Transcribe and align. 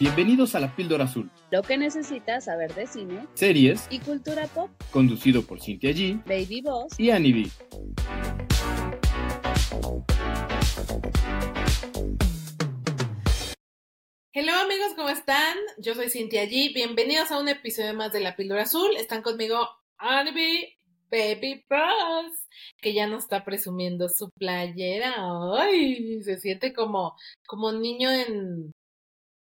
Bienvenidos 0.00 0.54
a 0.54 0.60
La 0.60 0.74
Píldora 0.74 1.04
Azul, 1.04 1.30
Lo 1.50 1.62
que 1.62 1.76
necesitas 1.78 2.44
saber 2.46 2.74
de 2.74 2.86
cine 2.86 3.26
series 3.34 3.86
y 3.90 4.00
cultura 4.00 4.46
pop. 4.48 4.70
conducido 4.90 5.42
por 5.42 5.60
Cintia 5.60 5.90
G 5.90 6.22
Baby 6.26 6.62
Boss. 6.62 6.98
y 6.98 7.10
Annie 7.10 7.32
B. 7.32 7.50
Hello 14.32 14.52
amigos, 14.54 14.94
¿cómo 14.96 15.08
están? 15.10 15.56
Yo 15.78 15.94
soy 15.94 16.10
Cintia 16.10 16.44
G. 16.44 16.74
Bienvenidos 16.74 17.30
a 17.30 17.38
un 17.38 17.48
episodio 17.48 17.94
más 17.94 18.12
de 18.12 18.20
La 18.20 18.34
Píldora 18.36 18.62
Azul. 18.62 18.90
Están 18.96 19.22
conmigo 19.22 19.68
Annie 19.96 20.76
Baby 21.10 21.64
Boss, 21.70 22.48
que 22.78 22.92
ya 22.92 23.06
nos 23.06 23.24
está 23.24 23.44
presumiendo 23.44 24.08
su 24.08 24.28
playera. 24.36 25.14
Ay, 25.56 26.22
se 26.24 26.38
siente 26.38 26.72
como, 26.72 27.14
como 27.46 27.70
niño 27.72 28.10
en, 28.10 28.32
en 28.32 28.72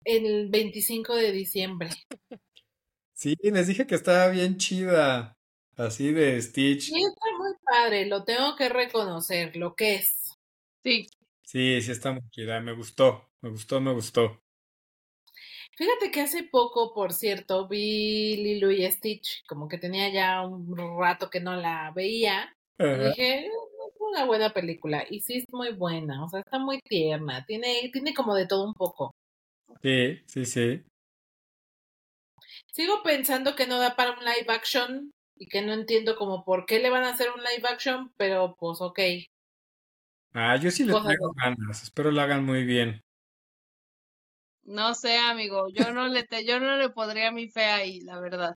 el 0.05 0.49
25 0.51 1.15
de 1.17 1.33
diciembre. 1.33 1.91
Sí, 3.15 3.37
les 3.43 3.67
dije 3.69 3.87
que 3.87 3.95
estaba 3.95 4.29
bien 4.29 4.57
chida. 4.59 5.39
Así 5.77 6.13
de 6.13 6.41
Stitch. 6.43 6.91
Sí, 6.91 7.03
está 7.03 7.27
muy 7.39 7.53
padre, 7.65 8.07
lo 8.07 8.25
tengo 8.25 8.57
que 8.57 8.69
reconocer, 8.69 9.57
lo 9.57 9.75
que 9.75 9.95
es. 9.97 10.33
Sí. 10.83 11.07
Sí, 11.45 11.81
sí 11.83 11.91
está 11.93 12.13
muy 12.13 12.29
chida. 12.31 12.61
Me 12.61 12.73
gustó, 12.73 13.31
me 13.41 13.51
gustó, 13.51 13.81
me 13.81 13.93
gustó. 13.93 14.43
Fíjate 15.77 16.11
que 16.11 16.21
hace 16.21 16.43
poco, 16.45 16.93
por 16.95 17.13
cierto, 17.13 17.67
vi 17.69 18.37
Lilo 18.37 18.71
y 18.71 18.85
Stitch, 18.91 19.43
como 19.49 19.69
que 19.69 19.79
tenía 19.79 20.11
ya 20.13 20.43
un 20.47 20.77
rato 20.99 21.31
que 21.31 21.41
no 21.41 21.57
la 21.57 21.91
veía. 21.95 22.55
Y 22.91 22.99
dije, 22.99 23.47
"Es 23.47 23.53
una 24.01 24.27
buena 24.27 24.53
película. 24.53 25.05
Y 25.09 25.21
sí 25.21 25.39
es 25.39 25.47
muy 25.53 25.73
buena, 25.73 26.25
o 26.25 26.29
sea, 26.29 26.41
está 26.41 26.59
muy 26.59 26.81
tierna. 26.81 27.45
Tiene, 27.47 27.91
tiene 27.93 28.13
como 28.15 28.35
de 28.35 28.47
todo 28.47 28.65
un 28.67 28.75
poco. 28.75 29.15
Sí, 29.83 30.23
sí, 30.27 30.45
sí. 30.47 30.85
Sigo 32.77 33.03
pensando 33.05 33.55
que 33.57 33.69
no 33.69 33.79
da 33.79 33.95
para 33.95 34.11
un 34.19 34.25
live 34.25 34.47
action 34.49 35.13
y 35.37 35.47
que 35.47 35.63
no 35.63 35.73
entiendo 35.73 36.17
como 36.17 36.45
por 36.45 36.67
qué 36.67 36.81
le 36.81 36.91
van 36.91 37.05
a 37.05 37.11
hacer 37.11 37.31
un 37.31 37.41
live 37.41 37.69
action, 37.69 38.13
pero 38.17 38.57
pues 38.59 38.81
ok. 38.81 38.99
Ah, 40.35 40.57
yo 40.57 40.71
sí 40.71 40.85
le 40.85 40.95
traigo 40.97 41.33
ganas. 41.33 41.83
Espero 41.83 42.11
lo 42.11 42.21
hagan 42.21 42.45
muy 42.45 42.65
bien. 42.65 43.01
No 44.65 44.93
sé, 44.95 45.19
amigo. 45.19 45.69
Yo 45.73 45.93
no 45.93 46.09
le 46.09 46.25
te, 46.25 46.45
yo 46.45 46.59
no 46.59 46.77
le 46.77 46.91
podría 46.91 47.31
mi 47.31 47.49
fe 47.49 47.65
ahí, 47.67 48.01
la 48.01 48.19
verdad. 48.19 48.57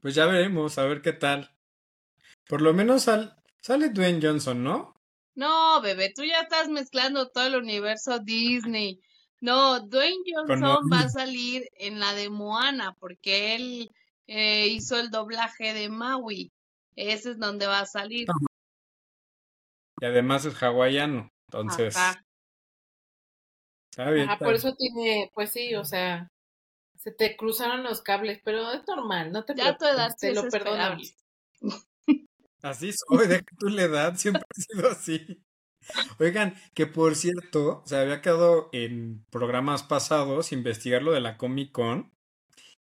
Pues 0.00 0.14
ya 0.14 0.24
veremos, 0.24 0.78
a 0.78 0.86
ver 0.86 1.02
qué 1.02 1.12
tal. 1.12 1.50
Por 2.48 2.62
lo 2.62 2.74
menos 2.74 3.04
sal- 3.04 3.36
sale 3.62 3.90
Dwayne 3.90 4.20
Johnson, 4.22 4.64
¿no? 4.64 4.94
No, 5.36 5.80
bebé, 5.82 6.12
tú 6.14 6.24
ya 6.24 6.40
estás 6.40 6.68
mezclando 6.68 7.28
todo 7.30 7.46
el 7.46 7.56
universo 7.56 8.18
Disney. 8.18 9.00
No, 9.40 9.80
Dwayne 9.80 10.22
Johnson 10.26 10.88
va 10.92 11.00
a 11.00 11.08
salir 11.08 11.68
en 11.78 12.00
la 12.00 12.14
de 12.14 12.30
Moana 12.30 12.96
porque 12.98 13.54
él 13.54 13.90
eh, 14.26 14.68
hizo 14.68 14.98
el 14.98 15.10
doblaje 15.10 15.74
de 15.74 15.88
Maui. 15.88 16.52
Ese 16.96 17.32
es 17.32 17.38
donde 17.38 17.66
va 17.66 17.80
a 17.80 17.86
salir. 17.86 18.28
Y 20.00 20.04
además 20.04 20.44
es 20.44 20.54
hawaiano. 20.62 21.30
Entonces, 21.48 21.96
Ajá. 21.96 22.24
está 23.90 24.10
bien. 24.10 24.24
Ajá, 24.24 24.34
está 24.34 24.44
por 24.44 24.54
eso 24.54 24.74
tiene, 24.74 25.30
pues 25.34 25.52
sí, 25.52 25.74
o 25.74 25.84
sea, 25.84 26.30
se 26.98 27.12
te 27.12 27.36
cruzaron 27.36 27.82
los 27.82 28.02
cables, 28.02 28.40
pero 28.44 28.72
es 28.72 28.86
normal, 28.88 29.30
no 29.32 29.44
te 29.44 29.54
Ya 29.54 29.76
tu 29.76 29.84
edad 29.84 30.16
preocupes, 30.18 30.20
te 30.20 30.34
lo 30.34 30.40
es 30.46 30.52
perdonamos. 30.52 31.16
Así 32.62 32.90
soy, 32.92 33.28
deja 33.28 33.44
tú 33.58 33.68
la 33.68 33.82
edad, 33.82 34.16
siempre 34.16 34.42
he 34.56 34.60
sido 34.60 34.90
así. 34.90 35.45
Oigan, 36.18 36.54
que 36.74 36.86
por 36.86 37.14
cierto, 37.14 37.82
se 37.86 37.96
había 37.96 38.20
quedado 38.20 38.68
en 38.72 39.24
programas 39.30 39.82
pasados 39.82 40.52
investigar 40.52 41.02
lo 41.02 41.12
de 41.12 41.20
la 41.20 41.36
Comic 41.36 41.72
Con 41.72 42.12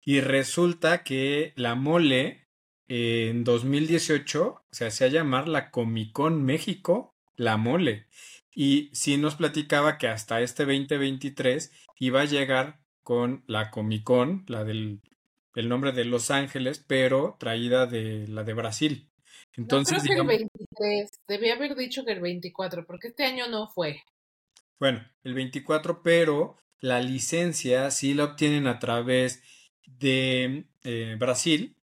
y 0.05 0.21
resulta 0.21 1.03
que 1.03 1.53
la 1.55 1.75
mole 1.75 2.47
eh, 2.87 3.29
en 3.29 3.43
2018 3.43 4.65
se 4.71 4.85
hacía 4.85 5.07
llamar 5.07 5.47
la 5.47 5.71
Comic 5.71 6.11
Con 6.11 6.43
México, 6.43 7.15
la 7.35 7.57
mole. 7.57 8.07
Y 8.55 8.89
sí 8.93 9.17
nos 9.17 9.35
platicaba 9.35 9.97
que 9.97 10.07
hasta 10.07 10.41
este 10.41 10.65
2023 10.65 11.71
iba 11.99 12.21
a 12.21 12.25
llegar 12.25 12.81
con 13.01 13.43
la 13.47 13.71
Comic 13.71 14.03
Con, 14.03 14.45
la 14.47 14.63
del 14.63 15.01
el 15.55 15.69
nombre 15.69 15.91
de 15.91 16.05
Los 16.05 16.31
Ángeles, 16.31 16.83
pero 16.85 17.37
traída 17.39 17.85
de 17.85 18.27
la 18.27 18.43
de 18.43 18.53
Brasil. 18.53 19.09
No, 19.57 19.63
Entonces, 19.63 20.03
creo 20.03 20.25
que 20.25 20.33
el 20.35 20.37
digamos, 20.39 20.49
23, 20.77 21.11
debía 21.27 21.53
haber 21.55 21.75
dicho 21.75 22.03
que 22.05 22.11
el 22.11 22.21
24, 22.21 22.85
porque 22.85 23.09
este 23.09 23.25
año 23.25 23.47
no 23.47 23.69
fue. 23.69 24.03
bueno, 24.79 25.03
el 25.23 25.33
24, 25.33 26.01
pero 26.03 26.57
la 26.79 26.99
licencia 27.01 27.89
sí 27.91 28.13
la 28.13 28.25
obtienen 28.25 28.67
a 28.67 28.79
través 28.79 29.41
de 29.85 30.65
eh, 30.83 31.15
Brasil 31.17 31.75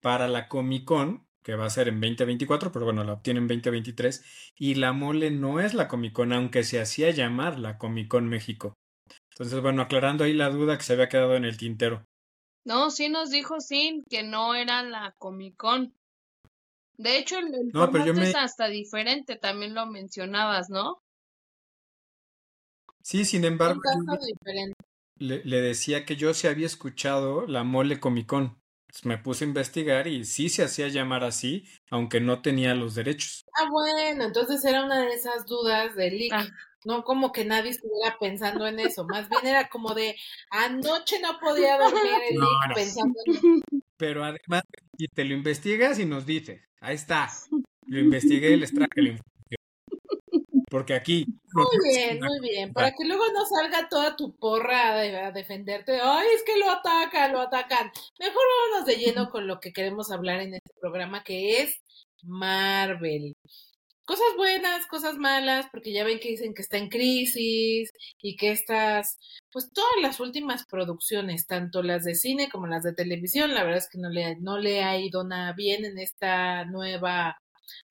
para 0.00 0.28
la 0.28 0.48
Comic 0.48 0.84
Con, 0.84 1.26
que 1.42 1.54
va 1.56 1.66
a 1.66 1.70
ser 1.70 1.88
en 1.88 2.00
2024, 2.00 2.72
pero 2.72 2.86
bueno, 2.86 3.04
la 3.04 3.12
obtienen 3.12 3.44
en 3.44 3.48
2023, 3.48 4.52
y 4.56 4.74
la 4.76 4.92
mole 4.92 5.30
no 5.30 5.60
es 5.60 5.74
la 5.74 5.88
Comic 5.88 6.12
Con, 6.12 6.32
aunque 6.32 6.64
se 6.64 6.80
hacía 6.80 7.10
llamar 7.10 7.58
la 7.58 7.76
Comic 7.76 8.08
Con 8.08 8.28
México. 8.28 8.74
Entonces, 9.32 9.60
bueno, 9.60 9.82
aclarando 9.82 10.24
ahí 10.24 10.32
la 10.32 10.48
duda 10.48 10.78
que 10.78 10.84
se 10.84 10.94
había 10.94 11.10
quedado 11.10 11.36
en 11.36 11.44
el 11.44 11.58
tintero. 11.58 12.06
No, 12.64 12.90
sí 12.90 13.08
nos 13.08 13.30
dijo 13.30 13.60
Sin 13.60 14.02
que 14.08 14.22
no 14.22 14.54
era 14.54 14.82
la 14.82 15.14
Comic 15.18 15.56
Con. 15.56 15.94
De 16.98 17.16
hecho, 17.18 17.38
el, 17.38 17.46
el 17.54 17.72
No, 17.72 17.90
pero 17.90 18.04
yo 18.04 18.12
formato 18.12 18.20
me- 18.20 18.30
es 18.30 18.34
hasta 18.34 18.68
diferente, 18.68 19.36
también 19.36 19.74
lo 19.74 19.86
mencionabas, 19.86 20.68
¿no? 20.70 21.02
Sí, 23.02 23.24
sin 23.24 23.44
embargo, 23.44 23.80
yo 23.80 23.80
caso 23.80 24.26
diferente. 24.26 24.74
le, 25.18 25.44
le 25.44 25.60
decía 25.60 26.04
que 26.04 26.16
yo 26.16 26.34
sí 26.34 26.46
había 26.46 26.66
escuchado 26.66 27.46
la 27.46 27.64
mole 27.64 28.00
Comic 28.00 28.26
Con. 28.26 28.60
Entonces, 28.88 29.04
me 29.06 29.18
puse 29.18 29.44
a 29.44 29.48
investigar 29.48 30.06
y 30.06 30.24
sí 30.24 30.48
se 30.48 30.62
hacía 30.64 30.88
llamar 30.88 31.24
así, 31.24 31.64
aunque 31.90 32.20
no 32.20 32.40
tenía 32.42 32.74
los 32.74 32.94
derechos. 32.94 33.44
Ah, 33.54 33.68
bueno, 33.70 34.24
entonces 34.24 34.64
era 34.64 34.84
una 34.84 35.00
de 35.00 35.14
esas 35.14 35.46
dudas 35.46 35.94
de 35.96 36.10
leak. 36.10 36.32
Ah. 36.34 36.46
No 36.84 37.02
como 37.02 37.32
que 37.32 37.44
nadie 37.44 37.70
estuviera 37.70 38.16
pensando 38.20 38.64
en 38.66 38.78
eso, 38.78 39.08
más 39.08 39.28
bien 39.28 39.44
era 39.46 39.68
como 39.68 39.92
de 39.94 40.14
anoche 40.50 41.18
no 41.20 41.36
podía 41.40 41.78
dormir 41.78 42.20
el 42.30 42.34
No, 42.40 42.46
leak 42.46 42.68
no. 42.68 42.74
pensando 42.74 43.18
en 43.26 43.32
Pero 43.96 44.24
además, 44.24 44.62
y 44.98 45.08
te 45.08 45.24
lo 45.24 45.34
investigas 45.34 45.98
y 45.98 46.04
nos 46.04 46.26
dices, 46.26 46.60
ahí 46.80 46.94
está, 46.94 47.28
lo 47.86 47.98
investigué 47.98 48.50
y 48.52 48.56
les 48.56 48.72
traje 48.74 49.02
la 49.02 49.08
información. 49.10 49.26
Porque 50.68 50.94
aquí... 50.94 51.24
Muy 51.52 51.66
bien, 51.94 52.18
muy 52.20 52.40
bien, 52.40 52.72
para 52.72 52.90
que 52.90 53.04
luego 53.06 53.22
no 53.32 53.46
salga 53.46 53.88
toda 53.88 54.14
tu 54.16 54.36
porra 54.36 54.92
a, 54.92 54.96
de- 54.98 55.16
a 55.16 55.30
defenderte. 55.32 55.98
Ay, 56.02 56.26
es 56.34 56.42
que 56.42 56.58
lo 56.58 56.70
atacan, 56.70 57.32
lo 57.32 57.40
atacan. 57.40 57.90
Mejor 58.18 58.42
vámonos 58.72 58.86
de 58.86 58.96
lleno 58.96 59.30
con 59.30 59.46
lo 59.46 59.58
que 59.60 59.72
queremos 59.72 60.10
hablar 60.10 60.40
en 60.40 60.54
este 60.54 60.70
programa, 60.80 61.22
que 61.24 61.62
es 61.62 61.80
Marvel. 62.24 63.34
Cosas 64.06 64.36
buenas, 64.36 64.86
cosas 64.86 65.18
malas, 65.18 65.66
porque 65.72 65.92
ya 65.92 66.04
ven 66.04 66.20
que 66.20 66.28
dicen 66.28 66.54
que 66.54 66.62
está 66.62 66.78
en 66.78 66.88
crisis 66.88 67.92
y 68.22 68.36
que 68.36 68.52
estas, 68.52 69.18
pues 69.50 69.72
todas 69.72 69.96
las 70.00 70.20
últimas 70.20 70.64
producciones, 70.64 71.48
tanto 71.48 71.82
las 71.82 72.04
de 72.04 72.14
cine 72.14 72.48
como 72.48 72.68
las 72.68 72.84
de 72.84 72.94
televisión, 72.94 73.52
la 73.52 73.64
verdad 73.64 73.78
es 73.78 73.88
que 73.90 73.98
no 73.98 74.08
le, 74.08 74.36
no 74.36 74.58
le 74.58 74.84
ha 74.84 74.96
ido 74.96 75.24
nada 75.24 75.52
bien 75.54 75.84
en 75.84 75.98
esta 75.98 76.64
nueva 76.66 77.36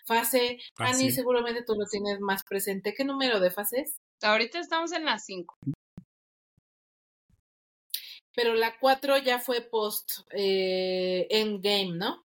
fase. 0.06 0.58
Ah, 0.78 0.92
Ani, 0.92 1.10
sí. 1.10 1.12
seguramente 1.12 1.64
tú 1.64 1.76
lo 1.76 1.86
tienes 1.86 2.22
más 2.22 2.44
presente. 2.46 2.94
¿Qué 2.94 3.04
número 3.04 3.42
de 3.42 3.52
fases? 3.52 3.98
Ahorita 4.22 4.60
estamos 4.60 4.94
en 4.94 5.04
las 5.04 5.26
5. 5.26 5.54
Pero 8.34 8.54
la 8.54 8.78
4 8.80 9.18
ya 9.18 9.40
fue 9.40 9.62
post 9.62 10.20
eh, 10.32 11.28
Endgame, 11.30 11.98
¿no? 11.98 12.25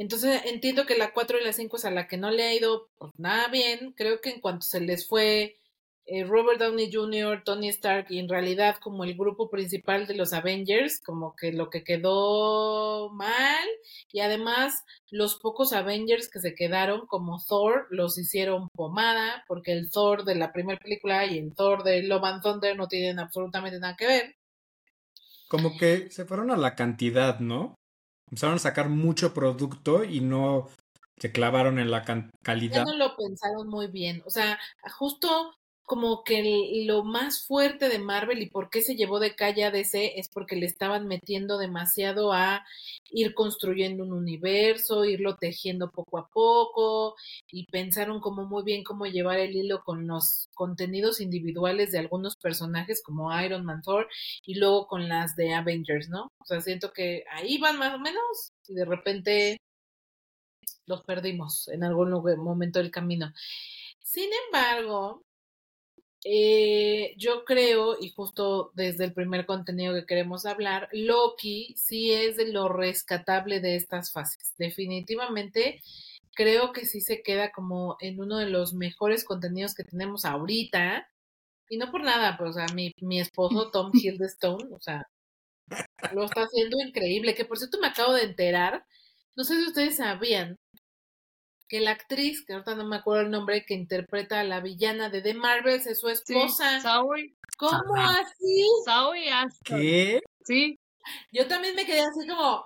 Entonces 0.00 0.40
entiendo 0.46 0.86
que 0.86 0.96
la 0.96 1.12
4 1.12 1.38
y 1.38 1.44
la 1.44 1.52
5 1.52 1.76
es 1.76 1.84
a 1.84 1.90
la 1.90 2.08
que 2.08 2.16
no 2.16 2.30
le 2.30 2.44
ha 2.44 2.54
ido 2.54 2.88
pues, 2.96 3.12
nada 3.18 3.48
bien. 3.48 3.92
Creo 3.94 4.22
que 4.22 4.30
en 4.30 4.40
cuanto 4.40 4.62
se 4.62 4.80
les 4.80 5.06
fue 5.06 5.58
eh, 6.06 6.24
Robert 6.24 6.58
Downey 6.58 6.90
Jr., 6.90 7.42
Tony 7.44 7.68
Stark 7.68 8.06
y 8.08 8.18
en 8.18 8.30
realidad 8.30 8.76
como 8.80 9.04
el 9.04 9.14
grupo 9.14 9.50
principal 9.50 10.06
de 10.06 10.14
los 10.14 10.32
Avengers, 10.32 11.02
como 11.04 11.36
que 11.36 11.52
lo 11.52 11.68
que 11.68 11.84
quedó 11.84 13.10
mal 13.10 13.68
y 14.10 14.20
además 14.20 14.84
los 15.10 15.34
pocos 15.38 15.74
Avengers 15.74 16.30
que 16.30 16.40
se 16.40 16.54
quedaron 16.54 17.06
como 17.06 17.38
Thor 17.46 17.86
los 17.90 18.16
hicieron 18.16 18.70
pomada 18.70 19.44
porque 19.48 19.72
el 19.72 19.90
Thor 19.90 20.24
de 20.24 20.34
la 20.34 20.50
primera 20.50 20.78
película 20.78 21.26
y 21.26 21.36
el 21.36 21.54
Thor 21.54 21.82
de 21.82 22.04
Love 22.04 22.24
and 22.24 22.42
Thunder 22.42 22.74
no 22.74 22.88
tienen 22.88 23.18
absolutamente 23.18 23.78
nada 23.78 23.96
que 23.96 24.06
ver. 24.06 24.36
Como 25.48 25.76
que 25.76 26.10
se 26.10 26.24
fueron 26.24 26.50
a 26.50 26.56
la 26.56 26.74
cantidad, 26.74 27.38
¿no? 27.40 27.74
Empezaron 28.30 28.56
a 28.56 28.60
sacar 28.60 28.88
mucho 28.88 29.34
producto 29.34 30.04
y 30.04 30.20
no 30.20 30.68
se 31.18 31.32
clavaron 31.32 31.78
en 31.78 31.90
la 31.90 32.02
can- 32.04 32.30
Ya 32.32 32.38
calidad. 32.42 32.84
no 32.86 32.96
lo 32.96 33.16
pensaron 33.16 33.68
muy 33.68 33.88
bien. 33.88 34.22
O 34.24 34.30
sea, 34.30 34.58
justo 34.96 35.54
como 35.90 36.22
que 36.22 36.84
lo 36.86 37.02
más 37.02 37.44
fuerte 37.44 37.88
de 37.88 37.98
Marvel 37.98 38.40
y 38.40 38.48
por 38.48 38.70
qué 38.70 38.80
se 38.80 38.94
llevó 38.94 39.18
de 39.18 39.34
calle 39.34 39.64
a 39.64 39.72
DC 39.72 40.20
es 40.20 40.28
porque 40.28 40.54
le 40.54 40.66
estaban 40.66 41.08
metiendo 41.08 41.58
demasiado 41.58 42.32
a 42.32 42.64
ir 43.10 43.34
construyendo 43.34 44.04
un 44.04 44.12
universo, 44.12 45.04
irlo 45.04 45.34
tejiendo 45.34 45.90
poco 45.90 46.18
a 46.18 46.28
poco 46.28 47.16
y 47.50 47.66
pensaron 47.72 48.20
como 48.20 48.46
muy 48.46 48.62
bien 48.62 48.84
cómo 48.84 49.06
llevar 49.06 49.40
el 49.40 49.56
hilo 49.56 49.82
con 49.82 50.06
los 50.06 50.46
contenidos 50.54 51.20
individuales 51.20 51.90
de 51.90 51.98
algunos 51.98 52.36
personajes 52.36 53.02
como 53.02 53.36
Iron 53.42 53.64
Man, 53.64 53.82
Thor 53.82 54.06
y 54.46 54.60
luego 54.60 54.86
con 54.86 55.08
las 55.08 55.34
de 55.34 55.54
Avengers, 55.54 56.08
¿no? 56.08 56.28
O 56.38 56.44
sea, 56.44 56.60
siento 56.60 56.92
que 56.92 57.24
ahí 57.32 57.58
van 57.58 57.78
más 57.80 57.96
o 57.96 57.98
menos 57.98 58.52
y 58.68 58.74
de 58.74 58.84
repente 58.84 59.56
los 60.86 61.02
perdimos 61.02 61.66
en 61.66 61.82
algún 61.82 62.12
momento 62.12 62.78
del 62.78 62.92
camino. 62.92 63.32
Sin 64.04 64.30
embargo, 64.46 65.24
eh, 66.24 67.14
yo 67.16 67.44
creo, 67.44 67.96
y 68.00 68.10
justo 68.10 68.72
desde 68.74 69.04
el 69.04 69.14
primer 69.14 69.46
contenido 69.46 69.94
que 69.94 70.06
queremos 70.06 70.46
hablar, 70.46 70.88
Loki 70.92 71.74
sí 71.76 72.12
es 72.12 72.36
de 72.36 72.52
lo 72.52 72.68
rescatable 72.68 73.60
de 73.60 73.76
estas 73.76 74.12
fases. 74.12 74.54
Definitivamente 74.58 75.82
creo 76.34 76.72
que 76.72 76.86
sí 76.86 77.00
se 77.00 77.22
queda 77.22 77.52
como 77.52 77.96
en 78.00 78.20
uno 78.20 78.38
de 78.38 78.46
los 78.48 78.74
mejores 78.74 79.24
contenidos 79.24 79.74
que 79.74 79.84
tenemos 79.84 80.24
ahorita. 80.24 81.08
Y 81.68 81.78
no 81.78 81.90
por 81.90 82.02
nada, 82.02 82.36
pues, 82.38 82.50
o 82.50 82.52
sea, 82.54 82.66
mi, 82.74 82.92
mi 83.00 83.20
esposo 83.20 83.70
Tom 83.70 83.90
Hiddleston, 83.94 84.72
o 84.72 84.80
sea, 84.80 85.08
lo 86.12 86.24
está 86.24 86.42
haciendo 86.42 86.78
increíble. 86.80 87.34
Que 87.34 87.44
por 87.44 87.58
cierto 87.58 87.78
me 87.80 87.88
acabo 87.88 88.12
de 88.14 88.24
enterar, 88.24 88.84
no 89.36 89.44
sé 89.44 89.56
si 89.56 89.66
ustedes 89.68 89.96
sabían, 89.96 90.58
que 91.70 91.78
la 91.80 91.92
actriz, 91.92 92.44
que 92.44 92.52
ahorita 92.52 92.74
no 92.74 92.84
me 92.84 92.96
acuerdo 92.96 93.22
el 93.22 93.30
nombre, 93.30 93.64
que 93.64 93.74
interpreta 93.74 94.40
a 94.40 94.44
la 94.44 94.60
villana 94.60 95.08
de 95.08 95.22
The 95.22 95.34
Marvels 95.34 95.86
es 95.86 96.00
su 96.00 96.08
esposa. 96.08 96.80
Sí, 96.80 97.36
¿Cómo 97.56 97.94
así? 97.94 98.66
Zoe 98.84 99.30
¿Qué? 99.64 100.20
Sí. 100.44 100.80
Yo 101.30 101.46
también 101.46 101.76
me 101.76 101.86
quedé 101.86 102.00
así 102.00 102.26
como... 102.26 102.64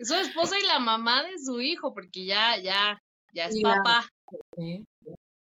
su 0.00 0.14
esposa 0.14 0.58
y 0.58 0.66
la 0.66 0.78
mamá 0.78 1.22
de 1.24 1.38
su 1.38 1.60
hijo, 1.60 1.92
porque 1.92 2.24
ya, 2.24 2.56
ya, 2.56 2.98
ya 3.34 3.44
es 3.44 3.60
papá. 3.60 4.08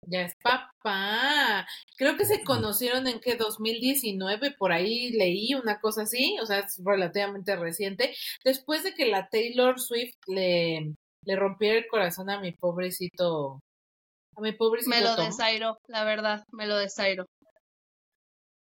Ya 0.10 0.22
es 0.22 0.36
papá. 0.42 1.68
Creo 1.98 2.16
que 2.16 2.26
se 2.26 2.44
conocieron 2.44 3.08
en 3.08 3.20
que 3.20 3.36
2019, 3.36 4.52
por 4.52 4.72
ahí 4.72 5.12
leí 5.12 5.54
una 5.54 5.82
cosa 5.82 6.04
así, 6.04 6.38
o 6.42 6.46
sea, 6.46 6.60
es 6.60 6.80
relativamente 6.84 7.58
reciente, 7.58 8.16
después 8.46 8.84
de 8.84 8.94
que 8.94 9.08
la 9.08 9.28
Taylor 9.28 9.80
Swift 9.80 10.16
le, 10.28 10.94
le 11.24 11.36
rompiera 11.36 11.78
el 11.78 11.88
corazón 11.88 12.30
a 12.30 12.40
mi 12.40 12.54
pobrecito, 12.54 13.60
a 14.38 14.42
mi 14.42 14.54
pobrecito. 14.54 14.96
Me 14.96 15.02
lo 15.02 15.16
desairo, 15.18 15.78
la 15.88 16.06
verdad, 16.06 16.46
me 16.54 16.68
lo 16.68 16.78
desairo. 16.78 17.26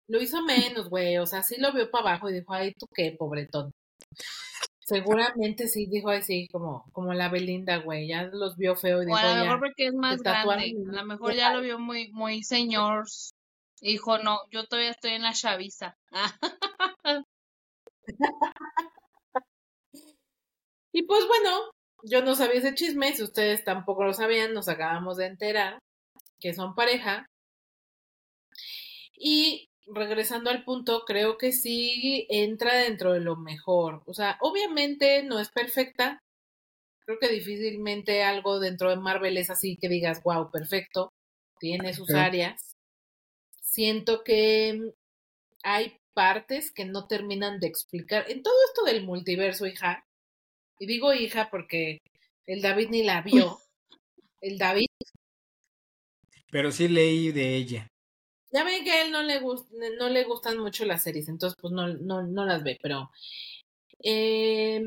Lo 0.08 0.22
hizo 0.22 0.44
menos, 0.44 0.90
güey, 0.90 1.18
o 1.18 1.26
sea, 1.26 1.42
sí 1.42 1.56
lo 1.58 1.74
vio 1.74 1.90
para 1.90 2.10
abajo 2.10 2.30
y 2.30 2.34
dijo, 2.34 2.54
ay, 2.54 2.74
tú 2.74 2.86
qué, 2.94 3.16
pobretón. 3.18 3.72
Seguramente 4.92 5.70
sí 5.70 5.86
dijo 5.86 6.10
así 6.10 6.50
como, 6.50 6.84
como 6.92 7.14
la 7.14 7.30
Belinda, 7.30 7.78
güey, 7.78 8.10
ya 8.10 8.24
los 8.24 8.58
vio 8.58 8.76
feo 8.76 9.02
y 9.02 9.06
dijo, 9.06 9.16
o 9.16 9.20
a 9.22 9.38
lo 9.38 9.44
mejor 9.46 9.60
porque 9.62 9.86
es 9.86 9.94
más 9.94 10.22
grande, 10.22 10.76
a 10.90 10.92
lo 10.92 11.06
mejor 11.06 11.34
ya 11.34 11.54
lo 11.54 11.62
vio 11.62 11.80
muy, 11.80 12.12
muy 12.12 12.44
señor. 12.44 13.06
Dijo, 13.80 14.18
no, 14.18 14.40
yo 14.52 14.66
todavía 14.66 14.92
estoy 14.92 15.12
en 15.12 15.22
la 15.22 15.32
chaviza. 15.32 15.98
y 20.92 21.04
pues 21.04 21.26
bueno, 21.26 21.72
yo 22.04 22.22
no 22.22 22.36
sabía 22.36 22.60
ese 22.60 22.76
chisme, 22.76 23.16
si 23.16 23.24
ustedes 23.24 23.64
tampoco 23.64 24.04
lo 24.04 24.14
sabían, 24.14 24.54
nos 24.54 24.68
acabamos 24.68 25.16
de 25.16 25.28
enterar 25.28 25.80
que 26.42 26.54
son 26.54 26.76
pareja. 26.76 27.26
Y 29.16 29.71
regresando 29.94 30.50
al 30.50 30.64
punto, 30.64 31.04
creo 31.06 31.38
que 31.38 31.52
sí 31.52 32.26
entra 32.30 32.76
dentro 32.76 33.14
de 33.14 33.20
lo 33.20 33.36
mejor. 33.36 34.04
O 34.06 34.14
sea, 34.14 34.38
obviamente 34.42 35.24
no 35.24 35.40
es 35.40 35.50
perfecta. 35.50 36.20
Creo 37.06 37.20
que 37.20 37.30
difícilmente 37.30 38.24
algo 38.24 38.60
dentro 38.60 38.90
de 38.90 38.98
Marvel 38.98 39.38
es 39.38 39.50
así 39.50 39.78
que 39.78 39.90
digas, 39.90 40.22
wow, 40.24 40.50
perfecto. 40.52 41.12
Tiene 41.60 41.94
sus 41.94 42.10
áreas. 42.12 42.76
Siento 43.62 44.24
que 44.24 44.94
hay 45.64 45.98
partes 46.14 46.72
que 46.72 46.86
no 46.86 47.08
terminan 47.08 47.60
de 47.60 47.68
explicar. 47.68 48.30
En 48.30 48.44
todo 48.44 48.56
esto 48.68 48.84
del 48.84 49.06
multiverso, 49.06 49.68
hija, 49.68 50.06
y 50.80 50.88
digo 50.88 51.14
hija 51.14 51.50
porque 51.52 52.00
el 52.46 52.62
David 52.62 52.90
ni 52.90 53.04
la 53.04 53.22
vio. 53.22 53.60
El 54.42 54.58
David. 54.58 54.88
Pero 56.50 56.72
sí 56.72 56.88
leí 56.88 57.32
de 57.32 57.56
ella. 57.56 57.88
Ya 58.52 58.64
ven 58.64 58.84
que 58.84 58.92
a 58.92 59.06
él 59.06 59.12
no 59.12 59.24
le, 59.24 59.40
no 59.98 60.10
le 60.10 60.24
gustan 60.26 60.58
mucho 60.58 60.86
las 60.86 61.04
series, 61.04 61.30
entonces 61.30 61.58
pues 61.62 61.74
no, 61.74 61.88
no, 61.88 62.24
no 62.24 62.46
las 62.46 62.64
ve, 62.64 62.78
pero 62.82 63.10
eh, 64.04 64.82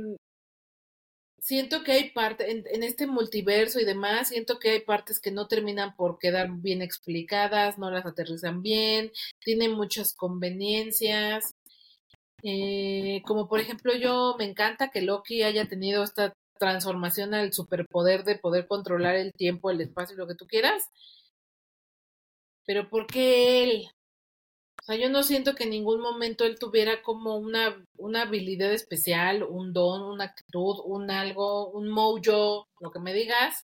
siento 1.45 1.85
que 1.85 1.93
hay 1.93 2.11
partes, 2.11 2.49
en, 2.49 2.83
este 2.83 3.07
multiverso 3.07 3.81
y 3.81 3.85
demás, 3.85 4.29
siento 4.29 4.59
que 4.59 4.71
hay 4.71 4.81
partes 4.81 5.21
que 5.21 5.31
no 5.31 5.47
terminan 5.47 5.95
por 5.97 6.19
quedar 6.19 6.49
bien 6.51 6.83
explicadas, 6.83 7.79
no 7.79 7.91
las 7.91 8.07
aterrizan 8.07 8.63
bien, 8.63 9.13
tienen 9.41 9.73
muchas 9.73 10.15
conveniencias. 10.15 11.55
Eh, 12.43 13.23
como 13.27 13.49
por 13.49 13.61
ejemplo 13.61 13.95
yo 13.97 14.37
me 14.39 14.45
encanta 14.45 14.91
que 14.91 15.01
Loki 15.03 15.43
haya 15.43 15.67
tenido 15.67 16.03
esta 16.05 16.35
transformación 16.59 17.35
al 17.35 17.53
superpoder 17.55 18.25
de 18.25 18.37
poder 18.39 18.67
controlar 18.67 19.17
el 19.17 19.33
tiempo, 19.33 19.71
el 19.71 19.81
espacio 19.81 20.15
y 20.15 20.19
lo 20.19 20.27
que 20.27 20.35
tú 20.35 20.47
quieras 20.47 20.91
pero 22.67 22.89
¿por 22.89 23.07
qué 23.07 23.65
él? 23.65 23.87
O 24.81 24.87
sea, 24.87 24.97
yo 24.97 25.09
no 25.09 25.23
siento 25.23 25.55
que 25.55 25.65
en 25.65 25.71
ningún 25.71 26.01
momento 26.01 26.45
él 26.45 26.59
tuviera 26.59 27.03
como 27.03 27.37
una, 27.37 27.83
una 27.97 28.23
habilidad 28.23 28.73
especial, 28.73 29.43
un 29.43 29.73
don, 29.73 30.03
una 30.03 30.25
actitud, 30.25 30.77
un 30.85 31.11
algo, 31.11 31.71
un 31.71 31.89
mojo, 31.89 32.69
lo 32.81 32.91
que 32.91 33.01
me 33.01 33.15
digas, 33.15 33.65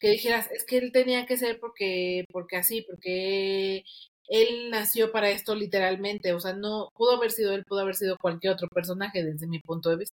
que 0.00 0.10
dijeras, 0.10 0.50
es 0.50 0.64
que 0.64 0.78
él 0.78 0.92
tenía 0.92 1.26
que 1.26 1.36
ser 1.38 1.60
porque, 1.60 2.24
porque 2.32 2.56
así, 2.56 2.82
porque 2.82 3.84
él 4.28 4.70
nació 4.70 5.12
para 5.12 5.30
esto 5.30 5.54
literalmente, 5.54 6.32
o 6.32 6.40
sea, 6.40 6.52
no, 6.54 6.90
pudo 6.96 7.16
haber 7.16 7.30
sido 7.30 7.54
él, 7.54 7.64
pudo 7.64 7.80
haber 7.80 7.94
sido 7.94 8.18
cualquier 8.18 8.52
otro 8.54 8.68
personaje 8.68 9.24
desde 9.24 9.46
mi 9.46 9.60
punto 9.60 9.90
de 9.90 9.96
vista. 9.98 10.16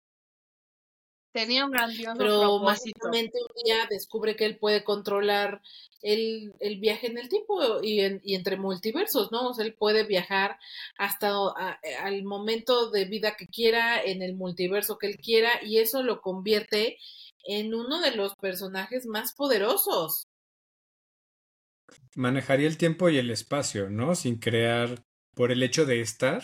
Tenía 1.37 1.65
un 1.65 1.71
grandioso 1.71 2.17
Pero 2.17 2.57
mágicamente 2.57 3.37
un 3.39 3.63
día 3.63 3.85
descubre 3.87 4.35
que 4.35 4.45
él 4.45 4.57
puede 4.57 4.83
controlar 4.83 5.61
el, 6.01 6.55
el 6.59 6.79
viaje 6.79 7.05
en 7.05 7.19
el 7.19 7.29
tiempo 7.29 7.79
y, 7.83 7.99
en, 7.99 8.21
y 8.23 8.33
entre 8.33 8.57
multiversos, 8.57 9.31
¿no? 9.31 9.49
O 9.49 9.53
sea, 9.53 9.63
él 9.63 9.75
puede 9.75 10.03
viajar 10.03 10.57
hasta 10.97 11.35
al 12.01 12.23
momento 12.23 12.89
de 12.89 13.05
vida 13.05 13.35
que 13.37 13.45
quiera, 13.45 14.01
en 14.01 14.23
el 14.23 14.33
multiverso 14.33 14.97
que 14.97 15.05
él 15.05 15.17
quiera, 15.17 15.63
y 15.63 15.77
eso 15.77 16.01
lo 16.01 16.21
convierte 16.21 16.97
en 17.45 17.75
uno 17.75 18.01
de 18.01 18.15
los 18.15 18.33
personajes 18.33 19.05
más 19.05 19.35
poderosos. 19.35 20.25
Manejaría 22.15 22.67
el 22.67 22.79
tiempo 22.79 23.09
y 23.09 23.19
el 23.19 23.29
espacio, 23.29 23.91
¿no? 23.91 24.15
Sin 24.15 24.39
crear, 24.39 25.03
por 25.35 25.51
el 25.51 25.61
hecho 25.61 25.85
de 25.85 26.01
estar, 26.01 26.41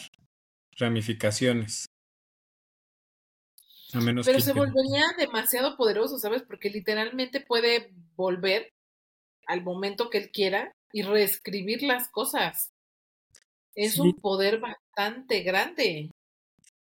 ramificaciones. 0.78 1.88
Pero 3.94 4.40
se 4.40 4.54
volvería 4.54 5.04
demasiado 5.18 5.78
poderoso, 5.78 6.18
¿sabes? 6.18 6.42
Porque 6.42 6.70
literalmente 6.70 7.42
puede 7.42 7.94
volver 8.16 8.74
al 9.46 9.64
momento 9.64 10.10
que 10.10 10.18
él 10.18 10.32
quiera 10.32 10.74
y 10.92 11.04
reescribir 11.04 11.84
las 11.84 12.10
cosas. 12.10 12.72
Es 13.76 13.98
un 14.00 14.14
poder 14.14 14.60
bastante 14.60 15.42
grande. 15.42 16.12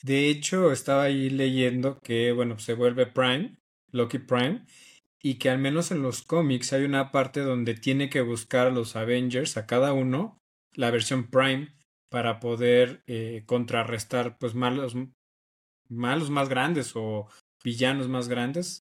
De 0.03 0.29
hecho, 0.29 0.71
estaba 0.71 1.03
ahí 1.03 1.29
leyendo 1.29 1.99
que, 1.99 2.31
bueno, 2.31 2.59
se 2.59 2.73
vuelve 2.73 3.07
Prime, 3.07 3.57
Loki 3.91 4.19
Prime, 4.19 4.65
y 5.21 5.35
que 5.35 5.49
al 5.49 5.57
menos 5.57 5.89
en 5.89 6.03
los 6.03 6.21
cómics 6.21 6.73
hay 6.73 6.83
una 6.83 7.11
parte 7.11 7.39
donde 7.39 7.73
tiene 7.73 8.09
que 8.09 8.21
buscar 8.21 8.67
a 8.67 8.71
los 8.71 8.95
Avengers, 8.95 9.57
a 9.57 9.65
cada 9.65 9.93
uno, 9.93 10.39
la 10.73 10.91
versión 10.91 11.31
Prime, 11.31 11.73
para 12.09 12.39
poder 12.39 13.03
eh, 13.07 13.43
contrarrestar 13.47 14.37
pues 14.37 14.53
malos 14.53 14.95
malos 15.89 16.29
más 16.29 16.49
grandes 16.49 16.93
o 16.95 17.27
villanos 17.63 18.07
más 18.07 18.27
grandes, 18.27 18.85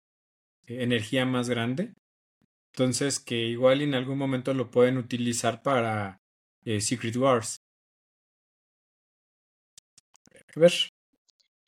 eh, 0.67 0.83
energía 0.83 1.25
más 1.27 1.49
grande. 1.49 1.95
Entonces 2.73 3.19
que 3.19 3.37
igual 3.37 3.83
en 3.83 3.95
algún 3.95 4.19
momento 4.19 4.55
lo 4.55 4.71
pueden 4.71 4.99
utilizar 4.99 5.63
para 5.63 6.21
eh, 6.65 6.81
Secret 6.81 7.17
Wars. 7.17 7.61
A 10.55 10.61
ver. 10.61 10.73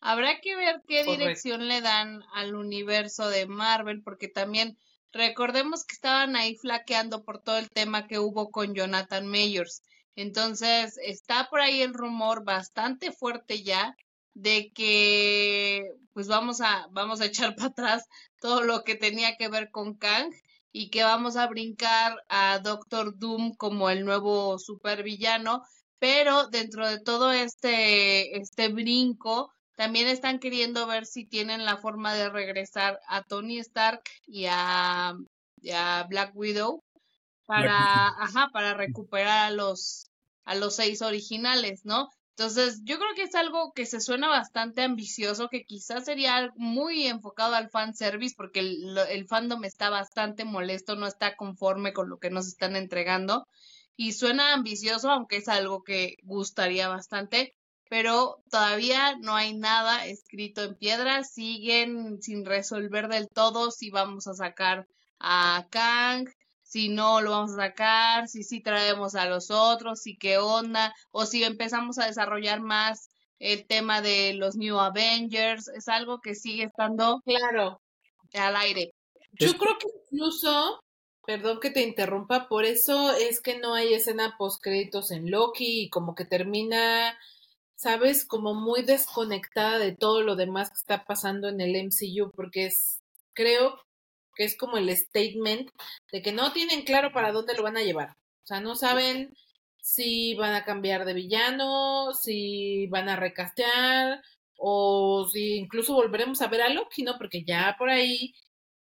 Habrá 0.01 0.41
que 0.41 0.57
ver 0.57 0.83
qué 0.89 1.05
dirección 1.05 1.69
le 1.69 1.81
dan 1.81 2.23
al 2.33 2.55
universo 2.55 3.29
de 3.29 3.47
Marvel, 3.47 4.03
porque 4.03 4.29
también 4.29 4.79
recordemos 5.13 5.85
que 5.85 5.95
estaban 5.95 6.37
ahí 6.37 6.57
flaqueando 6.57 7.23
por 7.23 7.43
todo 7.43 7.59
el 7.59 7.69
tema 7.69 8.07
que 8.07 8.19
hubo 8.19 8.51
con 8.51 8.75
Jonathan 8.75 9.27
Mayors. 9.27 9.83
Entonces, 10.17 10.99
está 11.03 11.49
por 11.51 11.61
ahí 11.61 11.83
el 11.83 11.93
rumor 11.93 12.45
bastante 12.45 13.13
fuerte 13.13 13.63
ya 13.63 13.95
de 14.35 14.73
que 14.73 15.93
pues 16.13 16.29
vamos 16.29 16.61
a 16.61 16.87
vamos 16.93 17.21
a 17.21 17.27
echar 17.27 17.55
para 17.57 17.69
atrás 17.69 18.05
todo 18.41 18.63
lo 18.63 18.85
que 18.85 18.95
tenía 18.95 19.37
que 19.37 19.49
ver 19.49 19.71
con 19.71 19.95
Kang 19.95 20.33
y 20.73 20.91
que 20.91 21.03
vamos 21.03 21.37
a 21.37 21.47
brincar 21.47 22.23
a 22.29 22.59
Doctor 22.61 23.19
Doom 23.19 23.55
como 23.57 23.91
el 23.91 24.05
nuevo 24.05 24.59
supervillano, 24.59 25.63
pero 25.99 26.49
dentro 26.49 26.89
de 26.89 27.01
todo 27.01 27.33
este, 27.33 28.39
este 28.39 28.69
brinco, 28.69 29.53
también 29.77 30.09
están 30.09 30.39
queriendo 30.39 30.87
ver 30.87 31.07
si 31.07 31.25
tienen 31.25 31.65
la 31.65 31.77
forma 31.79 32.15
de 32.15 32.29
regresar 32.29 33.01
a 33.09 33.23
Tony 33.23 33.59
Stark 33.59 34.03
y 34.27 34.47
a, 34.49 35.15
Black 36.09 36.33
Widow 36.35 36.83
para, 37.47 38.09
ajá, 38.09 38.49
para 38.53 38.75
recuperar 38.75 39.47
a 39.47 39.51
los, 39.51 40.11
a 40.45 40.55
los 40.55 40.77
seis 40.77 41.03
originales, 41.03 41.85
¿no? 41.85 42.09
Entonces, 42.37 42.81
yo 42.85 42.99
creo 42.99 43.15
que 43.15 43.25
es 43.25 43.35
algo 43.35 43.73
que 43.73 43.87
se 43.87 44.01
suena 44.01 44.29
bastante 44.29 44.83
ambicioso, 44.83 45.49
que 45.49 45.65
quizás 45.65 46.05
sería 46.07 46.51
muy 46.57 47.07
enfocado 47.07 47.55
al 47.55 47.71
fan 47.71 47.95
service, 47.95 48.35
porque 48.37 48.61
el, 48.61 48.99
el 49.11 49.27
fandom 49.27 49.65
está 49.65 49.91
bastante 49.91 50.45
molesto, 50.45 50.97
no 50.97 51.07
está 51.07 51.37
conforme 51.37 51.93
con 51.93 52.09
lo 52.09 52.19
que 52.19 52.31
nos 52.31 52.47
están 52.47 52.77
entregando. 52.77 53.47
Y 53.97 54.13
suena 54.13 54.55
ambicioso, 54.55 55.11
aunque 55.11 55.37
es 55.37 55.49
algo 55.49 55.83
que 55.83 56.17
gustaría 56.23 56.89
bastante, 56.89 57.55
pero 57.91 58.43
todavía 58.51 59.17
no 59.21 59.35
hay 59.35 59.53
nada 59.53 60.07
escrito 60.07 60.63
en 60.63 60.77
piedra, 60.77 61.25
siguen 61.25 62.23
sin 62.23 62.47
resolver 62.47 63.09
del 63.09 63.29
todo 63.29 63.73
si 63.73 63.91
vamos 63.91 64.27
a 64.29 64.35
sacar 64.35 64.87
a 65.19 65.67
Kang, 65.71 66.29
si 66.71 66.89
no 66.89 67.21
lo 67.21 67.33
vamos 67.33 67.51
a 67.55 67.67
sacar, 67.67 68.29
si 68.29 68.45
sí 68.45 68.61
traemos 68.61 69.17
a 69.17 69.27
los 69.27 69.51
otros, 69.51 70.03
si 70.03 70.17
qué 70.17 70.39
onda, 70.39 70.95
o 71.11 71.27
si 71.27 71.43
empezamos 71.43 71.99
a 71.99 72.07
desarrollar 72.07 72.61
más 72.61 73.09
el 73.41 73.67
tema 73.67 74.01
de 74.01 74.35
los 74.35 74.55
New 74.55 74.79
Avengers, 74.79 75.67
es 75.67 75.89
algo 75.89 76.21
que 76.21 76.37
sigue 76.37 76.63
estando 76.63 77.23
claro 77.25 77.83
al 78.35 78.55
aire. 78.55 78.95
Yo 79.33 79.53
creo 79.59 79.79
que 79.79 79.89
incluso, 80.13 80.81
perdón 81.27 81.59
que 81.59 81.71
te 81.71 81.83
interrumpa, 81.83 82.49
por 82.49 82.65
eso 82.65 83.17
es 83.17 83.41
que 83.41 83.59
no 83.59 83.75
hay 83.75 83.93
escena 83.93 84.37
post 84.39 84.63
créditos 84.63 85.11
en 85.11 85.29
Loki 85.29 85.83
y 85.83 85.91
como 85.91 86.15
que 86.15 86.25
termina, 86.25 87.19
sabes, 87.75 88.25
como 88.25 88.55
muy 88.55 88.83
desconectada 88.83 89.81
de 89.81 89.97
todo 89.97 90.23
lo 90.23 90.37
demás 90.37 90.69
que 90.69 90.77
está 90.77 91.05
pasando 91.05 91.49
en 91.49 91.61
el 91.61 91.75
MCU, 91.75 92.31
porque 92.31 92.67
es, 92.67 93.03
creo 93.33 93.77
que 94.35 94.45
es 94.45 94.57
como 94.57 94.77
el 94.79 94.95
statement 94.97 95.71
de 96.13 96.23
que 96.23 96.33
no 96.33 96.53
tienen 96.53 96.83
claro 96.83 97.13
para 97.13 97.33
dónde 97.33 97.55
lo 97.55 97.63
van 97.63 97.77
a 97.77 97.83
llevar. 97.83 98.11
O 98.11 98.47
sea, 98.47 98.61
no 98.61 98.75
saben 98.75 99.35
si 99.81 100.35
van 100.35 100.55
a 100.55 100.65
cambiar 100.65 101.05
de 101.05 101.15
villano, 101.15 102.13
si 102.15 102.87
van 102.89 103.09
a 103.09 103.17
recastear 103.17 104.23
o 104.57 105.29
si 105.33 105.57
incluso 105.57 105.95
volveremos 105.95 106.43
a 106.43 106.49
ver 106.49 106.63
a 106.63 106.69
Loki, 106.69 107.03
¿no? 107.03 107.17
Porque 107.19 107.45
ya 107.45 107.77
por 107.79 107.89
ahí 107.89 108.35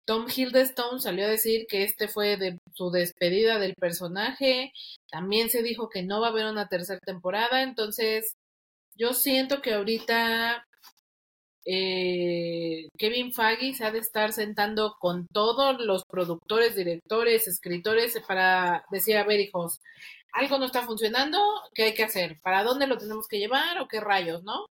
Tom 0.05 0.27
Hiddleston 0.29 1.01
salió 1.01 1.27
a 1.27 1.29
decir 1.31 1.67
que 1.69 1.85
este 1.85 2.09
fue 2.09 2.37
de 2.37 2.59
su 2.75 2.91
despedida 2.91 3.59
del 3.59 3.75
personaje. 3.75 4.73
También 5.11 5.51
se 5.51 5.63
dijo 5.63 5.89
que 5.89 6.03
no 6.03 6.21
va 6.21 6.29
a 6.29 6.31
haber 6.31 6.47
una 6.47 6.69
tercera 6.69 6.99
temporada. 7.05 7.63
Entonces, 7.63 8.35
yo 8.95 9.15
siento 9.15 9.63
que 9.63 9.75
ahorita 9.75 10.67
eh, 11.65 12.89
Kevin 12.99 13.33
Feige 13.33 13.75
se 13.75 13.85
ha 13.85 13.91
de 13.91 14.01
estar 14.01 14.33
sentando 14.33 14.97
con 14.99 15.27
todos 15.29 15.81
los 15.81 16.05
productores, 16.05 16.75
directores, 16.75 17.47
escritores 17.47 18.21
para 18.27 18.85
decir, 18.91 19.17
a 19.17 19.25
ver, 19.25 19.41
hijos, 19.41 19.81
algo 20.33 20.59
no 20.59 20.67
está 20.67 20.83
funcionando, 20.83 21.39
¿qué 21.75 21.85
hay 21.85 21.95
que 21.95 22.05
hacer? 22.05 22.39
¿Para 22.43 22.65
dónde 22.65 22.87
lo 22.87 22.99
tenemos 22.99 23.29
que 23.29 23.39
llevar 23.39 23.81
o 23.81 23.89
qué 23.89 24.01
rayos, 24.01 24.43
no? 24.43 24.67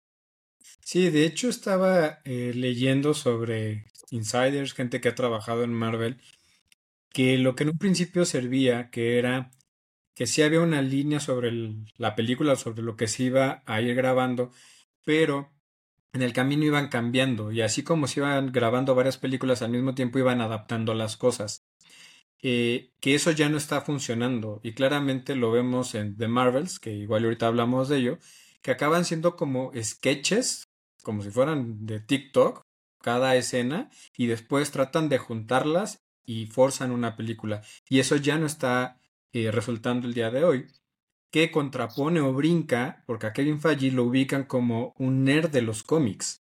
Sí, 0.82 1.10
de 1.10 1.26
hecho 1.26 1.50
estaba 1.50 2.20
eh, 2.26 2.54
leyendo 2.56 3.14
sobre 3.14 3.86
insiders, 4.10 4.74
gente 4.74 5.02
que 5.02 5.10
ha 5.10 5.16
trabajado 5.16 5.64
en 5.64 5.74
Marvel, 5.74 6.22
que 7.12 7.38
lo 7.38 7.56
que 7.56 7.64
en 7.64 7.70
un 7.70 7.78
principio 7.78 8.26
servía, 8.26 8.90
que 8.90 9.18
era 9.20 9.52
que 10.16 10.28
sí 10.28 10.42
había 10.42 10.62
una 10.62 10.82
línea 10.82 11.20
sobre 11.20 11.52
la 11.98 12.16
película, 12.16 12.56
sobre 12.56 12.82
lo 12.82 12.98
que 12.98 13.08
se 13.08 13.24
iba 13.24 13.64
a 13.66 13.82
ir 13.82 13.96
grabando, 13.96 14.52
pero 15.06 15.50
en 16.14 16.22
el 16.22 16.34
camino 16.34 16.66
iban 16.66 16.90
cambiando 16.90 17.52
y 17.52 17.62
así 17.62 17.84
como 17.84 18.08
se 18.08 18.20
iban 18.22 18.52
grabando 18.52 18.96
varias 18.96 19.18
películas 19.18 19.62
al 19.62 19.72
mismo 19.72 19.96
tiempo 19.96 20.20
iban 20.20 20.42
adaptando 20.42 20.94
las 20.94 21.18
cosas. 21.18 21.66
Eh, 22.42 22.94
que 23.02 23.16
eso 23.16 23.32
ya 23.32 23.50
no 23.50 23.58
está 23.58 23.82
funcionando 23.82 24.62
y 24.64 24.74
claramente 24.74 25.36
lo 25.36 25.52
vemos 25.52 25.94
en 25.94 26.16
The 26.18 26.28
Marvels, 26.30 26.80
que 26.80 26.92
igual 26.94 27.26
ahorita 27.26 27.48
hablamos 27.48 27.90
de 27.90 27.98
ello, 27.98 28.20
que 28.62 28.72
acaban 28.72 29.06
siendo 29.06 29.36
como 29.36 29.72
sketches, 29.82 30.70
como 31.04 31.22
si 31.22 31.32
fueran 31.32 31.86
de 31.86 32.00
TikTok, 32.00 32.62
cada 33.02 33.36
escena, 33.36 33.90
y 34.18 34.28
después 34.28 34.72
tratan 34.72 35.10
de 35.10 35.18
juntarlas 35.18 36.02
y 36.26 36.48
forzan 36.48 36.92
una 36.92 37.16
película. 37.16 37.62
Y 37.90 38.00
eso 38.00 38.16
ya 38.16 38.38
no 38.38 38.46
está 38.46 39.00
eh, 39.34 39.52
resultando 39.52 40.08
el 40.08 40.14
día 40.14 40.32
de 40.32 40.44
hoy 40.44 40.68
que 41.32 41.52
contrapone 41.52 42.22
o 42.22 42.34
brinca, 42.34 43.04
porque 43.06 43.28
a 43.28 43.34
Kevin 43.34 43.60
Feige 43.60 43.92
lo 43.92 44.06
ubican 44.06 44.44
como 44.46 44.94
un 44.98 45.24
nerd 45.24 45.50
de 45.50 45.62
los 45.62 45.84
cómics, 45.84 46.42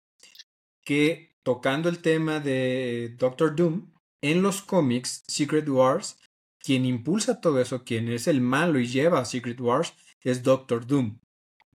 que 0.83 1.35
tocando 1.43 1.89
el 1.89 1.99
tema 1.99 2.39
de 2.39 3.15
Doctor 3.17 3.55
Doom, 3.55 3.91
en 4.21 4.41
los 4.41 4.61
cómics 4.61 5.23
Secret 5.27 5.67
Wars, 5.67 6.17
quien 6.59 6.85
impulsa 6.85 7.41
todo 7.41 7.59
eso, 7.59 7.83
quien 7.83 8.07
es 8.07 8.27
el 8.27 8.39
malo 8.39 8.79
y 8.79 8.87
lleva 8.87 9.19
a 9.19 9.25
Secret 9.25 9.59
Wars, 9.59 9.93
es 10.21 10.43
Doctor 10.43 10.87
Doom, 10.87 11.19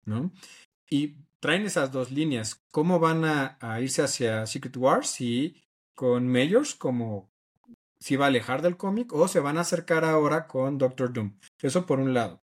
¿no? 0.07 0.33
Y 0.88 1.17
traen 1.41 1.67
esas 1.67 1.93
dos 1.93 2.11
líneas, 2.11 2.62
cómo 2.71 2.99
van 2.99 3.25
a, 3.25 3.59
irse 3.81 4.03
hacia 4.03 4.47
Secret 4.47 4.77
Wars 4.77 5.21
y 5.21 5.62
con 5.95 6.27
Mayors 6.27 6.75
como 6.75 7.31
si 8.00 8.17
va 8.17 8.27
a 8.27 8.29
alejar 8.29 8.62
del 8.62 8.77
cómic 8.77 9.12
o 9.12 9.29
se 9.29 9.41
van 9.41 9.59
a 9.59 9.62
acercar 9.62 10.05
ahora 10.05 10.47
con 10.47 10.79
Doctor 10.79 11.12
Doom. 11.12 11.38
Eso 11.61 11.85
por 11.85 12.00
un 12.00 12.15
lado. 12.15 12.41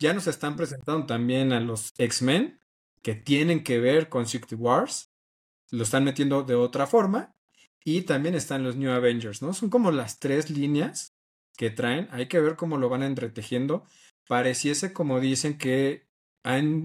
Ya 0.00 0.14
nos 0.14 0.26
están 0.26 0.56
presentando 0.56 1.04
también 1.04 1.52
a 1.52 1.60
los 1.60 1.92
X-Men 1.98 2.58
que 3.02 3.14
tienen 3.14 3.62
que 3.62 3.78
ver 3.78 4.08
con 4.08 4.26
Secret 4.26 4.58
Wars. 4.58 5.10
Lo 5.70 5.82
están 5.82 6.04
metiendo 6.04 6.42
de 6.42 6.54
otra 6.54 6.86
forma. 6.86 7.34
Y 7.84 8.02
también 8.02 8.34
están 8.34 8.64
los 8.64 8.76
New 8.76 8.90
Avengers, 8.90 9.42
¿no? 9.42 9.52
Son 9.52 9.68
como 9.70 9.90
las 9.90 10.18
tres 10.18 10.50
líneas 10.50 11.14
que 11.56 11.70
traen. 11.70 12.08
Hay 12.12 12.28
que 12.28 12.40
ver 12.40 12.56
cómo 12.56 12.78
lo 12.78 12.88
van 12.88 13.02
entretejiendo. 13.02 13.84
Pareciese 14.26 14.92
como 14.92 15.20
dicen 15.20 15.58
que 15.58 16.06
han 16.44 16.84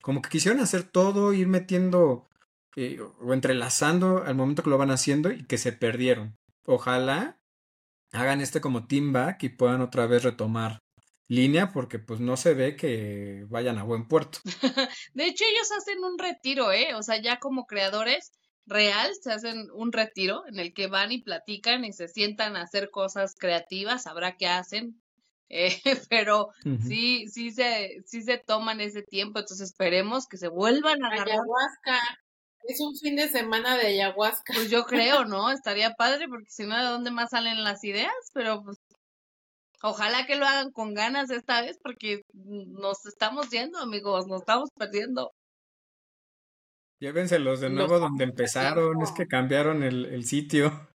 como 0.00 0.22
que 0.22 0.30
quisieron 0.30 0.60
hacer 0.60 0.84
todo, 0.84 1.32
ir 1.32 1.48
metiendo 1.48 2.28
eh, 2.76 3.00
o 3.00 3.34
entrelazando 3.34 4.24
al 4.24 4.34
momento 4.34 4.62
que 4.62 4.70
lo 4.70 4.78
van 4.78 4.90
haciendo 4.90 5.30
y 5.30 5.44
que 5.44 5.58
se 5.58 5.72
perdieron. 5.72 6.36
Ojalá 6.64 7.38
hagan 8.12 8.40
este 8.40 8.60
como 8.60 8.86
team 8.86 9.12
back 9.12 9.42
y 9.42 9.48
puedan 9.50 9.80
otra 9.82 10.06
vez 10.06 10.22
retomar 10.22 10.85
línea 11.28 11.70
porque 11.72 11.98
pues 11.98 12.20
no 12.20 12.36
se 12.36 12.54
ve 12.54 12.76
que 12.76 13.44
vayan 13.48 13.78
a 13.78 13.84
buen 13.84 14.08
puerto. 14.08 14.38
de 15.14 15.26
hecho, 15.26 15.44
ellos 15.44 15.70
hacen 15.76 16.04
un 16.04 16.18
retiro, 16.18 16.72
¿eh? 16.72 16.94
O 16.94 17.02
sea, 17.02 17.20
ya 17.20 17.38
como 17.38 17.66
creadores 17.66 18.32
real 18.66 19.12
se 19.20 19.32
hacen 19.32 19.68
un 19.72 19.92
retiro 19.92 20.42
en 20.46 20.58
el 20.58 20.74
que 20.74 20.88
van 20.88 21.12
y 21.12 21.22
platican 21.22 21.84
y 21.84 21.92
se 21.92 22.08
sientan 22.08 22.56
a 22.56 22.62
hacer 22.62 22.90
cosas 22.90 23.34
creativas, 23.38 24.06
habrá 24.06 24.36
que 24.36 24.48
hacen, 24.48 25.00
eh, 25.48 25.80
pero 26.10 26.48
sí, 26.86 27.28
sí 27.28 27.52
se, 27.52 28.02
sí 28.04 28.22
se 28.22 28.38
toman 28.38 28.80
ese 28.80 29.02
tiempo, 29.02 29.38
entonces 29.38 29.70
esperemos 29.70 30.26
que 30.26 30.36
se 30.36 30.48
vuelvan 30.48 31.04
a 31.04 31.08
agarrar. 31.08 31.28
Ayahuasca. 31.28 32.00
Es 32.68 32.80
un 32.80 32.96
fin 32.96 33.14
de 33.14 33.28
semana 33.28 33.76
de 33.76 33.86
ayahuasca. 33.86 34.52
Pues 34.54 34.70
yo 34.70 34.84
creo, 34.86 35.24
¿no? 35.26 35.50
Estaría 35.50 35.94
padre 35.94 36.26
porque 36.28 36.50
si 36.50 36.64
no, 36.64 36.76
¿de 36.76 36.90
dónde 36.90 37.12
más 37.12 37.30
salen 37.30 37.62
las 37.62 37.84
ideas? 37.84 38.12
Pero 38.32 38.64
pues 38.64 38.78
Ojalá 39.88 40.26
que 40.26 40.34
lo 40.34 40.44
hagan 40.44 40.72
con 40.72 40.94
ganas 40.94 41.30
esta 41.30 41.62
vez 41.62 41.78
porque 41.80 42.22
nos 42.32 43.06
estamos 43.06 43.50
yendo, 43.50 43.78
amigos, 43.78 44.26
nos 44.26 44.40
estamos 44.40 44.68
perdiendo. 44.76 45.30
Llévenselos 46.98 47.60
de 47.60 47.70
nuevo 47.70 48.00
donde 48.00 48.24
empezaron, 48.24 49.00
es 49.00 49.12
que 49.12 49.28
cambiaron 49.28 49.84
el, 49.84 50.06
el 50.06 50.24
sitio. 50.24 50.88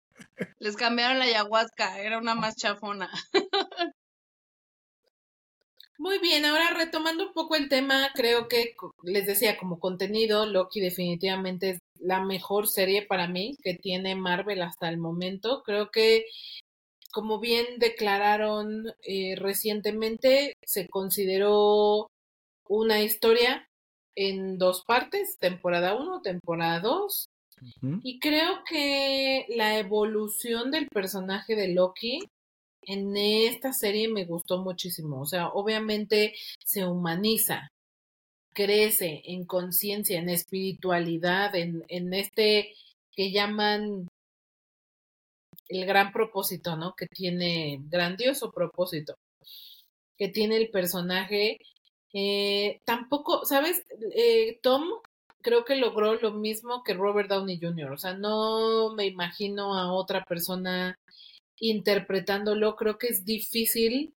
Les 0.59 0.75
cambiaron 0.75 1.19
la 1.19 1.25
ayahuasca, 1.25 2.01
era 2.01 2.17
una 2.17 2.35
más 2.35 2.57
chafona. 2.57 3.09
Muy 5.97 6.19
bien, 6.19 6.43
ahora 6.43 6.73
retomando 6.75 7.27
un 7.27 7.33
poco 7.33 7.55
el 7.55 7.69
tema, 7.69 8.09
creo 8.13 8.49
que 8.49 8.73
les 9.03 9.25
decía 9.25 9.55
como 9.57 9.79
contenido, 9.79 10.47
Loki 10.47 10.81
definitivamente 10.81 11.69
es 11.69 11.79
la 11.99 12.25
mejor 12.25 12.67
serie 12.67 13.05
para 13.05 13.27
mí 13.27 13.55
que 13.63 13.75
tiene 13.75 14.15
Marvel 14.15 14.63
hasta 14.63 14.89
el 14.89 14.97
momento. 14.97 15.61
Creo 15.63 15.91
que 15.91 16.25
como 17.11 17.39
bien 17.39 17.65
declararon 17.77 18.93
eh, 19.03 19.35
recientemente, 19.37 20.53
se 20.65 20.87
consideró 20.87 22.07
una 22.67 23.01
historia 23.01 23.67
en 24.15 24.57
dos 24.57 24.83
partes, 24.85 25.37
temporada 25.39 25.95
1, 25.95 26.21
temporada 26.21 26.79
2. 26.79 27.27
Y 28.03 28.19
creo 28.19 28.63
que 28.67 29.45
la 29.49 29.77
evolución 29.77 30.71
del 30.71 30.87
personaje 30.87 31.55
de 31.55 31.67
Loki 31.67 32.21
en 32.83 33.15
esta 33.15 33.71
serie 33.71 34.07
me 34.07 34.25
gustó 34.25 34.57
muchísimo. 34.57 35.21
O 35.21 35.25
sea, 35.25 35.49
obviamente 35.49 36.33
se 36.65 36.85
humaniza, 36.85 37.67
crece 38.53 39.21
en 39.25 39.45
conciencia, 39.45 40.17
en 40.17 40.29
espiritualidad, 40.29 41.55
en, 41.55 41.83
en 41.87 42.13
este 42.13 42.73
que 43.13 43.31
llaman 43.31 44.07
el 45.71 45.85
gran 45.85 46.11
propósito, 46.11 46.75
¿no? 46.75 46.93
Que 46.95 47.07
tiene, 47.07 47.79
grandioso 47.83 48.51
propósito, 48.51 49.15
que 50.17 50.29
tiene 50.29 50.57
el 50.57 50.69
personaje. 50.69 51.57
Eh, 52.13 52.81
tampoco, 52.85 53.45
¿sabes? 53.45 53.83
Eh, 54.15 54.59
Tom 54.61 54.83
creo 55.41 55.65
que 55.65 55.75
logró 55.75 56.15
lo 56.15 56.31
mismo 56.33 56.83
que 56.83 56.93
Robert 56.93 57.29
Downey 57.29 57.59
Jr. 57.59 57.91
O 57.91 57.97
sea, 57.97 58.13
no 58.13 58.93
me 58.95 59.05
imagino 59.05 59.75
a 59.77 59.93
otra 59.93 60.23
persona 60.25 60.95
interpretándolo. 61.59 62.75
Creo 62.75 62.97
que 62.97 63.07
es 63.07 63.25
difícil, 63.25 64.13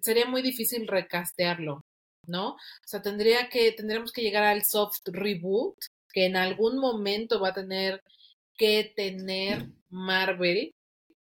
sería 0.00 0.26
muy 0.26 0.42
difícil 0.42 0.88
recastearlo, 0.88 1.82
¿no? 2.26 2.50
O 2.52 2.58
sea, 2.86 3.02
tendría 3.02 3.48
que, 3.48 3.72
tendríamos 3.72 4.12
que 4.12 4.22
llegar 4.22 4.44
al 4.44 4.64
soft 4.64 5.00
reboot 5.06 5.76
que 6.12 6.26
en 6.26 6.36
algún 6.36 6.78
momento 6.78 7.40
va 7.40 7.48
a 7.50 7.54
tener 7.54 8.02
que 8.56 8.92
tener 8.96 9.66
Marvel 9.92 10.74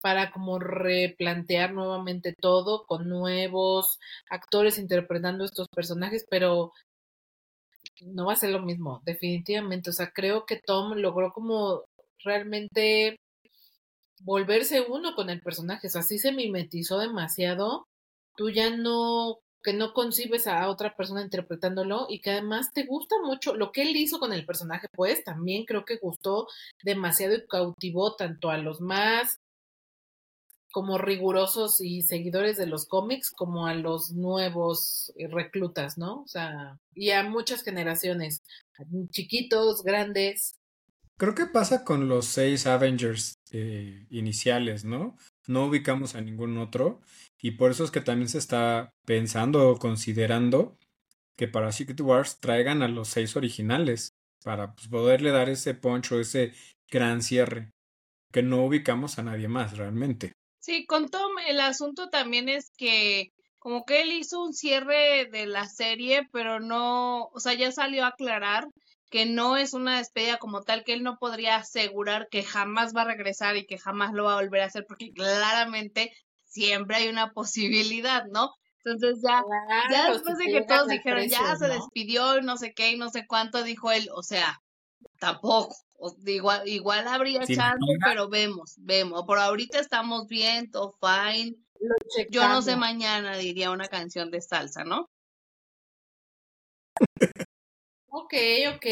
para 0.01 0.31
como 0.31 0.59
replantear 0.59 1.73
nuevamente 1.73 2.33
todo 2.39 2.85
con 2.85 3.09
nuevos 3.09 3.99
actores 4.29 4.77
interpretando 4.77 5.43
estos 5.43 5.67
personajes, 5.69 6.25
pero 6.29 6.71
no 8.01 8.25
va 8.27 8.33
a 8.33 8.37
ser 8.37 8.51
lo 8.51 8.61
mismo, 8.61 9.01
definitivamente. 9.05 9.89
O 9.89 9.93
sea, 9.93 10.11
creo 10.11 10.45
que 10.45 10.61
Tom 10.63 10.93
logró 10.93 11.33
como 11.33 11.83
realmente 12.23 13.17
volverse 14.21 14.81
uno 14.81 15.15
con 15.15 15.29
el 15.29 15.41
personaje. 15.41 15.87
O 15.87 15.89
sea, 15.89 16.01
así 16.01 16.17
se 16.19 16.31
mimetizó 16.31 16.99
demasiado. 16.99 17.87
Tú 18.35 18.49
ya 18.49 18.75
no, 18.75 19.39
que 19.63 19.73
no 19.73 19.93
concibes 19.93 20.47
a 20.47 20.69
otra 20.69 20.95
persona 20.95 21.21
interpretándolo 21.21 22.07
y 22.09 22.19
que 22.19 22.31
además 22.31 22.71
te 22.73 22.85
gusta 22.85 23.15
mucho 23.23 23.55
lo 23.55 23.71
que 23.71 23.83
él 23.83 23.95
hizo 23.95 24.19
con 24.19 24.33
el 24.33 24.45
personaje, 24.45 24.87
pues 24.93 25.23
también 25.23 25.65
creo 25.65 25.85
que 25.85 25.97
gustó 25.97 26.47
demasiado 26.83 27.35
y 27.35 27.47
cautivó 27.47 28.15
tanto 28.15 28.49
a 28.49 28.57
los 28.57 28.81
más 28.81 29.39
como 30.71 30.97
rigurosos 30.97 31.81
y 31.81 32.01
seguidores 32.01 32.57
de 32.57 32.67
los 32.67 32.85
cómics 32.85 33.31
como 33.31 33.65
a 33.65 33.73
los 33.73 34.11
nuevos 34.11 35.11
eh, 35.15 35.27
reclutas, 35.27 35.97
¿no? 35.97 36.21
O 36.21 36.27
sea, 36.27 36.77
y 36.93 37.11
a 37.11 37.23
muchas 37.23 37.63
generaciones, 37.63 38.43
chiquitos, 39.09 39.83
grandes. 39.83 40.55
Creo 41.17 41.33
que 41.33 41.47
pasa 41.47 41.83
con 41.83 42.07
los 42.07 42.27
seis 42.27 42.67
Avengers 42.67 43.39
eh, 43.51 44.05
iniciales, 44.11 44.85
¿no? 44.85 45.17
No 45.47 45.65
ubicamos 45.65 46.13
a 46.13 46.21
ningún 46.21 46.57
otro 46.59 47.01
y 47.41 47.51
por 47.51 47.71
eso 47.71 47.83
es 47.83 47.91
que 47.91 48.01
también 48.01 48.29
se 48.29 48.37
está 48.37 48.93
pensando 49.05 49.69
o 49.69 49.77
considerando 49.77 50.77
que 51.35 51.47
para 51.47 51.71
Secret 51.71 52.01
Wars 52.01 52.39
traigan 52.39 52.81
a 52.81 52.87
los 52.87 53.09
seis 53.09 53.35
originales 53.35 54.13
para 54.43 54.73
pues, 54.73 54.87
poderle 54.87 55.31
dar 55.31 55.49
ese 55.49 55.75
poncho, 55.75 56.19
ese 56.19 56.53
gran 56.89 57.21
cierre, 57.21 57.71
que 58.31 58.41
no 58.41 58.63
ubicamos 58.65 59.19
a 59.19 59.23
nadie 59.23 59.47
más 59.47 59.77
realmente. 59.77 60.33
Sí, 60.59 60.85
con 60.85 61.09
Tom 61.09 61.31
el 61.47 61.59
asunto 61.59 62.09
también 62.09 62.49
es 62.49 62.71
que 62.75 63.31
como 63.59 63.85
que 63.85 64.01
él 64.01 64.11
hizo 64.11 64.41
un 64.41 64.53
cierre 64.53 65.25
de 65.31 65.45
la 65.45 65.67
serie, 65.67 66.27
pero 66.31 66.59
no, 66.59 67.25
o 67.33 67.39
sea, 67.39 67.53
ya 67.53 67.71
salió 67.71 68.05
a 68.05 68.09
aclarar 68.09 68.67
que 69.09 69.25
no 69.25 69.57
es 69.57 69.73
una 69.73 69.97
despedida 69.97 70.37
como 70.37 70.63
tal, 70.63 70.83
que 70.83 70.93
él 70.93 71.03
no 71.03 71.17
podría 71.17 71.57
asegurar 71.57 72.27
que 72.29 72.43
jamás 72.43 72.93
va 72.95 73.03
a 73.03 73.07
regresar 73.07 73.55
y 73.55 73.65
que 73.65 73.77
jamás 73.77 74.13
lo 74.13 74.25
va 74.25 74.33
a 74.33 74.41
volver 74.41 74.61
a 74.61 74.65
hacer, 74.65 74.85
porque 74.87 75.11
claramente 75.11 76.11
siempre 76.47 76.97
hay 76.97 77.07
una 77.09 77.31
posibilidad, 77.31 78.25
¿no? 78.25 78.51
Entonces 78.83 79.21
ya, 79.21 79.43
ya 79.91 80.11
después 80.11 80.37
de 80.37 80.45
que 80.45 80.61
todos 80.61 80.87
dijeron, 80.87 81.27
ya 81.27 81.55
se 81.57 81.67
despidió 81.67 82.37
y 82.37 82.41
no 82.41 82.57
sé 82.57 82.73
qué 82.73 82.91
y 82.91 82.97
no 82.97 83.09
sé 83.09 83.27
cuánto, 83.27 83.63
dijo 83.63 83.91
él, 83.91 84.09
o 84.13 84.23
sea, 84.23 84.61
tampoco. 85.19 85.75
Igual, 86.25 86.67
igual 86.67 87.07
habría 87.07 87.45
chance, 87.45 87.85
pero 88.05 88.29
vemos, 88.29 88.75
vemos. 88.77 89.23
Por 89.25 89.39
ahorita 89.39 89.79
estamos 89.79 90.27
bien, 90.27 90.69
todo 90.69 90.95
fine. 91.01 91.55
Yo 92.29 92.47
no 92.47 92.61
sé 92.61 92.75
mañana, 92.75 93.35
diría 93.35 93.71
una 93.71 93.87
canción 93.87 94.29
de 94.31 94.41
salsa, 94.41 94.83
¿no? 94.83 95.09
ok, 98.09 98.33
ok. 98.75 98.85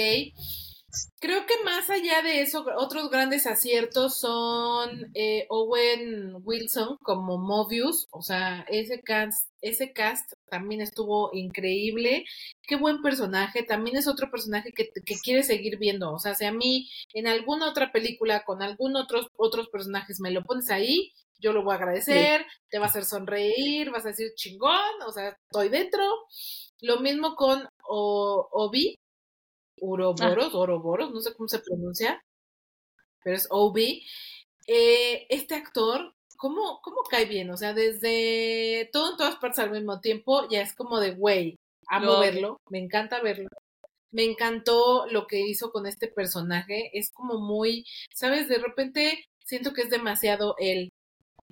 Creo 1.20 1.46
que 1.46 1.64
más 1.64 1.90
allá 1.90 2.22
de 2.22 2.42
eso, 2.42 2.66
otros 2.78 3.10
grandes 3.10 3.48
aciertos 3.48 4.20
son 4.20 5.12
eh, 5.14 5.46
Owen 5.50 6.38
Wilson 6.44 6.98
como 7.02 7.38
Mobius, 7.38 8.08
o 8.12 8.22
sea, 8.22 8.66
ese 8.70 9.02
cast, 9.02 9.50
ese 9.62 9.94
cast 9.94 10.34
también 10.50 10.82
estuvo 10.82 11.32
increíble. 11.34 12.26
Qué 12.68 12.76
buen 12.76 13.02
personaje, 13.02 13.64
también 13.64 13.98
es 13.98 14.08
otro 14.08 14.30
personaje 14.30 14.72
que, 14.72 14.90
que 14.90 15.16
quiere 15.24 15.44
seguir 15.44 15.78
viendo, 15.78 16.14
o 16.14 16.20
sea, 16.20 16.36
si 16.36 16.46
a 16.46 16.52
mí 16.52 16.90
en 17.14 17.28
alguna 17.28 17.70
otra 17.70 17.92
película 17.92 18.44
con 18.44 18.62
algún 18.62 18.96
otros 18.96 19.28
otros 19.38 19.70
personajes 19.70 20.20
me 20.20 20.32
lo 20.32 20.44
pones 20.44 20.70
ahí, 20.70 21.14
yo 21.40 21.54
lo 21.54 21.64
voy 21.64 21.74
a 21.74 21.78
agradecer, 21.78 22.46
te 22.70 22.80
va 22.80 22.86
a 22.86 22.90
hacer 22.90 23.06
sonreír, 23.06 23.92
vas 23.92 24.06
a 24.06 24.10
decir 24.10 24.34
chingón, 24.36 25.02
o 25.06 25.12
sea, 25.12 25.30
estoy 25.30 25.70
dentro. 25.70 26.04
Lo 26.82 27.00
mismo 27.00 27.36
con 27.36 27.68
Obi, 27.88 28.98
Uroboros, 29.80 30.54
Oroboros, 30.54 31.12
no 31.12 31.20
sé 31.20 31.34
cómo 31.34 31.48
se 31.48 31.60
pronuncia, 31.60 32.24
pero 33.24 33.36
es 33.36 33.48
Obi. 33.50 34.06
Eh, 34.68 35.28
este 35.30 35.56
actor, 35.56 36.14
¿cómo, 36.38 36.80
¿cómo 36.82 37.04
cae 37.10 37.26
bien? 37.26 37.50
O 37.50 37.58
sea, 37.58 37.74
desde 37.74 38.90
todo 38.92 39.12
en 39.12 39.18
todas 39.18 39.36
partes 39.38 39.60
al 39.60 39.72
mismo 39.72 40.00
tiempo, 40.00 40.48
ya 40.50 40.62
es 40.62 40.74
como 40.74 41.00
de, 41.00 41.12
güey, 41.12 41.58
amo 41.88 42.20
verlo, 42.20 42.60
me 42.70 42.80
encanta 42.80 43.22
verlo. 43.22 43.50
Me 44.12 44.24
encantó 44.24 45.08
lo 45.08 45.28
que 45.28 45.42
hizo 45.42 45.72
con 45.72 45.86
este 45.88 46.08
personaje, 46.08 46.90
es 46.98 47.12
como 47.12 47.40
muy, 47.40 47.86
¿sabes? 48.14 48.48
De 48.48 48.58
repente 48.60 49.26
siento 49.44 49.74
que 49.74 49.82
es 49.82 49.90
demasiado 49.90 50.56
él. 50.58 50.90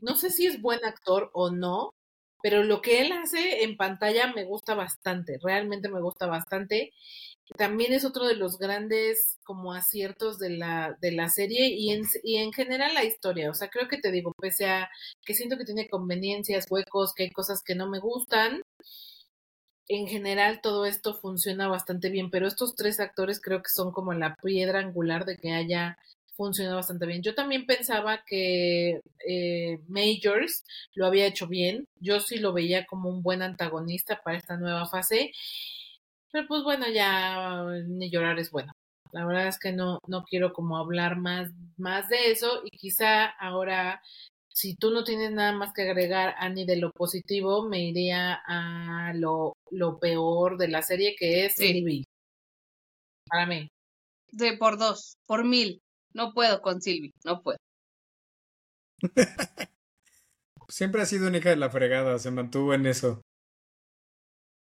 No 0.02 0.16
sé 0.16 0.30
si 0.30 0.48
es 0.48 0.62
buen 0.62 0.84
actor 0.86 1.30
o 1.34 1.52
no, 1.52 1.92
pero 2.44 2.64
lo 2.64 2.84
que 2.84 3.02
él 3.02 3.12
hace 3.14 3.64
en 3.64 3.78
pantalla 3.78 4.32
me 4.36 4.44
gusta 4.46 4.76
bastante, 4.76 5.40
realmente 5.42 5.90
me 5.90 6.02
gusta 6.02 6.28
bastante 6.28 6.92
también 7.58 7.94
es 7.94 8.06
otro 8.06 8.26
de 8.26 8.36
los 8.36 8.58
grandes 8.58 9.38
como 9.44 9.74
aciertos 9.74 10.40
de 10.40 10.50
la, 10.52 10.98
de 11.02 11.12
la 11.12 11.30
serie 11.30 11.68
y 11.70 11.92
en, 11.92 12.04
y 12.24 12.38
en 12.38 12.54
general 12.54 12.94
la 12.94 13.04
historia. 13.04 13.50
O 13.50 13.54
sea, 13.54 13.70
creo 13.70 13.88
que 13.88 14.00
te 14.00 14.12
digo, 14.12 14.34
pese 14.40 14.66
a 14.68 14.90
que 15.26 15.34
siento 15.34 15.58
que 15.58 15.66
tiene 15.66 15.90
conveniencias, 15.90 16.66
huecos, 16.70 17.14
que 17.14 17.24
hay 17.24 17.32
cosas 17.32 17.62
que 17.64 17.76
no 17.76 17.90
me 17.90 18.00
gustan, 18.00 18.64
en 19.88 20.08
general 20.08 20.62
todo 20.62 20.86
esto 20.86 21.14
funciona 21.14 21.68
bastante 21.68 22.10
bien, 22.10 22.30
pero 22.32 22.48
estos 22.48 22.76
tres 22.76 23.00
actores 23.00 23.42
creo 23.42 23.62
que 23.62 23.70
son 23.70 23.92
como 23.92 24.14
la 24.14 24.36
piedra 24.36 24.80
angular 24.80 25.26
de 25.26 25.38
que 25.38 25.52
haya 25.52 25.98
funcionado 26.36 26.78
bastante 26.78 27.06
bien. 27.06 27.22
Yo 27.22 27.36
también 27.36 27.66
pensaba 27.66 28.24
que 28.26 29.00
eh, 29.28 29.80
Majors 29.88 30.64
lo 30.96 31.06
había 31.06 31.28
hecho 31.28 31.48
bien, 31.48 31.86
yo 32.00 32.20
sí 32.20 32.38
lo 32.38 32.54
veía 32.54 32.86
como 32.86 33.10
un 33.10 33.22
buen 33.24 33.42
antagonista 33.42 34.22
para 34.24 34.38
esta 34.38 34.58
nueva 34.58 34.86
fase 34.88 35.32
pero 36.34 36.48
pues 36.48 36.64
bueno, 36.64 36.88
ya 36.90 37.64
ni 37.88 38.10
llorar 38.10 38.40
es 38.40 38.50
bueno. 38.50 38.74
La 39.12 39.24
verdad 39.24 39.48
es 39.48 39.60
que 39.60 39.72
no, 39.72 40.00
no 40.08 40.24
quiero 40.24 40.52
como 40.52 40.78
hablar 40.78 41.16
más, 41.16 41.52
más 41.78 42.10
de 42.10 42.32
eso 42.32 42.64
y 42.66 42.76
quizá 42.76 43.26
ahora, 43.26 44.02
si 44.50 44.76
tú 44.76 44.90
no 44.90 45.04
tienes 45.04 45.32
nada 45.32 45.52
más 45.52 45.74
que 45.74 45.84
agregar, 45.84 46.34
Ani, 46.40 46.66
de 46.66 46.78
lo 46.78 46.90
positivo, 46.92 47.70
me 47.70 47.84
iría 47.84 48.42
a 48.48 49.14
lo, 49.14 49.54
lo 49.70 50.00
peor 50.00 50.58
de 50.58 50.70
la 50.70 50.82
serie 50.82 51.16
que 51.16 51.46
es 51.46 51.56
Silvi. 51.56 52.04
Para 53.30 53.46
mí. 53.46 53.70
De 54.32 54.58
por 54.58 54.80
dos, 54.80 55.18
por 55.28 55.46
mil. 55.46 55.83
No 56.14 56.34
puedo 56.34 56.62
con 56.62 56.82
Silvi, 56.82 57.14
no 57.24 57.42
puedo. 57.42 57.58
Siempre 60.70 61.02
ha 61.02 61.06
sido 61.06 61.28
única 61.28 61.50
de 61.50 61.56
la 61.56 61.70
fregada, 61.70 62.18
se 62.20 62.32
mantuvo 62.32 62.74
en 62.74 62.86
eso. 62.86 63.22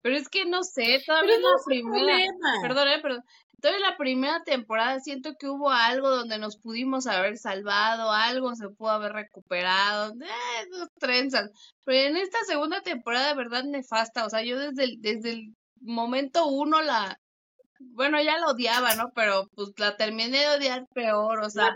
Pero 0.03 0.17
es 0.17 0.29
que 0.29 0.45
no 0.45 0.65
sé, 0.65 1.01
todavía 1.07 1.39
no 1.39 1.49
la 1.51 1.65
primera. 1.65 2.27
Perdón, 2.61 2.89
eh, 2.89 3.01
perdón. 3.01 3.23
Todavía 3.61 3.91
la 3.91 3.97
primera 3.97 4.43
temporada 4.43 4.99
siento 4.99 5.37
que 5.39 5.47
hubo 5.47 5.71
algo 5.71 6.11
donde 6.11 6.37
nos 6.39 6.57
pudimos 6.57 7.07
haber 7.07 7.39
salvado, 7.39 8.11
algo 8.11 8.57
se 8.57 8.69
pudo 8.71 8.91
haber 8.91 9.13
recuperado, 9.13 10.13
eh, 10.21 10.67
dos 10.73 10.89
trenzas. 10.99 11.49
Pero 11.85 12.09
en 12.09 12.17
esta 12.17 12.39
segunda 12.45 12.81
temporada 12.83 13.29
de 13.29 13.37
verdad 13.37 13.63
nefasta, 13.63 14.27
o 14.27 14.31
sea, 14.31 14.43
yo 14.43 14.59
desde 14.59 14.83
el, 14.85 15.01
desde 15.01 15.33
el 15.35 15.55
momento 15.81 16.49
uno 16.49 16.83
la, 16.83 17.17
bueno, 17.93 18.23
ya 18.23 18.39
la 18.39 18.49
odiaba, 18.49 18.95
¿no? 18.95 19.13
Pero 19.15 19.49
pues 19.55 19.71
la 19.77 19.97
terminé 19.97 20.39
de 20.39 20.49
odiar 20.49 20.87
peor, 20.95 21.41
o 21.41 21.51
sea, 21.51 21.75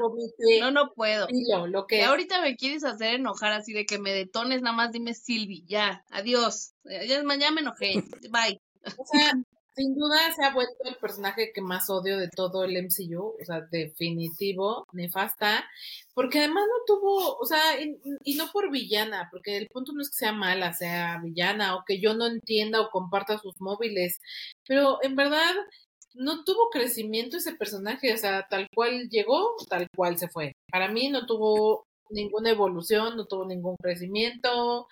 no, 0.60 0.70
no 0.70 0.92
puedo. 0.94 1.26
lo 1.66 1.86
que... 1.86 2.04
ahorita 2.04 2.40
me 2.40 2.56
quieres 2.56 2.84
hacer 2.84 3.14
enojar 3.14 3.52
así 3.52 3.72
de 3.72 3.86
que 3.86 3.98
me 3.98 4.12
detones, 4.12 4.62
nada 4.62 4.76
más 4.76 4.92
dime 4.92 5.14
Silvi, 5.14 5.64
ya, 5.66 6.04
adiós. 6.10 6.72
Ya, 6.84 7.04
ya 7.04 7.50
me 7.50 7.60
enojé, 7.60 8.02
bye. 8.30 8.60
O 8.96 9.04
sea, 9.04 9.32
sin 9.76 9.94
duda 9.94 10.32
se 10.34 10.42
ha 10.42 10.54
vuelto 10.54 10.74
el 10.84 10.96
personaje 10.96 11.52
que 11.54 11.60
más 11.60 11.90
odio 11.90 12.16
de 12.18 12.30
todo 12.30 12.64
el 12.64 12.82
MCU, 12.82 13.36
o 13.38 13.44
sea, 13.44 13.60
definitivo, 13.70 14.86
nefasta, 14.92 15.66
porque 16.14 16.38
además 16.38 16.64
no 16.66 16.84
tuvo, 16.86 17.36
o 17.36 17.44
sea, 17.44 17.60
y, 17.78 18.34
no 18.36 18.50
por 18.52 18.70
villana, 18.70 19.28
porque 19.30 19.58
el 19.58 19.68
punto 19.68 19.92
no 19.92 20.00
es 20.00 20.08
que 20.08 20.16
sea 20.16 20.32
mala, 20.32 20.72
sea 20.72 21.20
villana, 21.22 21.76
o 21.76 21.84
que 21.86 22.00
yo 22.00 22.14
no 22.14 22.26
entienda 22.26 22.80
o 22.80 22.90
comparta 22.90 23.38
sus 23.38 23.60
móviles, 23.60 24.18
pero 24.66 24.98
en 25.02 25.14
verdad 25.14 25.54
no 26.16 26.44
tuvo 26.44 26.70
crecimiento 26.70 27.36
ese 27.36 27.54
personaje, 27.54 28.12
o 28.12 28.16
sea, 28.16 28.46
tal 28.48 28.68
cual 28.74 29.08
llegó, 29.08 29.56
tal 29.68 29.88
cual 29.94 30.18
se 30.18 30.28
fue. 30.28 30.52
Para 30.70 30.88
mí 30.88 31.08
no 31.08 31.26
tuvo 31.26 31.86
ninguna 32.10 32.50
evolución, 32.50 33.16
no 33.16 33.26
tuvo 33.26 33.46
ningún 33.46 33.76
crecimiento. 33.76 34.88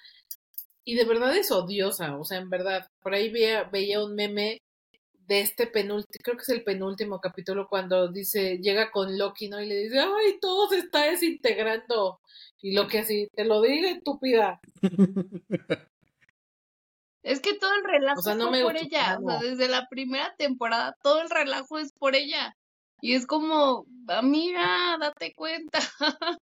Y 0.85 0.97
de 0.97 1.05
verdad 1.05 1.37
es 1.37 1.51
odiosa, 1.51 2.17
o 2.19 2.25
sea, 2.25 2.39
en 2.39 2.51
verdad. 2.51 2.87
Por 3.03 3.15
ahí 3.15 3.31
veía, 3.31 3.65
veía 3.65 4.05
un 4.05 4.15
meme 4.15 4.59
de 5.27 5.41
este 5.41 5.67
penúltimo, 5.67 6.23
creo 6.23 6.37
que 6.37 6.43
es 6.43 6.49
el 6.51 6.65
penúltimo 6.65 7.21
capítulo, 7.21 7.67
cuando 7.69 8.09
dice, 8.09 8.59
llega 8.59 8.91
con 8.91 9.17
Loki, 9.17 9.49
¿no? 9.49 9.61
Y 9.61 9.67
le 9.67 9.77
dice, 9.85 9.99
ay, 10.01 10.39
todo 10.41 10.69
se 10.69 10.79
está 10.79 11.05
desintegrando. 11.11 12.21
Y 12.61 12.73
Loki 12.73 12.99
así, 12.99 13.29
te 13.35 13.45
lo 13.45 13.63
digo, 13.63 13.89
estúpida. 13.89 14.61
Es 17.25 17.41
que 17.41 17.55
todo 17.55 17.75
el 17.75 17.85
relajo 17.85 18.21
es 18.21 18.63
por 18.63 18.77
ella. 18.77 19.19
O 19.21 19.29
sea, 19.29 19.39
desde 19.41 19.67
la 19.67 19.89
primera 19.89 20.35
temporada, 20.37 20.95
todo 21.03 21.23
el 21.23 21.31
relajo 21.31 21.79
es 21.79 21.91
por 21.93 22.15
ella. 22.15 22.55
Y 23.01 23.15
es 23.15 23.27
como, 23.27 23.87
amiga, 24.09 24.99
date 25.01 25.33
cuenta. 25.35 25.79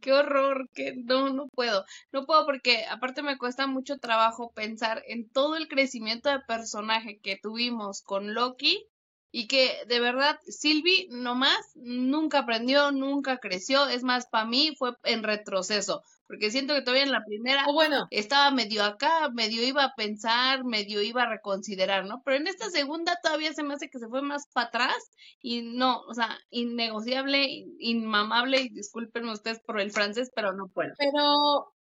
Qué 0.00 0.12
horror, 0.12 0.68
que 0.74 0.94
no, 0.96 1.28
no 1.28 1.48
puedo. 1.48 1.84
No 2.12 2.24
puedo 2.24 2.46
porque 2.46 2.86
aparte 2.86 3.22
me 3.22 3.36
cuesta 3.36 3.66
mucho 3.66 3.98
trabajo 3.98 4.52
pensar 4.54 5.02
en 5.06 5.28
todo 5.28 5.56
el 5.56 5.68
crecimiento 5.68 6.30
de 6.30 6.40
personaje 6.40 7.20
que 7.22 7.38
tuvimos 7.40 8.00
con 8.00 8.32
Loki 8.32 8.86
y 9.30 9.48
que 9.48 9.84
de 9.86 10.00
verdad 10.00 10.38
Sylvie 10.46 11.08
nomás 11.10 11.72
nunca 11.74 12.40
aprendió, 12.40 12.90
nunca 12.90 13.36
creció. 13.36 13.86
Es 13.86 14.02
más, 14.02 14.26
para 14.26 14.46
mí 14.46 14.74
fue 14.78 14.94
en 15.04 15.22
retroceso 15.22 16.02
porque 16.26 16.50
siento 16.50 16.74
que 16.74 16.82
todavía 16.82 17.04
en 17.04 17.12
la 17.12 17.24
primera 17.24 17.64
bueno. 17.66 18.06
estaba 18.10 18.50
medio 18.50 18.84
acá, 18.84 19.28
medio 19.32 19.62
iba 19.62 19.84
a 19.84 19.94
pensar, 19.94 20.64
medio 20.64 21.02
iba 21.02 21.22
a 21.22 21.28
reconsiderar, 21.28 22.06
¿no? 22.06 22.22
Pero 22.24 22.38
en 22.38 22.46
esta 22.46 22.70
segunda 22.70 23.18
todavía 23.22 23.52
se 23.52 23.62
me 23.62 23.74
hace 23.74 23.90
que 23.90 23.98
se 23.98 24.08
fue 24.08 24.22
más 24.22 24.46
para 24.52 24.68
atrás 24.68 25.10
y 25.40 25.62
no, 25.62 26.00
o 26.02 26.14
sea, 26.14 26.38
innegociable, 26.50 27.66
inmamable, 27.78 28.62
y 28.62 28.68
discúlpenme 28.70 29.32
ustedes 29.32 29.60
por 29.60 29.80
el 29.80 29.90
francés, 29.90 30.30
pero 30.34 30.52
no 30.52 30.68
puedo. 30.68 30.92
Pero, 30.98 31.74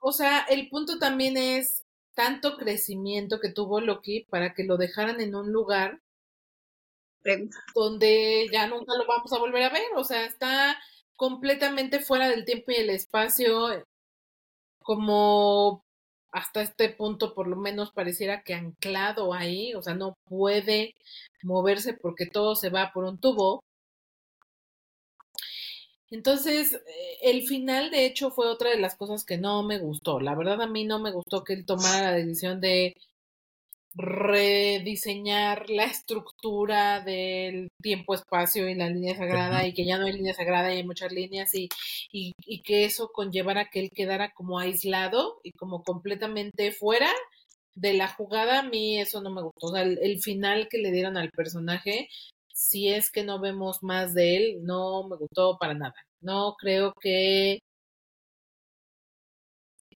o 0.00 0.12
sea, 0.12 0.40
el 0.48 0.68
punto 0.68 0.98
también 0.98 1.36
es 1.36 1.84
tanto 2.14 2.56
crecimiento 2.56 3.38
que 3.40 3.52
tuvo 3.52 3.80
Loki 3.80 4.26
para 4.28 4.52
que 4.52 4.64
lo 4.64 4.76
dejaran 4.76 5.20
en 5.20 5.34
un 5.34 5.52
lugar 5.52 6.00
donde 7.74 8.48
ya 8.52 8.66
nunca 8.66 8.96
lo 8.96 9.06
vamos 9.06 9.32
a 9.32 9.38
volver 9.38 9.62
a 9.62 9.70
ver, 9.70 9.86
o 9.96 10.04
sea, 10.04 10.24
está 10.24 10.78
completamente 11.18 12.00
fuera 12.00 12.28
del 12.28 12.44
tiempo 12.44 12.70
y 12.72 12.76
el 12.76 12.90
espacio, 12.90 13.84
como 14.80 15.82
hasta 16.32 16.62
este 16.62 16.90
punto 16.90 17.34
por 17.34 17.48
lo 17.48 17.56
menos 17.56 17.92
pareciera 17.92 18.42
que 18.42 18.54
anclado 18.54 19.34
ahí, 19.34 19.74
o 19.74 19.82
sea, 19.82 19.94
no 19.94 20.16
puede 20.24 20.94
moverse 21.42 21.94
porque 21.94 22.26
todo 22.26 22.54
se 22.56 22.70
va 22.70 22.92
por 22.94 23.04
un 23.04 23.18
tubo. 23.20 23.62
Entonces, 26.10 26.74
eh, 26.74 27.18
el 27.22 27.42
final 27.46 27.90
de 27.90 28.06
hecho 28.06 28.30
fue 28.30 28.46
otra 28.48 28.70
de 28.70 28.78
las 28.78 28.96
cosas 28.96 29.24
que 29.24 29.38
no 29.38 29.62
me 29.62 29.78
gustó. 29.78 30.20
La 30.20 30.34
verdad 30.36 30.62
a 30.62 30.66
mí 30.66 30.84
no 30.84 30.98
me 31.00 31.12
gustó 31.12 31.44
que 31.44 31.52
él 31.52 31.66
tomara 31.66 32.02
la 32.02 32.12
decisión 32.12 32.60
de 32.60 32.96
rediseñar 33.98 35.68
la 35.68 35.84
estructura 35.84 37.00
del 37.00 37.68
tiempo-espacio 37.82 38.68
y 38.68 38.76
la 38.76 38.88
línea 38.88 39.16
sagrada 39.16 39.66
y 39.66 39.74
que 39.74 39.84
ya 39.84 39.98
no 39.98 40.06
hay 40.06 40.12
línea 40.12 40.34
sagrada 40.34 40.72
y 40.72 40.78
hay 40.78 40.84
muchas 40.84 41.12
líneas 41.12 41.52
y, 41.54 41.68
y, 42.12 42.32
y, 42.46 42.62
que 42.62 42.84
eso 42.84 43.10
conllevara 43.12 43.70
que 43.70 43.80
él 43.80 43.90
quedara 43.90 44.30
como 44.32 44.60
aislado 44.60 45.40
y 45.42 45.50
como 45.52 45.82
completamente 45.82 46.70
fuera 46.70 47.10
de 47.74 47.94
la 47.94 48.08
jugada, 48.08 48.60
a 48.60 48.62
mí 48.62 49.00
eso 49.00 49.20
no 49.20 49.30
me 49.30 49.42
gustó. 49.42 49.66
O 49.66 49.72
sea, 49.72 49.82
el 49.82 50.20
final 50.20 50.68
que 50.68 50.78
le 50.78 50.92
dieron 50.92 51.16
al 51.16 51.30
personaje, 51.30 52.08
si 52.52 52.88
es 52.88 53.10
que 53.10 53.24
no 53.24 53.40
vemos 53.40 53.82
más 53.82 54.14
de 54.14 54.36
él, 54.36 54.58
no 54.62 55.08
me 55.08 55.16
gustó 55.16 55.58
para 55.58 55.74
nada. 55.74 55.94
No 56.20 56.54
creo 56.58 56.92
que 57.00 57.60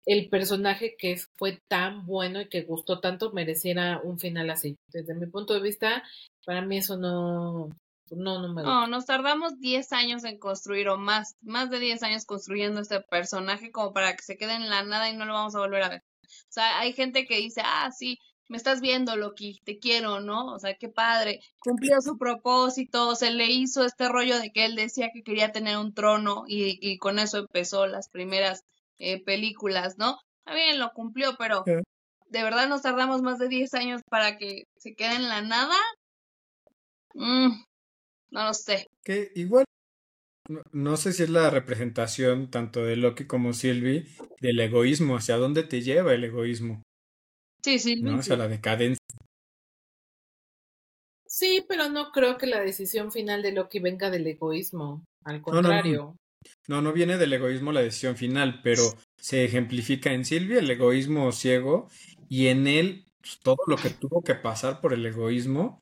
el 0.07 0.29
personaje 0.29 0.97
que 0.99 1.17
fue 1.37 1.61
tan 1.69 2.07
bueno 2.07 2.41
y 2.41 2.49
que 2.49 2.62
gustó 2.62 3.01
tanto 3.01 3.33
mereciera 3.33 4.01
un 4.03 4.19
final 4.19 4.51
así. 4.51 4.77
Desde 4.88 5.15
mi 5.15 5.27
punto 5.27 5.55
de 5.55 5.61
vista, 5.61 6.03
para 6.45 6.62
mí 6.62 6.79
eso 6.79 6.97
no, 6.97 7.69
no, 8.11 8.43
no 8.43 8.49
me 8.49 8.62
gusta. 8.62 8.69
No, 8.69 8.87
nos 8.87 9.07
tardamos 9.07 9.59
10 9.61 9.93
años 9.93 10.25
en 10.25 10.38
construir 10.38 10.88
o 10.88 10.99
más, 10.99 11.37
más 11.41 11.71
de 11.71 11.79
10 11.79 12.03
años 12.03 12.25
construyendo 12.25 12.81
este 12.81 13.01
personaje 13.01 13.71
como 13.71 13.93
para 13.93 14.15
que 14.17 14.23
se 14.23 14.37
quede 14.37 14.55
en 14.55 14.69
la 14.69 14.83
nada 14.83 15.09
y 15.09 15.17
no 15.17 15.25
lo 15.25 15.35
vamos 15.35 15.55
a 15.55 15.61
volver 15.61 15.83
a 15.83 15.88
ver. 15.88 16.03
O 16.25 16.53
sea, 16.53 16.81
hay 16.81 16.93
gente 16.93 17.27
que 17.27 17.37
dice, 17.37 17.62
ah, 17.65 17.91
sí, 17.93 18.19
me 18.49 18.57
estás 18.57 18.81
viendo, 18.81 19.17
Loki, 19.17 19.61
te 19.65 19.79
quiero, 19.79 20.21
¿no? 20.21 20.53
O 20.53 20.59
sea, 20.59 20.75
qué 20.75 20.88
padre, 20.88 21.41
cumplió 21.61 22.01
su 22.01 22.19
propósito, 22.19 23.15
se 23.15 23.31
le 23.31 23.47
hizo 23.47 23.85
este 23.85 24.09
rollo 24.09 24.38
de 24.38 24.51
que 24.51 24.65
él 24.65 24.75
decía 24.75 25.11
que 25.12 25.23
quería 25.23 25.53
tener 25.53 25.79
un 25.79 25.95
trono 25.95 26.45
y, 26.47 26.79
y 26.81 26.99
con 26.99 27.19
eso 27.19 27.38
empezó 27.38 27.87
las 27.87 28.09
primeras 28.09 28.65
eh, 29.03 29.21
películas, 29.21 29.99
¿no? 29.99 30.17
Está 30.38 30.55
bien, 30.55 30.79
lo 30.79 30.93
cumplió, 30.93 31.35
pero 31.37 31.65
¿de 31.65 32.43
verdad 32.43 32.69
nos 32.69 32.83
tardamos 32.83 33.21
más 33.21 33.41
de 33.41 33.49
10 33.49 33.75
años 33.75 34.01
para 34.09 34.38
que 34.38 34.62
se 34.77 34.95
quede 34.95 35.17
en 35.17 35.29
la 35.29 35.43
nada? 35.43 35.75
Mm, 37.15 37.65
no 38.31 38.45
lo 38.45 38.55
sé. 38.55 38.87
Que 39.03 39.33
igual, 39.35 39.65
no, 40.71 40.97
sé 40.97 41.12
si 41.12 41.25
es 41.25 41.31
la 41.31 41.51
representación 41.51 42.49
tanto 42.49 42.85
de 42.85 42.95
Loki 42.95 43.27
como 43.27 43.53
Sylvie 43.53 44.07
del 44.41 44.61
egoísmo, 44.61 45.17
hacia 45.17 45.37
dónde 45.37 45.65
te 45.65 45.83
lleva 45.83 46.15
el 46.15 46.23
egoísmo. 46.23 46.83
Sí, 47.65 47.81
sí. 47.81 48.01
¿no? 48.01 48.21
Hacia 48.21 48.37
la 48.37 48.47
decadencia. 48.47 49.05
Sí, 51.27 51.65
pero 51.67 51.88
no 51.88 52.12
creo 52.12 52.38
que 52.38 52.47
la 52.47 52.61
decisión 52.61 53.11
final 53.11 53.43
de 53.43 53.51
Loki 53.51 53.81
venga 53.81 54.11
del 54.11 54.29
egoísmo. 54.29 55.03
Al 55.25 55.43
contrario. 55.43 55.99
No, 55.99 56.07
no 56.12 56.22
viene 56.94 57.18
del 57.18 57.33
egoísmo 57.33 57.72
la 57.72 57.83
decisión 57.83 58.16
final, 58.16 58.61
pero 58.62 58.83
se 59.16 59.44
ejemplifica 59.44 60.12
en 60.12 60.24
Silvia 60.24 60.59
el 60.59 60.70
egoísmo 60.70 61.31
ciego 61.33 61.88
y 62.28 62.48
en 62.48 62.66
él 62.66 63.07
pues, 63.20 63.38
todo 63.40 63.59
lo 63.66 63.76
que 63.76 63.90
tuvo 63.90 64.22
que 64.22 64.35
pasar 64.35 64.81
por 64.81 64.92
el 64.92 65.05
egoísmo. 65.07 65.81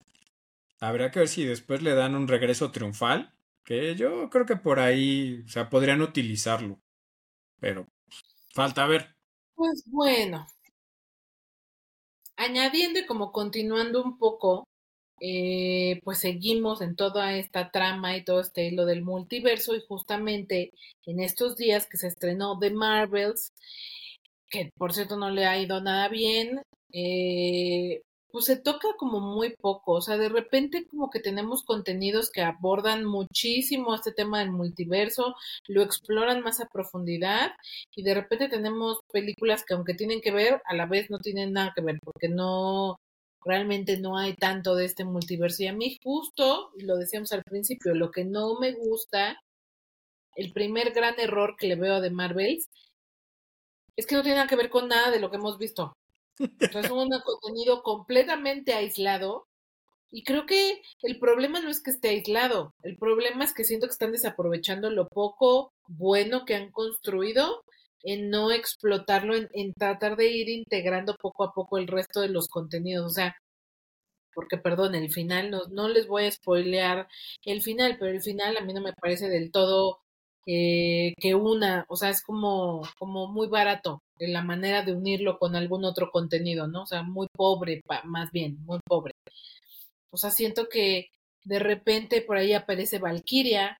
Habrá 0.80 1.10
que 1.10 1.20
ver 1.20 1.28
si 1.28 1.44
después 1.44 1.82
le 1.82 1.94
dan 1.94 2.14
un 2.14 2.28
regreso 2.28 2.70
triunfal, 2.70 3.34
que 3.64 3.94
yo 3.96 4.30
creo 4.30 4.46
que 4.46 4.56
por 4.56 4.78
ahí, 4.80 5.42
o 5.46 5.48
sea, 5.48 5.68
podrían 5.68 6.02
utilizarlo. 6.02 6.80
Pero 7.60 7.86
pues, 8.06 8.22
falta 8.52 8.86
ver. 8.86 9.14
Pues 9.54 9.84
bueno. 9.86 10.46
Añadiendo 12.36 13.00
y 13.00 13.06
como 13.06 13.32
continuando 13.32 14.02
un 14.02 14.16
poco, 14.16 14.66
eh, 15.20 16.00
pues 16.04 16.18
seguimos 16.18 16.80
en 16.80 16.96
toda 16.96 17.36
esta 17.36 17.70
trama 17.70 18.16
y 18.16 18.24
todo 18.24 18.40
este 18.40 18.66
hilo 18.66 18.86
del 18.86 19.02
multiverso 19.02 19.76
y 19.76 19.80
justamente 19.86 20.72
en 21.06 21.20
estos 21.20 21.56
días 21.56 21.86
que 21.86 21.98
se 21.98 22.08
estrenó 22.08 22.58
The 22.58 22.70
Marvels, 22.70 23.52
que 24.48 24.70
por 24.76 24.92
cierto 24.94 25.16
no 25.16 25.30
le 25.30 25.46
ha 25.46 25.60
ido 25.60 25.80
nada 25.80 26.08
bien, 26.08 26.62
eh, 26.92 28.02
pues 28.32 28.46
se 28.46 28.56
toca 28.56 28.88
como 28.96 29.20
muy 29.20 29.54
poco, 29.60 29.94
o 29.94 30.00
sea, 30.00 30.16
de 30.16 30.28
repente 30.28 30.86
como 30.86 31.10
que 31.10 31.20
tenemos 31.20 31.64
contenidos 31.64 32.30
que 32.30 32.42
abordan 32.42 33.04
muchísimo 33.04 33.94
este 33.94 34.12
tema 34.12 34.40
del 34.40 34.52
multiverso, 34.52 35.34
lo 35.68 35.82
exploran 35.82 36.42
más 36.42 36.60
a 36.60 36.66
profundidad 36.66 37.52
y 37.94 38.02
de 38.02 38.14
repente 38.14 38.48
tenemos 38.48 38.98
películas 39.12 39.64
que 39.64 39.74
aunque 39.74 39.94
tienen 39.94 40.20
que 40.20 40.32
ver, 40.32 40.62
a 40.64 40.74
la 40.74 40.86
vez 40.86 41.10
no 41.10 41.18
tienen 41.18 41.52
nada 41.52 41.72
que 41.74 41.82
ver, 41.82 41.98
porque 42.04 42.28
no, 42.28 42.96
realmente 43.44 43.98
no 43.98 44.16
hay 44.16 44.34
tanto 44.34 44.74
de 44.74 44.84
este 44.84 45.04
multiverso. 45.04 45.62
Y 45.62 45.68
a 45.68 45.72
mí 45.72 45.98
justo, 46.02 46.70
lo 46.76 46.96
decíamos 46.96 47.32
al 47.32 47.42
principio, 47.42 47.94
lo 47.94 48.10
que 48.10 48.24
no 48.24 48.58
me 48.58 48.72
gusta, 48.72 49.40
el 50.36 50.52
primer 50.52 50.92
gran 50.92 51.18
error 51.18 51.56
que 51.58 51.66
le 51.66 51.76
veo 51.76 52.00
de 52.00 52.10
Marvels, 52.10 52.68
es 53.96 54.06
que 54.06 54.14
no 54.14 54.22
tiene 54.22 54.36
nada 54.36 54.48
que 54.48 54.56
ver 54.56 54.70
con 54.70 54.88
nada 54.88 55.10
de 55.10 55.20
lo 55.20 55.30
que 55.30 55.36
hemos 55.36 55.58
visto. 55.58 55.96
es 56.38 56.90
un 56.90 57.10
contenido 57.24 57.82
completamente 57.82 58.72
aislado. 58.72 59.46
Y 60.12 60.24
creo 60.24 60.44
que 60.44 60.82
el 61.02 61.18
problema 61.20 61.60
no 61.60 61.70
es 61.70 61.80
que 61.80 61.92
esté 61.92 62.08
aislado, 62.08 62.74
el 62.82 62.96
problema 62.96 63.44
es 63.44 63.54
que 63.54 63.62
siento 63.62 63.86
que 63.86 63.92
están 63.92 64.10
desaprovechando 64.10 64.90
lo 64.90 65.06
poco 65.06 65.72
bueno 65.86 66.44
que 66.44 66.56
han 66.56 66.72
construido 66.72 67.62
en 68.02 68.30
no 68.30 68.50
explotarlo, 68.52 69.34
en, 69.34 69.72
tratar 69.74 70.16
de 70.16 70.28
ir 70.28 70.48
integrando 70.48 71.16
poco 71.16 71.44
a 71.44 71.52
poco 71.52 71.78
el 71.78 71.86
resto 71.88 72.20
de 72.20 72.28
los 72.28 72.48
contenidos. 72.48 73.06
O 73.06 73.14
sea, 73.14 73.36
porque 74.34 74.58
perdón, 74.58 74.94
el 74.94 75.10
final, 75.12 75.50
no, 75.50 75.62
no 75.70 75.88
les 75.88 76.06
voy 76.06 76.24
a 76.24 76.32
spoilear 76.32 77.08
el 77.44 77.62
final, 77.62 77.96
pero 77.98 78.12
el 78.12 78.22
final 78.22 78.56
a 78.56 78.62
mí 78.62 78.72
no 78.72 78.80
me 78.80 78.92
parece 78.92 79.28
del 79.28 79.50
todo 79.52 80.00
eh, 80.46 81.14
que 81.20 81.34
una, 81.34 81.84
o 81.88 81.96
sea, 81.96 82.10
es 82.10 82.22
como, 82.22 82.82
como 82.98 83.28
muy 83.28 83.48
barato 83.48 84.02
en 84.18 84.32
la 84.32 84.42
manera 84.42 84.82
de 84.82 84.92
unirlo 84.92 85.38
con 85.38 85.56
algún 85.56 85.84
otro 85.84 86.10
contenido, 86.10 86.66
¿no? 86.66 86.82
O 86.82 86.86
sea, 86.86 87.02
muy 87.02 87.26
pobre, 87.32 87.82
más 88.04 88.30
bien, 88.32 88.58
muy 88.64 88.80
pobre. 88.86 89.12
O 90.10 90.16
sea, 90.16 90.30
siento 90.30 90.68
que 90.68 91.10
de 91.44 91.58
repente 91.58 92.22
por 92.22 92.36
ahí 92.36 92.52
aparece 92.52 92.98
Valkyria, 92.98 93.78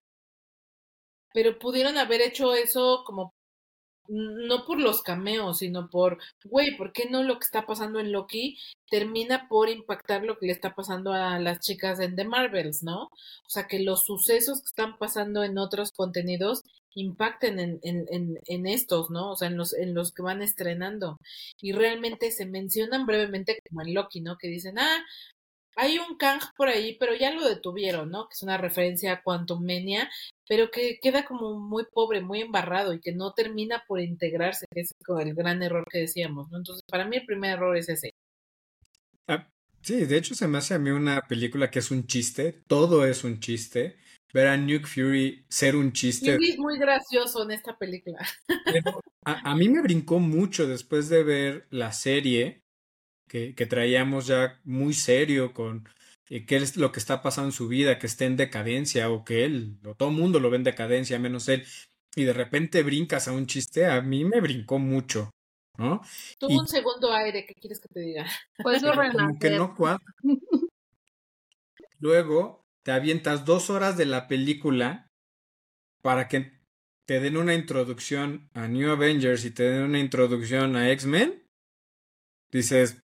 pero 1.33 1.59
pudieron 1.59 1.97
haber 1.97 2.21
hecho 2.21 2.55
eso 2.55 3.03
como 3.05 3.33
no 4.11 4.65
por 4.65 4.79
los 4.79 5.01
cameos, 5.01 5.59
sino 5.59 5.89
por, 5.89 6.17
güey, 6.43 6.75
¿por 6.75 6.91
qué 6.91 7.09
no 7.09 7.23
lo 7.23 7.39
que 7.39 7.45
está 7.45 7.65
pasando 7.65 7.99
en 7.99 8.11
Loki 8.11 8.57
termina 8.89 9.47
por 9.47 9.69
impactar 9.69 10.23
lo 10.23 10.37
que 10.37 10.47
le 10.47 10.51
está 10.51 10.75
pasando 10.75 11.13
a 11.13 11.39
las 11.39 11.59
chicas 11.61 11.99
en 11.99 12.15
The 12.15 12.25
Marvels, 12.25 12.83
¿no? 12.83 13.03
O 13.03 13.49
sea, 13.49 13.67
que 13.67 13.79
los 13.79 14.05
sucesos 14.05 14.59
que 14.59 14.67
están 14.67 14.97
pasando 14.97 15.43
en 15.43 15.57
otros 15.57 15.91
contenidos 15.93 16.63
impacten 16.93 17.59
en, 17.59 17.79
en, 17.83 18.37
en, 18.45 18.67
estos, 18.67 19.09
¿no? 19.09 19.31
O 19.31 19.35
sea, 19.37 19.47
en 19.47 19.55
los, 19.57 19.73
en 19.73 19.93
los 19.93 20.11
que 20.11 20.23
van 20.23 20.41
estrenando. 20.41 21.17
Y 21.61 21.71
realmente 21.71 22.31
se 22.31 22.45
mencionan 22.45 23.05
brevemente 23.05 23.61
como 23.69 23.81
en 23.81 23.93
Loki, 23.93 24.19
¿no? 24.19 24.37
Que 24.37 24.49
dicen, 24.49 24.77
ah, 24.77 25.05
hay 25.75 25.97
un 25.99 26.17
Kang 26.17 26.41
por 26.57 26.67
ahí, 26.67 26.97
pero 26.99 27.15
ya 27.15 27.31
lo 27.31 27.47
detuvieron, 27.47 28.09
¿no? 28.09 28.27
Que 28.27 28.33
es 28.33 28.43
una 28.43 28.57
referencia 28.57 29.13
a 29.13 29.23
Quantum 29.23 29.61
Mania, 29.61 30.09
pero 30.47 30.69
que 30.69 30.99
queda 31.01 31.25
como 31.25 31.59
muy 31.59 31.85
pobre, 31.91 32.21
muy 32.21 32.41
embarrado 32.41 32.93
y 32.93 32.99
que 32.99 33.13
no 33.13 33.33
termina 33.33 33.83
por 33.87 33.99
integrarse, 33.99 34.65
que 34.71 34.81
es 34.81 34.93
el 35.19 35.33
gran 35.33 35.63
error 35.63 35.85
que 35.89 35.99
decíamos, 35.99 36.49
¿no? 36.51 36.57
Entonces, 36.57 36.83
para 36.87 37.05
mí 37.05 37.17
el 37.17 37.25
primer 37.25 37.51
error 37.51 37.77
es 37.77 37.89
ese. 37.89 38.11
Ah, 39.27 39.47
sí, 39.81 40.05
de 40.05 40.17
hecho 40.17 40.35
se 40.35 40.47
me 40.47 40.57
hace 40.57 40.73
a 40.73 40.79
mí 40.79 40.89
una 40.89 41.21
película 41.21 41.71
que 41.71 41.79
es 41.79 41.91
un 41.91 42.05
chiste, 42.05 42.63
todo 42.67 43.05
es 43.05 43.23
un 43.23 43.39
chiste. 43.39 43.97
Ver 44.33 44.47
a 44.47 44.55
Nuke 44.55 44.87
Fury 44.87 45.45
ser 45.49 45.75
un 45.75 45.91
chiste. 45.91 46.35
Fury 46.35 46.51
es 46.51 46.57
muy 46.57 46.79
gracioso 46.79 47.43
en 47.43 47.51
esta 47.51 47.77
película. 47.77 48.25
a, 49.25 49.51
a 49.51 49.55
mí 49.55 49.67
me 49.67 49.81
brincó 49.81 50.19
mucho 50.19 50.67
después 50.67 51.09
de 51.09 51.23
ver 51.23 51.67
la 51.69 51.91
serie 51.91 52.61
que, 53.31 53.55
que 53.55 53.65
traíamos 53.65 54.27
ya 54.27 54.59
muy 54.65 54.93
serio 54.93 55.53
con 55.53 55.87
eh, 56.29 56.45
qué 56.45 56.57
es 56.57 56.75
lo 56.75 56.91
que 56.91 56.99
está 56.99 57.21
pasando 57.21 57.47
en 57.47 57.53
su 57.53 57.69
vida, 57.69 57.97
que 57.97 58.07
esté 58.07 58.25
en 58.25 58.35
decadencia 58.35 59.09
o 59.09 59.23
que 59.23 59.45
él, 59.45 59.79
o 59.85 59.95
todo 59.95 60.09
el 60.09 60.17
mundo 60.17 60.41
lo 60.41 60.49
ve 60.49 60.57
en 60.57 60.65
decadencia, 60.65 61.17
menos 61.17 61.47
él, 61.47 61.65
y 62.13 62.25
de 62.25 62.33
repente 62.33 62.83
brincas 62.83 63.29
a 63.29 63.31
un 63.31 63.47
chiste, 63.47 63.85
a 63.85 64.01
mí 64.01 64.25
me 64.25 64.41
brincó 64.41 64.79
mucho, 64.79 65.31
¿no? 65.77 66.01
Tuvo 66.37 66.59
un 66.59 66.67
segundo 66.67 67.13
aire, 67.13 67.45
¿qué 67.45 67.53
quieres 67.53 67.79
que 67.79 67.87
te 67.87 68.01
diga? 68.01 68.27
Pues 68.61 68.83
como 69.13 69.39
que 69.39 69.51
no 69.51 69.75
Luego 71.99 72.65
te 72.83 72.91
avientas 72.91 73.45
dos 73.45 73.69
horas 73.69 73.95
de 73.95 74.07
la 74.07 74.27
película 74.27 75.07
para 76.01 76.27
que 76.27 76.59
te 77.05 77.21
den 77.21 77.37
una 77.37 77.53
introducción 77.53 78.49
a 78.53 78.67
New 78.67 78.91
Avengers 78.91 79.45
y 79.45 79.51
te 79.51 79.63
den 79.63 79.83
una 79.83 79.99
introducción 79.99 80.75
a 80.75 80.91
X-Men. 80.91 81.47
Dices, 82.51 83.01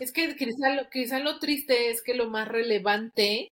es 0.00 0.12
que 0.12 0.36
quizá 0.36 0.74
lo, 0.74 0.88
quizá 0.90 1.18
lo 1.18 1.38
triste 1.38 1.90
es 1.90 2.02
que 2.02 2.14
lo 2.14 2.30
más 2.30 2.48
relevante 2.48 3.52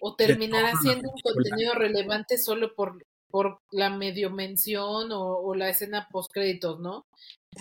o 0.00 0.14
terminará 0.16 0.72
siendo 0.82 1.08
un 1.10 1.20
contenido 1.20 1.74
relevante 1.74 2.36
solo 2.38 2.74
por, 2.74 3.04
por 3.28 3.60
la 3.70 3.90
medio 3.90 4.30
mención 4.30 5.08
o, 5.12 5.54
la 5.54 5.70
escena 5.70 6.08
post 6.10 6.30
créditos, 6.32 6.78
¿no? 6.80 7.06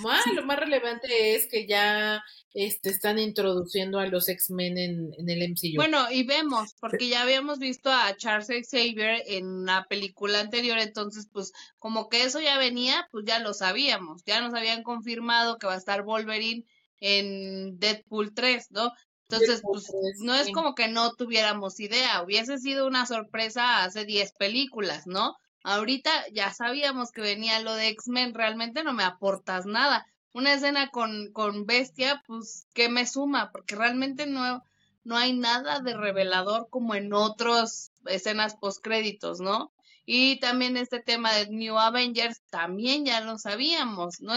ah, 0.08 0.22
lo 0.36 0.44
más 0.46 0.60
relevante 0.60 1.36
es 1.36 1.48
que 1.48 1.68
ya 1.68 2.24
este, 2.54 2.90
están 2.90 3.20
introduciendo 3.20 4.00
a 4.00 4.08
los 4.08 4.28
X-Men 4.28 4.78
en, 4.78 5.14
en, 5.18 5.30
el 5.30 5.52
MCU. 5.52 5.76
Bueno, 5.76 6.12
y 6.12 6.24
vemos, 6.24 6.74
porque 6.80 7.08
ya 7.08 7.22
habíamos 7.22 7.60
visto 7.60 7.92
a 7.92 8.16
Charles 8.18 8.48
Xavier 8.70 9.24
en 9.28 9.48
una 9.48 9.86
película 9.86 10.40
anterior, 10.40 10.80
entonces, 10.80 11.28
pues, 11.32 11.54
como 11.78 12.10
que 12.10 12.24
eso 12.24 12.42
ya 12.42 12.58
venía, 12.58 13.08
pues 13.12 13.24
ya 13.26 13.40
lo 13.40 13.54
sabíamos, 13.54 14.24
ya 14.26 14.42
nos 14.42 14.54
habían 14.54 14.84
confirmado 14.84 15.58
que 15.58 15.68
va 15.68 15.76
a 15.76 15.78
estar 15.78 16.04
Wolverine 16.04 16.66
en 17.00 17.80
Deadpool 17.80 18.34
3, 18.34 18.68
¿no? 18.72 18.92
Entonces, 19.30 19.62
pues 19.64 19.92
no 20.20 20.36
es 20.36 20.52
como 20.52 20.76
que 20.76 20.88
no 20.88 21.14
tuviéramos 21.14 21.80
idea, 21.80 22.22
hubiese 22.22 22.60
sido 22.60 22.86
una 22.86 23.06
sorpresa 23.06 23.84
hace 23.84 24.06
10 24.06 24.34
películas, 24.34 25.08
¿no? 25.08 25.36
Ahorita 25.64 26.12
ya 26.32 26.54
sabíamos 26.54 27.12
que 27.12 27.22
venía 27.22 27.62
lo 27.62 27.74
de 27.74 27.88
X-Men, 27.90 28.34
realmente 28.34 28.84
no 28.84 28.94
me 28.94 29.04
aportas 29.04 29.66
nada. 29.66 30.06
Una 30.34 30.54
escena 30.54 30.90
con, 30.90 31.32
con 31.32 31.66
Bestia, 31.66 32.22
pues, 32.28 32.68
¿qué 32.74 32.90
me 32.90 33.08
suma? 33.08 33.52
Porque 33.52 33.76
realmente 33.76 34.26
no, 34.26 34.62
no 35.04 35.16
hay 35.16 35.34
nada 35.34 35.80
de 35.80 35.96
revelador 35.96 36.68
como 36.70 36.96
en 36.96 37.14
otras 37.14 37.92
escenas 38.06 38.56
postcréditos, 38.56 39.40
¿no? 39.40 39.72
Y 40.06 40.40
también 40.40 40.76
este 40.76 41.00
tema 41.00 41.32
de 41.34 41.48
New 41.48 41.78
Avengers, 41.78 42.42
también 42.50 43.06
ya 43.06 43.22
lo 43.22 43.38
sabíamos, 43.38 44.20
¿no? 44.20 44.34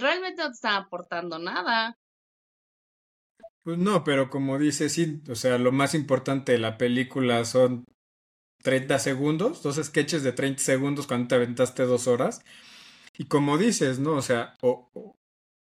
Realmente 0.00 0.42
no 0.42 0.48
te 0.48 0.54
están 0.54 0.74
aportando 0.74 1.38
nada. 1.38 1.96
Pues 3.62 3.78
no, 3.78 4.02
pero 4.02 4.28
como 4.28 4.58
dice, 4.58 4.88
sí, 4.88 5.22
o 5.28 5.34
sea, 5.36 5.58
lo 5.58 5.70
más 5.70 5.94
importante 5.94 6.52
de 6.52 6.58
la 6.58 6.78
película 6.78 7.44
son 7.44 7.84
30 8.62 8.98
segundos, 8.98 9.62
dos 9.62 9.76
sketches 9.76 10.22
de 10.22 10.32
30 10.32 10.62
segundos 10.62 11.06
cuando 11.06 11.28
te 11.28 11.34
aventaste 11.36 11.84
dos 11.84 12.08
horas. 12.08 12.42
Y 13.16 13.26
como 13.26 13.58
dices, 13.58 13.98
¿no? 13.98 14.14
O 14.14 14.22
sea, 14.22 14.54
o, 14.62 14.90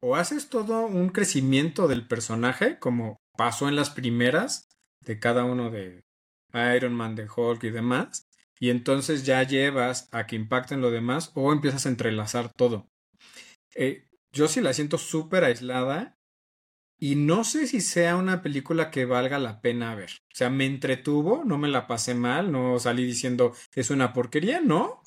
o, 0.01 0.17
haces 0.17 0.49
todo 0.49 0.87
un 0.87 1.11
crecimiento 1.11 1.87
del 1.87 2.07
personaje, 2.09 2.79
como 2.79 3.17
pasó 3.37 3.69
en 3.69 3.77
las 3.77 3.91
primeras 3.91 4.69
de 5.01 5.19
cada 5.21 5.45
uno 5.45 5.71
de 5.71 6.05
Iron 6.77 6.95
Man, 6.95 7.15
de 7.15 7.29
Hulk 7.29 7.63
y 7.65 7.71
demás, 7.71 8.27
y 8.59 8.71
entonces 8.71 9.25
ya 9.27 9.43
llevas 9.43 10.09
a 10.13 10.27
que 10.27 10.37
impacten 10.37 10.81
lo 10.81 10.91
demás, 10.91 11.31
o 11.35 11.53
empiezas 11.53 11.87
a 11.87 11.91
entrelazar 11.91 12.53
todo. 12.53 12.89
Eh, 13.75 14.06
yo 14.37 14.49
sí 14.49 14.61
la 14.61 14.75
siento 14.75 14.99
súper 14.99 15.45
aislada 15.45 16.19
y 16.99 17.17
no 17.17 17.43
sé 17.45 17.67
si 17.67 17.81
sea 17.81 18.17
una 18.17 18.43
película 18.43 18.91
que 18.91 19.07
valga 19.07 19.39
la 19.39 19.61
pena 19.61 19.95
ver. 19.95 20.11
O 20.11 20.35
sea, 20.35 20.51
me 20.51 20.67
entretuvo, 20.67 21.43
no 21.45 21.59
me 21.59 21.69
la 21.69 21.87
pasé 21.87 22.15
mal, 22.15 22.53
no 22.53 22.79
salí 22.79 23.05
diciendo 23.05 23.55
es 23.75 23.91
una 23.91 24.13
porquería, 24.13 24.61
no. 24.61 25.03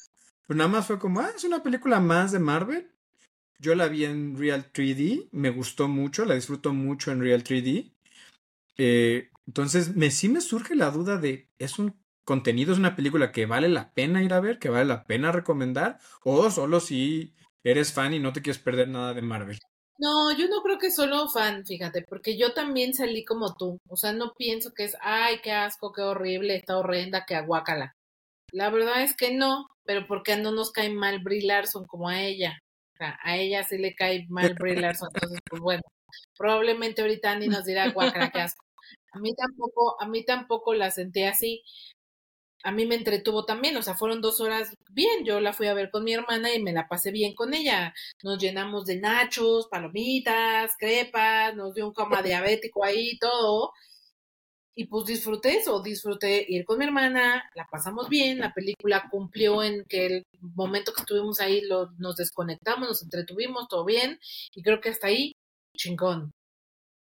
Pues 0.47 0.57
nada 0.57 0.69
más 0.69 0.87
fue 0.87 0.99
como, 0.99 1.19
ah, 1.19 1.29
es 1.35 1.43
una 1.43 1.61
película 1.61 1.99
más 1.99 2.31
de 2.31 2.39
Marvel. 2.39 2.91
Yo 3.59 3.75
la 3.75 3.87
vi 3.87 4.05
en 4.05 4.37
Real 4.37 4.71
3D, 4.73 5.29
me 5.31 5.51
gustó 5.51 5.87
mucho, 5.87 6.25
la 6.25 6.35
disfruto 6.35 6.73
mucho 6.73 7.11
en 7.11 7.21
Real 7.21 7.43
3D. 7.43 7.93
Eh, 8.77 9.29
entonces, 9.45 9.95
me, 9.95 10.09
sí 10.11 10.29
me 10.29 10.41
surge 10.41 10.75
la 10.75 10.89
duda 10.89 11.17
de, 11.17 11.49
¿es 11.59 11.77
un 11.77 11.95
contenido, 12.23 12.71
es 12.73 12.79
una 12.79 12.95
película 12.95 13.31
que 13.31 13.45
vale 13.45 13.69
la 13.69 13.93
pena 13.93 14.23
ir 14.23 14.33
a 14.33 14.39
ver, 14.39 14.59
que 14.59 14.69
vale 14.69 14.85
la 14.85 15.05
pena 15.05 15.31
recomendar? 15.31 15.99
O 16.23 16.49
solo 16.49 16.79
si 16.79 17.35
eres 17.71 17.93
fan 17.93 18.13
y 18.13 18.19
no 18.19 18.33
te 18.33 18.41
quieres 18.41 18.61
perder 18.61 18.87
nada 18.87 19.13
de 19.13 19.21
Marvel. 19.21 19.59
No, 19.97 20.31
yo 20.31 20.47
no 20.47 20.61
creo 20.61 20.79
que 20.79 20.91
solo 20.91 21.27
fan, 21.27 21.65
fíjate, 21.65 22.03
porque 22.07 22.37
yo 22.37 22.53
también 22.53 22.93
salí 22.93 23.25
como 23.25 23.55
tú. 23.55 23.79
O 23.89 23.97
sea, 23.97 24.13
no 24.13 24.33
pienso 24.33 24.71
que 24.73 24.85
es, 24.85 24.95
ay, 25.01 25.39
qué 25.43 25.51
asco, 25.51 25.91
qué 25.91 26.01
horrible, 26.01 26.55
está 26.55 26.77
horrenda, 26.77 27.25
qué 27.27 27.35
aguácala. 27.35 27.93
La 28.53 28.69
verdad 28.69 29.03
es 29.03 29.15
que 29.15 29.33
no, 29.33 29.67
pero 29.83 30.07
porque 30.07 30.37
no 30.37 30.51
nos 30.51 30.71
cae 30.71 30.89
mal 30.89 31.19
Brie 31.19 31.45
Larson 31.45 31.85
como 31.85 32.07
a 32.07 32.21
ella. 32.21 32.57
O 32.93 32.97
sea, 32.97 33.19
a 33.23 33.37
ella 33.37 33.63
sí 33.63 33.77
le 33.77 33.93
cae 33.93 34.25
mal 34.29 34.53
Brie 34.53 34.79
Larson, 34.79 35.09
entonces, 35.13 35.39
pues 35.49 35.61
bueno, 35.61 35.81
probablemente 36.37 37.01
ahorita 37.01 37.31
Andy 37.31 37.49
nos 37.49 37.65
dirá, 37.65 37.89
guácala, 37.91 38.31
qué 38.31 38.39
asco. 38.39 38.65
A 39.11 39.19
mí 39.19 39.33
tampoco, 39.35 40.01
a 40.01 40.07
mí 40.07 40.23
tampoco 40.23 40.73
la 40.73 40.91
sentí 40.91 41.23
así, 41.23 41.63
a 42.63 42.71
mí 42.71 42.85
me 42.85 42.95
entretuvo 42.95 43.45
también, 43.45 43.77
o 43.77 43.81
sea, 43.81 43.95
fueron 43.95 44.21
dos 44.21 44.41
horas 44.41 44.75
bien, 44.91 45.23
yo 45.25 45.39
la 45.39 45.53
fui 45.53 45.67
a 45.67 45.73
ver 45.73 45.89
con 45.91 46.03
mi 46.03 46.13
hermana 46.13 46.53
y 46.53 46.61
me 46.61 46.73
la 46.73 46.87
pasé 46.87 47.11
bien 47.11 47.33
con 47.33 47.53
ella. 47.53 47.93
Nos 48.23 48.39
llenamos 48.39 48.85
de 48.85 48.99
nachos, 48.99 49.67
palomitas, 49.67 50.73
crepas, 50.77 51.55
nos 51.55 51.73
dio 51.73 51.87
un 51.87 51.93
coma 51.93 52.21
diabético 52.21 52.83
ahí, 52.83 53.17
todo. 53.19 53.71
Y 54.75 54.85
pues 54.85 55.05
disfruté 55.05 55.57
eso, 55.57 55.81
disfruté 55.81 56.45
ir 56.47 56.63
con 56.65 56.79
mi 56.79 56.85
hermana, 56.85 57.43
la 57.53 57.67
pasamos 57.69 58.07
bien, 58.07 58.39
la 58.39 58.53
película 58.53 59.09
cumplió 59.11 59.61
en 59.61 59.83
que 59.85 60.05
el 60.05 60.23
momento 60.39 60.93
que 60.93 61.01
estuvimos 61.01 61.41
ahí 61.41 61.61
lo, 61.61 61.91
nos 61.97 62.15
desconectamos, 62.15 62.87
nos 62.87 63.03
entretuvimos, 63.03 63.67
todo 63.67 63.83
bien, 63.83 64.19
y 64.55 64.61
creo 64.63 64.79
que 64.79 64.89
hasta 64.89 65.07
ahí, 65.07 65.33
chingón. 65.75 66.31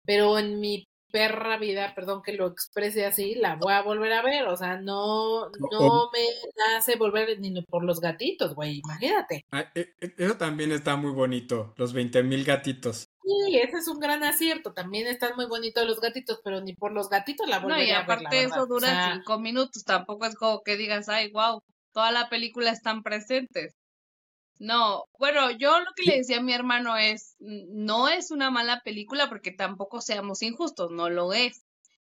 Pero 0.06 0.38
en 0.38 0.60
mi 0.60 0.86
perra 1.14 1.60
vida, 1.60 1.94
perdón 1.94 2.24
que 2.24 2.34
lo 2.34 2.48
exprese 2.48 3.06
así, 3.06 3.36
la 3.36 3.56
voy 3.56 3.72
a 3.72 3.84
volver 3.84 4.12
a 4.14 4.24
ver. 4.24 4.48
O 4.48 4.58
sea, 4.58 4.82
no, 4.82 5.48
no 5.72 6.10
me 6.12 6.76
hace 6.76 6.96
volver 6.96 7.40
ni 7.40 7.62
por 7.62 7.84
los 7.86 8.02
gatitos, 8.02 8.56
güey, 8.56 8.82
imagínate. 8.84 9.46
Ah, 9.52 9.72
e, 9.76 9.94
e, 10.02 10.16
eso 10.18 10.38
también 10.38 10.72
está 10.72 10.96
muy 10.96 11.12
bonito, 11.12 11.76
los 11.78 11.94
20 11.94 12.24
mil 12.24 12.44
gatitos. 12.44 13.10
Sí, 13.22 13.58
ese 13.60 13.78
es 13.78 13.88
un 13.88 14.00
gran 14.00 14.24
acierto. 14.24 14.74
También 14.74 15.06
están 15.06 15.36
muy 15.36 15.46
bonitos 15.46 15.86
los 15.86 16.02
gatitos, 16.02 16.42
pero 16.44 16.62
ni 16.62 16.74
por 16.74 16.92
los 16.92 17.10
gatitos 17.10 17.48
la 17.48 17.60
volvería 17.60 18.00
a 18.00 18.08
ver. 18.08 18.08
No, 18.08 18.14
y 18.14 18.26
aparte 18.26 18.44
eso 18.44 18.66
dura 18.66 19.14
cinco 19.14 19.40
minutos. 19.40 19.84
Tampoco 19.84 20.26
es 20.26 20.36
como 20.36 20.64
que 20.64 20.78
digas, 20.78 21.10
ay, 21.10 21.32
wow, 21.32 21.62
toda 21.94 22.12
la 22.12 22.28
película 22.28 22.72
están 22.72 23.04
presentes. 23.04 23.76
No, 24.60 25.06
bueno, 25.18 25.52
yo 25.52 25.80
lo 25.80 25.92
que 25.96 26.04
le 26.04 26.18
decía 26.18 26.38
a 26.38 26.44
mi 26.44 26.54
hermano 26.54 26.96
es, 26.98 27.36
no 27.40 28.08
es 28.08 28.32
una 28.32 28.50
mala 28.52 28.82
película 28.84 29.28
porque 29.28 29.52
tampoco 29.52 30.00
seamos 30.00 30.42
injustos, 30.42 30.92
no 30.92 31.10
lo 31.10 31.34
es, 31.34 31.64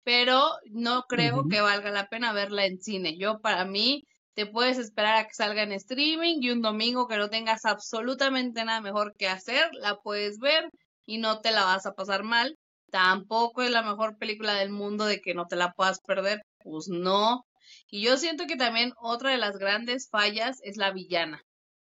pero 0.05 0.51
no 0.67 1.05
creo 1.09 1.49
que 1.49 1.61
valga 1.61 1.91
la 1.91 2.09
pena 2.09 2.33
verla 2.33 2.67
en 2.67 2.81
cine. 2.81 3.17
Yo 3.17 3.41
para 3.41 3.65
mí 3.65 4.05
te 4.35 4.47
puedes 4.47 4.79
esperar 4.79 5.17
a 5.17 5.27
que 5.27 5.35
salga 5.35 5.63
en 5.63 5.73
streaming 5.73 6.39
y 6.41 6.51
un 6.51 6.61
domingo 6.63 7.09
que 7.09 7.17
no 7.17 7.31
tengas 7.31 7.65
absolutamente 7.65 8.65
nada 8.65 8.81
mejor 8.81 9.15
que 9.17 9.29
hacer, 9.29 9.71
la 9.73 9.97
puedes 9.97 10.39
ver 10.39 10.69
y 11.07 11.19
no 11.19 11.41
te 11.41 11.51
la 11.51 11.65
vas 11.65 11.87
a 11.87 11.95
pasar 11.95 12.25
mal. 12.25 12.57
Tampoco 12.91 13.63
es 13.63 13.71
la 13.71 13.83
mejor 13.83 14.19
película 14.19 14.55
del 14.55 14.71
mundo 14.71 15.07
de 15.07 15.21
que 15.21 15.35
no 15.35 15.47
te 15.47 15.57
la 15.57 15.73
puedas 15.73 16.01
perder, 16.01 16.43
pues 16.59 16.89
no. 16.89 17.47
Y 17.89 18.03
yo 18.03 18.17
siento 18.17 18.47
que 18.47 18.57
también 18.57 18.93
otra 19.01 19.31
de 19.31 19.39
las 19.39 19.57
grandes 19.57 20.09
fallas 20.11 20.59
es 20.63 20.77
la 20.77 20.93
villana. 20.93 21.43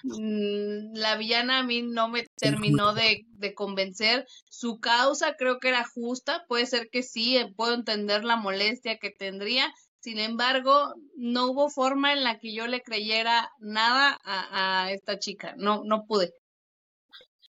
Mm, 0.08 0.94
la 0.96 1.18
villana 1.18 1.60
a 1.60 1.64
mí 1.64 1.82
no 1.82 2.10
me 2.10 2.26
terminó 2.38 2.94
de, 2.94 3.26
de, 3.30 3.54
convencer. 3.56 4.28
Su 4.50 4.80
causa 4.80 5.36
creo 5.36 5.60
que 5.60 5.70
era 5.70 5.84
justa, 5.84 6.46
puede 6.48 6.68
ser 6.68 6.90
que 6.90 7.02
sí, 7.02 7.38
eh, 7.38 7.52
puedo 7.56 7.74
entender 7.74 8.24
la 8.24 8.36
molestia 8.36 8.98
que 8.98 9.10
tendría. 9.10 9.74
Sin 10.00 10.20
embargo, 10.20 10.94
no 11.16 11.48
hubo 11.48 11.70
forma 11.70 12.14
en 12.14 12.24
la 12.24 12.40
que 12.40 12.54
yo 12.54 12.68
le 12.68 12.84
creyera 12.84 13.50
nada 13.60 14.20
a, 14.24 14.84
a 14.86 14.92
esta 14.92 15.18
chica. 15.18 15.56
No, 15.58 15.84
no 15.84 16.06
pude. 16.06 16.34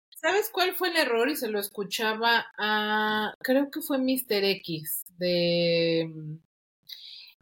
¿Sabes 0.08 0.48
cuál 0.50 0.74
fue 0.74 0.88
el 0.88 0.96
error? 0.96 1.28
Y 1.28 1.36
se 1.36 1.48
lo 1.48 1.60
escuchaba 1.60 2.46
a, 2.58 3.34
creo 3.40 3.70
que 3.70 3.82
fue 3.82 3.98
Mr. 3.98 4.44
X, 4.44 5.04
de... 5.18 6.10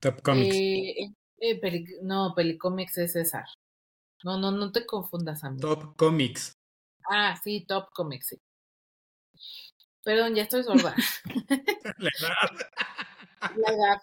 Top 0.01 0.21
Comics. 0.23 0.57
Eh, 0.57 1.15
eh, 1.39 1.85
no, 2.03 2.33
Pelicomics 2.35 2.99
es 2.99 3.13
César. 3.13 3.45
No, 4.25 4.39
no, 4.39 4.51
no 4.51 4.73
te 4.73 4.87
confundas, 4.87 5.45
amigo. 5.45 5.77
Top 5.77 5.97
Comics. 5.97 6.57
Ah, 7.11 7.39
sí, 7.45 7.65
Top 7.67 7.91
Comics, 7.93 8.29
sí. 8.29 8.41
Perdón, 10.03 10.35
ya 10.35 10.45
estoy 10.45 10.65
sorda. 10.65 10.95
La 11.99 12.11
edad. 12.19 13.53
La 13.57 13.73
edad. 13.73 14.01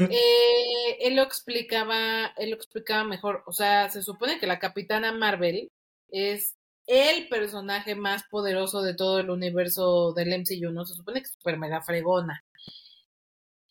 Eh, 0.00 0.98
él 1.00 1.14
lo 1.14 1.22
explicaba, 1.22 2.26
él 2.36 2.50
lo 2.50 2.56
explicaba 2.56 3.04
mejor. 3.04 3.44
O 3.46 3.52
sea, 3.52 3.88
se 3.88 4.02
supone 4.02 4.40
que 4.40 4.48
la 4.48 4.58
Capitana 4.58 5.12
Marvel 5.12 5.68
es 6.08 6.56
el 6.88 7.28
personaje 7.28 7.94
más 7.94 8.24
poderoso 8.30 8.82
de 8.82 8.94
todo 8.94 9.20
el 9.20 9.30
universo 9.30 10.12
del 10.12 10.32
MCU, 10.32 10.72
¿no? 10.72 10.84
Se 10.84 10.94
supone 10.94 11.20
que 11.20 11.26
es 11.26 11.32
super 11.34 11.56
mega 11.56 11.82
fregona. 11.82 12.42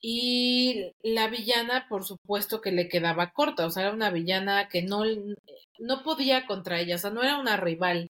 Y 0.01 0.93
la 1.03 1.27
villana, 1.27 1.87
por 1.89 2.05
supuesto 2.05 2.61
que 2.61 2.71
le 2.71 2.87
quedaba 2.87 3.31
corta, 3.31 3.65
o 3.65 3.69
sea, 3.71 3.83
era 3.83 3.93
una 3.93 4.11
villana 4.11 4.69
que 4.69 4.81
no, 4.81 5.03
no 5.79 6.03
podía 6.03 6.45
contra 6.45 6.79
ella, 6.79 6.95
o 6.95 6.99
sea, 6.99 7.09
no 7.11 7.21
era 7.23 7.37
una 7.37 7.57
rival. 7.57 8.09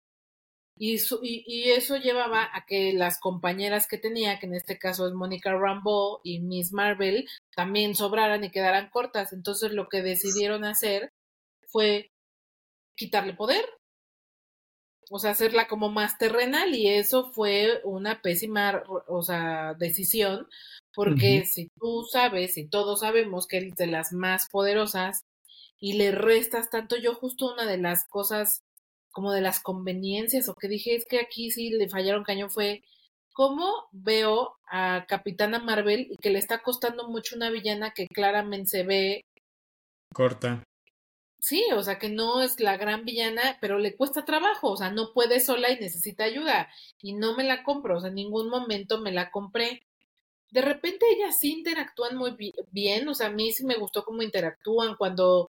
Y, 0.80 0.96
y, 1.22 1.70
eso 1.72 1.96
llevaba 1.96 2.48
a 2.54 2.64
que 2.66 2.92
las 2.92 3.18
compañeras 3.18 3.88
que 3.88 3.98
tenía, 3.98 4.38
que 4.38 4.46
en 4.46 4.54
este 4.54 4.78
caso 4.78 5.08
es 5.08 5.14
Mónica 5.14 5.52
Rambeau 5.52 6.20
y 6.22 6.40
Miss 6.40 6.72
Marvel, 6.72 7.26
también 7.56 7.96
sobraran 7.96 8.44
y 8.44 8.50
quedaran 8.50 8.90
cortas. 8.90 9.32
Entonces 9.32 9.72
lo 9.72 9.88
que 9.88 10.02
decidieron 10.02 10.64
hacer 10.64 11.10
fue 11.68 12.10
quitarle 12.96 13.34
poder, 13.34 13.64
o 15.10 15.18
sea, 15.18 15.30
hacerla 15.30 15.68
como 15.68 15.90
más 15.90 16.18
terrenal 16.18 16.74
y 16.74 16.88
eso 16.88 17.32
fue 17.32 17.80
una 17.84 18.20
pésima, 18.20 18.82
o 19.06 19.22
sea, 19.22 19.74
decisión, 19.74 20.48
porque 20.98 21.46
si 21.46 21.68
tú 21.78 22.04
sabes 22.10 22.58
y 22.58 22.66
todos 22.66 23.00
sabemos 23.00 23.46
que 23.46 23.58
es 23.58 23.76
de 23.76 23.86
las 23.86 24.12
más 24.12 24.48
poderosas 24.50 25.22
y 25.78 25.92
le 25.92 26.10
restas 26.10 26.70
tanto, 26.70 26.96
yo 26.96 27.14
justo 27.14 27.52
una 27.52 27.66
de 27.66 27.78
las 27.78 28.08
cosas 28.08 28.62
como 29.12 29.30
de 29.30 29.40
las 29.40 29.60
conveniencias 29.60 30.48
o 30.48 30.54
que 30.54 30.66
dije 30.66 30.96
es 30.96 31.06
que 31.06 31.20
aquí 31.20 31.52
sí 31.52 31.70
le 31.70 31.88
fallaron 31.88 32.24
cañón 32.24 32.50
fue 32.50 32.82
cómo 33.32 33.72
veo 33.92 34.56
a 34.66 35.06
Capitana 35.06 35.60
Marvel 35.60 36.08
y 36.10 36.16
que 36.16 36.30
le 36.30 36.40
está 36.40 36.64
costando 36.64 37.06
mucho 37.06 37.36
una 37.36 37.50
villana 37.50 37.92
que 37.92 38.08
claramente 38.08 38.70
se 38.70 38.82
ve 38.82 39.20
corta. 40.12 40.64
Sí, 41.38 41.64
o 41.76 41.82
sea 41.84 42.00
que 42.00 42.08
no 42.08 42.42
es 42.42 42.58
la 42.58 42.76
gran 42.76 43.04
villana, 43.04 43.56
pero 43.60 43.78
le 43.78 43.94
cuesta 43.94 44.24
trabajo, 44.24 44.72
o 44.72 44.76
sea, 44.76 44.90
no 44.90 45.12
puede 45.14 45.38
sola 45.38 45.70
y 45.70 45.78
necesita 45.78 46.24
ayuda. 46.24 46.68
Y 47.00 47.12
no 47.12 47.36
me 47.36 47.44
la 47.44 47.62
compro, 47.62 47.98
o 47.98 48.00
sea, 48.00 48.08
en 48.08 48.16
ningún 48.16 48.50
momento 48.50 49.00
me 49.00 49.12
la 49.12 49.30
compré. 49.30 49.80
De 50.50 50.62
repente 50.62 51.06
ellas 51.10 51.36
sí 51.38 51.52
interactúan 51.52 52.16
muy 52.16 52.34
bien, 52.70 53.08
o 53.08 53.14
sea, 53.14 53.28
a 53.28 53.32
mí 53.32 53.52
sí 53.52 53.64
me 53.64 53.76
gustó 53.76 54.04
cómo 54.04 54.22
interactúan 54.22 54.96
cuando 54.96 55.50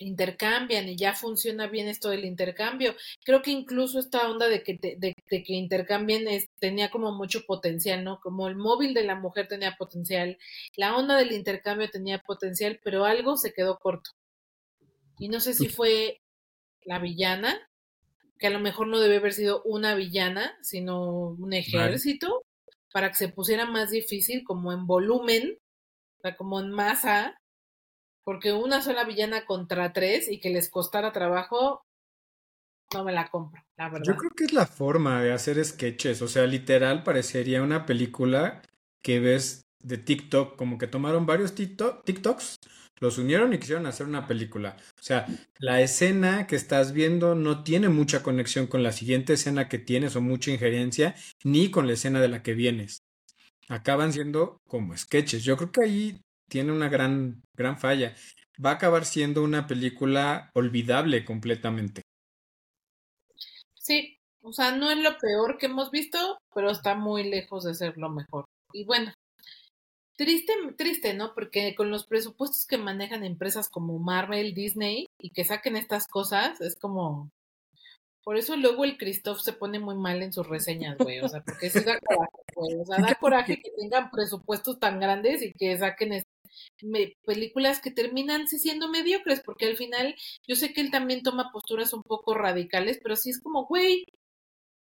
intercambian 0.00 0.88
y 0.88 0.96
ya 0.96 1.14
funciona 1.14 1.66
bien 1.66 1.88
esto 1.88 2.10
del 2.10 2.24
intercambio. 2.24 2.94
Creo 3.24 3.42
que 3.42 3.50
incluso 3.50 3.98
esta 3.98 4.28
onda 4.30 4.48
de 4.48 4.62
que, 4.62 4.78
de, 4.80 5.14
que 5.28 5.52
intercambien 5.52 6.26
es, 6.28 6.48
tenía 6.58 6.90
como 6.90 7.12
mucho 7.12 7.44
potencial, 7.46 8.02
¿no? 8.02 8.20
Como 8.20 8.48
el 8.48 8.56
móvil 8.56 8.94
de 8.94 9.04
la 9.04 9.14
mujer 9.14 9.48
tenía 9.48 9.76
potencial, 9.76 10.38
la 10.76 10.96
onda 10.96 11.16
del 11.16 11.32
intercambio 11.32 11.90
tenía 11.90 12.18
potencial, 12.18 12.80
pero 12.82 13.04
algo 13.04 13.36
se 13.36 13.52
quedó 13.52 13.78
corto. 13.78 14.10
Y 15.18 15.28
no 15.28 15.40
sé 15.40 15.52
si 15.54 15.68
fue 15.68 16.20
la 16.82 16.98
villana, 16.98 17.58
que 18.38 18.46
a 18.46 18.50
lo 18.50 18.58
mejor 18.58 18.88
no 18.88 19.00
debe 19.00 19.16
haber 19.16 19.34
sido 19.34 19.62
una 19.64 19.94
villana, 19.94 20.56
sino 20.62 21.28
un 21.38 21.52
ejército, 21.52 22.42
para 22.92 23.08
que 23.10 23.16
se 23.16 23.28
pusiera 23.28 23.66
más 23.66 23.90
difícil, 23.90 24.44
como 24.44 24.72
en 24.72 24.86
volumen, 24.86 25.58
o 26.18 26.20
sea, 26.22 26.36
como 26.36 26.60
en 26.60 26.70
masa, 26.70 27.40
porque 28.24 28.52
una 28.52 28.82
sola 28.82 29.04
villana 29.04 29.46
contra 29.46 29.92
tres 29.92 30.30
y 30.30 30.40
que 30.40 30.50
les 30.50 30.70
costara 30.70 31.12
trabajo, 31.12 31.84
no 32.92 33.04
me 33.04 33.12
la 33.12 33.30
compro, 33.30 33.62
la 33.76 33.88
verdad. 33.88 34.04
Yo 34.04 34.16
creo 34.16 34.30
que 34.30 34.44
es 34.44 34.52
la 34.52 34.66
forma 34.66 35.22
de 35.22 35.32
hacer 35.32 35.64
sketches, 35.64 36.22
o 36.22 36.28
sea, 36.28 36.46
literal 36.46 37.02
parecería 37.02 37.62
una 37.62 37.86
película 37.86 38.62
que 39.02 39.20
ves 39.20 39.62
de 39.82 39.96
TikTok, 39.96 40.56
como 40.56 40.76
que 40.76 40.86
tomaron 40.86 41.26
varios 41.26 41.54
TikToks 41.54 42.56
los 43.00 43.18
unieron 43.18 43.52
y 43.52 43.58
quisieron 43.58 43.86
hacer 43.86 44.06
una 44.06 44.26
película. 44.26 44.76
O 44.98 45.02
sea, 45.02 45.26
la 45.58 45.80
escena 45.80 46.46
que 46.46 46.56
estás 46.56 46.92
viendo 46.92 47.34
no 47.34 47.64
tiene 47.64 47.88
mucha 47.88 48.22
conexión 48.22 48.66
con 48.66 48.82
la 48.82 48.92
siguiente 48.92 49.32
escena 49.32 49.68
que 49.68 49.78
tienes 49.78 50.16
o 50.16 50.20
mucha 50.20 50.50
injerencia, 50.50 51.14
ni 51.42 51.70
con 51.70 51.86
la 51.86 51.94
escena 51.94 52.20
de 52.20 52.28
la 52.28 52.42
que 52.42 52.54
vienes. 52.54 53.02
Acaban 53.68 54.12
siendo 54.12 54.58
como 54.68 54.96
sketches. 54.96 55.42
Yo 55.44 55.56
creo 55.56 55.72
que 55.72 55.84
ahí 55.84 56.20
tiene 56.48 56.72
una 56.72 56.88
gran, 56.88 57.42
gran 57.56 57.78
falla. 57.78 58.14
Va 58.62 58.72
a 58.72 58.74
acabar 58.74 59.06
siendo 59.06 59.42
una 59.42 59.66
película 59.66 60.50
olvidable 60.54 61.24
completamente. 61.24 62.02
Sí, 63.74 64.18
o 64.42 64.52
sea, 64.52 64.76
no 64.76 64.90
es 64.90 64.98
lo 64.98 65.16
peor 65.16 65.56
que 65.56 65.66
hemos 65.66 65.90
visto, 65.90 66.38
pero 66.54 66.70
está 66.70 66.94
muy 66.94 67.30
lejos 67.30 67.64
de 67.64 67.74
ser 67.74 67.96
lo 67.96 68.10
mejor. 68.10 68.44
Y 68.72 68.84
bueno, 68.84 69.12
Triste, 70.20 70.52
triste, 70.76 71.14
¿no? 71.14 71.32
Porque 71.32 71.74
con 71.74 71.90
los 71.90 72.04
presupuestos 72.04 72.66
que 72.66 72.76
manejan 72.76 73.24
empresas 73.24 73.70
como 73.70 73.98
Marvel, 73.98 74.52
Disney 74.52 75.06
y 75.18 75.30
que 75.30 75.44
saquen 75.44 75.76
estas 75.76 76.06
cosas, 76.06 76.60
es 76.60 76.76
como. 76.76 77.30
Por 78.22 78.36
eso 78.36 78.54
luego 78.54 78.84
el 78.84 78.98
Christoph 78.98 79.40
se 79.40 79.54
pone 79.54 79.78
muy 79.78 79.94
mal 79.94 80.22
en 80.22 80.34
sus 80.34 80.46
reseñas, 80.46 80.98
güey. 80.98 81.20
O 81.20 81.28
sea, 81.30 81.40
porque 81.42 81.70
sí 81.70 81.80
da 81.80 81.98
coraje, 81.98 82.36
güey. 82.54 82.74
O 82.74 82.84
sea, 82.84 82.98
da 82.98 83.14
coraje 83.14 83.62
que 83.62 83.70
tengan 83.70 84.10
presupuestos 84.10 84.78
tan 84.78 85.00
grandes 85.00 85.42
y 85.42 85.54
que 85.54 85.78
saquen 85.78 86.22
películas 87.24 87.80
que 87.80 87.90
terminan 87.90 88.46
siendo 88.46 88.90
mediocres, 88.90 89.40
porque 89.40 89.64
al 89.64 89.78
final 89.78 90.14
yo 90.46 90.54
sé 90.54 90.74
que 90.74 90.82
él 90.82 90.90
también 90.90 91.22
toma 91.22 91.50
posturas 91.50 91.94
un 91.94 92.02
poco 92.02 92.34
radicales, 92.34 93.00
pero 93.02 93.16
sí 93.16 93.30
es 93.30 93.40
como, 93.40 93.64
güey, 93.64 94.04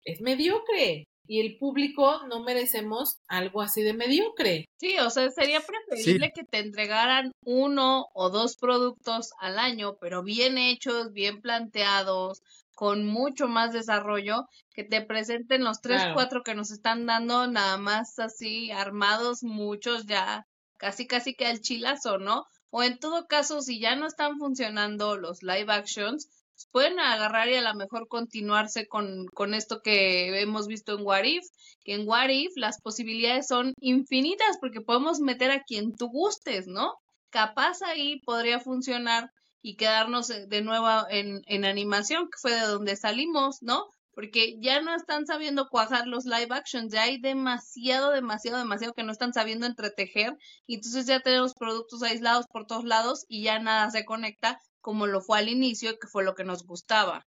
es 0.05 0.21
mediocre 0.21 1.07
y 1.27 1.41
el 1.41 1.57
público 1.59 2.27
no 2.27 2.41
merecemos 2.41 3.19
algo 3.29 3.63
así 3.63 3.83
de 3.83 3.95
mediocre. 3.95 4.67
Sí, 4.79 4.99
o 4.99 5.11
sea, 5.11 5.31
sería 5.31 5.61
preferible 5.61 6.33
que 6.35 6.45
te 6.45 6.59
entregaran 6.59 7.33
uno 7.45 8.07
o 8.15 8.31
dos 8.31 8.57
productos 8.57 9.31
al 9.39 9.59
año, 9.59 9.97
pero 10.01 10.23
bien 10.23 10.59
hechos, 10.59 11.13
bien 11.13 11.41
planteados, 11.41 12.43
con 12.75 13.07
mucho 13.07 13.47
más 13.49 13.73
desarrollo, 13.73 14.47
que 14.75 14.85
te 14.85 15.03
presenten 15.03 15.63
los 15.63 15.81
tres, 15.81 16.03
cuatro 16.15 16.43
que 16.43 16.55
nos 16.55 16.71
están 16.71 17.07
dando 17.07 17.47
nada 17.47 17.77
más 17.77 18.19
así 18.19 18.71
armados, 18.71 19.43
muchos 19.43 20.07
ya 20.07 20.47
casi 20.79 21.07
casi 21.07 21.35
que 21.35 21.47
al 21.47 21.61
chilazo, 21.61 22.19
¿no? 22.19 22.47
O 22.71 22.83
en 22.83 22.99
todo 22.99 23.27
caso, 23.29 23.61
si 23.61 23.79
ya 23.79 23.95
no 23.95 24.07
están 24.07 24.39
funcionando 24.39 25.17
los 25.17 25.43
live 25.43 25.73
actions, 25.73 26.29
pueden 26.71 26.99
agarrar 26.99 27.49
y 27.49 27.55
a 27.55 27.63
lo 27.63 27.75
mejor 27.75 28.09
continuarse 28.09 28.87
con, 28.87 29.27
con 29.29 29.55
esto 29.55 29.81
que 29.83 30.41
hemos 30.41 30.67
visto 30.67 30.97
en 30.97 31.05
What 31.05 31.25
If, 31.25 31.45
que 31.85 31.95
en 31.95 32.09
What 32.09 32.29
If 32.29 32.53
las 32.57 32.81
posibilidades 32.81 33.47
son 33.47 33.75
infinitas 33.81 34.59
porque 34.61 34.81
podemos 34.81 35.21
meter 35.21 35.51
a 35.51 35.63
quien 35.63 35.95
tú 35.95 36.09
gustes, 36.09 36.67
¿no? 36.67 36.95
Capaz 37.31 37.83
ahí 37.83 38.21
podría 38.21 38.61
funcionar 38.61 39.31
y 39.63 39.77
quedarnos 39.77 40.29
de 40.29 40.63
nuevo 40.63 40.89
en, 41.09 41.43
en 41.47 41.65
animación, 41.65 42.25
que 42.25 42.39
fue 42.41 42.53
de 42.53 42.67
donde 42.67 42.97
salimos, 42.97 43.63
¿no? 43.63 43.87
Porque 44.15 44.57
ya 44.61 44.83
no 44.83 44.95
están 44.95 45.25
sabiendo 45.25 45.69
cuajar 45.71 46.07
los 46.07 46.27
live 46.27 46.49
actions, 46.51 46.93
ya 46.93 47.05
hay 47.05 47.19
demasiado, 47.19 48.11
demasiado, 48.11 48.59
demasiado 48.59 48.93
que 48.93 49.05
no 49.05 49.13
están 49.13 49.33
sabiendo 49.33 49.67
entretejer, 49.67 50.37
y 50.67 50.75
entonces 50.75 51.07
ya 51.07 51.21
tenemos 51.21 51.55
productos 51.55 52.03
aislados 52.03 52.47
por 52.53 52.67
todos 52.67 52.85
lados 52.85 53.25
y 53.29 53.45
ya 53.45 53.59
nada 53.59 53.91
se 53.91 54.05
conecta 54.05 54.59
como 54.83 55.07
lo 55.07 55.23
fue 55.23 55.39
al 55.39 55.49
inicio, 55.49 55.99
que 55.99 56.09
fue 56.09 56.25
lo 56.25 56.35
que 56.35 56.45
nos 56.45 56.67
gustaba. 56.67 57.27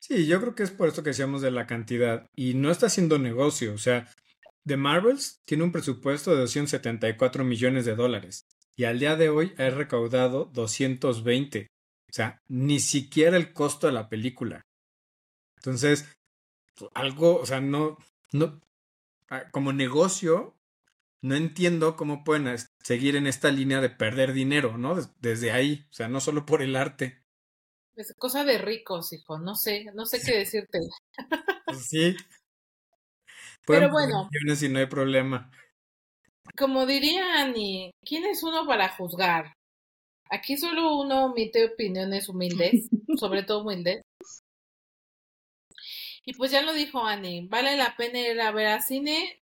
Sí, 0.00 0.26
yo 0.26 0.40
creo 0.40 0.54
que 0.54 0.62
es 0.62 0.70
por 0.70 0.88
esto 0.88 1.02
que 1.02 1.10
decíamos 1.10 1.42
de 1.42 1.50
la 1.50 1.66
cantidad. 1.66 2.26
Y 2.34 2.54
no 2.54 2.70
está 2.70 2.86
haciendo 2.86 3.18
negocio. 3.18 3.74
O 3.74 3.78
sea, 3.78 4.10
The 4.64 4.76
Marvels 4.76 5.40
tiene 5.44 5.64
un 5.64 5.72
presupuesto 5.72 6.30
de 6.30 6.38
274 6.38 7.44
millones 7.44 7.84
de 7.84 7.94
dólares. 7.94 8.46
Y 8.74 8.84
al 8.84 8.98
día 8.98 9.16
de 9.16 9.28
hoy 9.28 9.54
ha 9.58 9.70
recaudado 9.70 10.46
220. 10.46 11.68
O 12.08 12.12
sea, 12.12 12.40
ni 12.48 12.80
siquiera 12.80 13.36
el 13.36 13.52
costo 13.52 13.86
de 13.86 13.92
la 13.92 14.08
película. 14.08 14.62
Entonces, 15.56 16.08
algo, 16.94 17.36
o 17.36 17.46
sea, 17.46 17.60
no, 17.60 17.96
no, 18.32 18.60
ah, 19.28 19.44
como 19.52 19.72
negocio, 19.72 20.56
no 21.22 21.36
entiendo 21.36 21.96
cómo 21.96 22.24
pueden 22.24 22.56
seguir 22.82 23.14
en 23.14 23.28
esta 23.28 23.50
línea 23.50 23.80
de 23.80 23.90
perder 23.90 24.32
dinero, 24.32 24.76
¿no? 24.76 24.96
Desde 25.20 25.52
ahí, 25.52 25.86
o 25.88 25.92
sea, 25.92 26.08
no 26.08 26.20
solo 26.20 26.44
por 26.44 26.62
el 26.62 26.74
arte. 26.74 27.22
Es 27.94 28.12
cosa 28.18 28.44
de 28.44 28.58
ricos, 28.58 29.12
hijo, 29.12 29.38
no 29.38 29.54
sé, 29.54 29.86
no 29.94 30.04
sé 30.04 30.20
qué 30.24 30.38
decirte. 30.38 30.78
Pues 31.64 31.86
sí. 31.88 32.16
Pero 33.64 33.88
bueno. 33.90 34.28
Si 34.56 34.68
no 34.68 34.80
hay 34.80 34.86
problema. 34.86 35.50
como 36.58 36.84
diría 36.84 37.40
Annie, 37.40 37.92
¿quién 38.04 38.26
es 38.26 38.42
uno 38.42 38.66
para 38.66 38.88
juzgar? 38.88 39.54
Aquí 40.28 40.56
solo 40.56 40.98
uno 40.98 41.26
omite 41.26 41.64
opiniones 41.64 42.28
humildes, 42.28 42.88
sobre 43.18 43.44
todo 43.44 43.62
humildes. 43.62 44.02
Y 46.24 46.34
pues 46.34 46.50
ya 46.50 46.62
lo 46.62 46.72
dijo 46.72 47.04
Annie, 47.06 47.46
¿vale 47.48 47.76
la 47.76 47.94
pena 47.96 48.18
ir 48.18 48.40
a 48.40 48.50
ver 48.50 48.66
a 48.68 48.82
cine? 48.82 49.41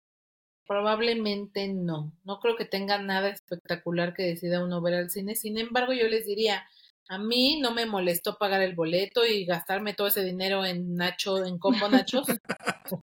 Probablemente 0.67 1.67
no. 1.67 2.13
No 2.23 2.39
creo 2.39 2.55
que 2.55 2.65
tenga 2.65 2.97
nada 2.97 3.29
espectacular 3.29 4.13
que 4.13 4.23
decida 4.23 4.63
uno 4.63 4.81
ver 4.81 4.95
al 4.95 5.09
cine. 5.09 5.35
Sin 5.35 5.57
embargo, 5.57 5.93
yo 5.93 6.07
les 6.07 6.25
diría, 6.25 6.65
a 7.09 7.17
mí 7.17 7.59
no 7.59 7.73
me 7.73 7.85
molestó 7.85 8.37
pagar 8.37 8.61
el 8.61 8.75
boleto 8.75 9.25
y 9.25 9.45
gastarme 9.45 9.93
todo 9.93 10.07
ese 10.07 10.23
dinero 10.23 10.65
en 10.65 10.95
Nacho, 10.95 11.43
en 11.43 11.57
combo 11.57 11.89
Nachos. 11.89 12.27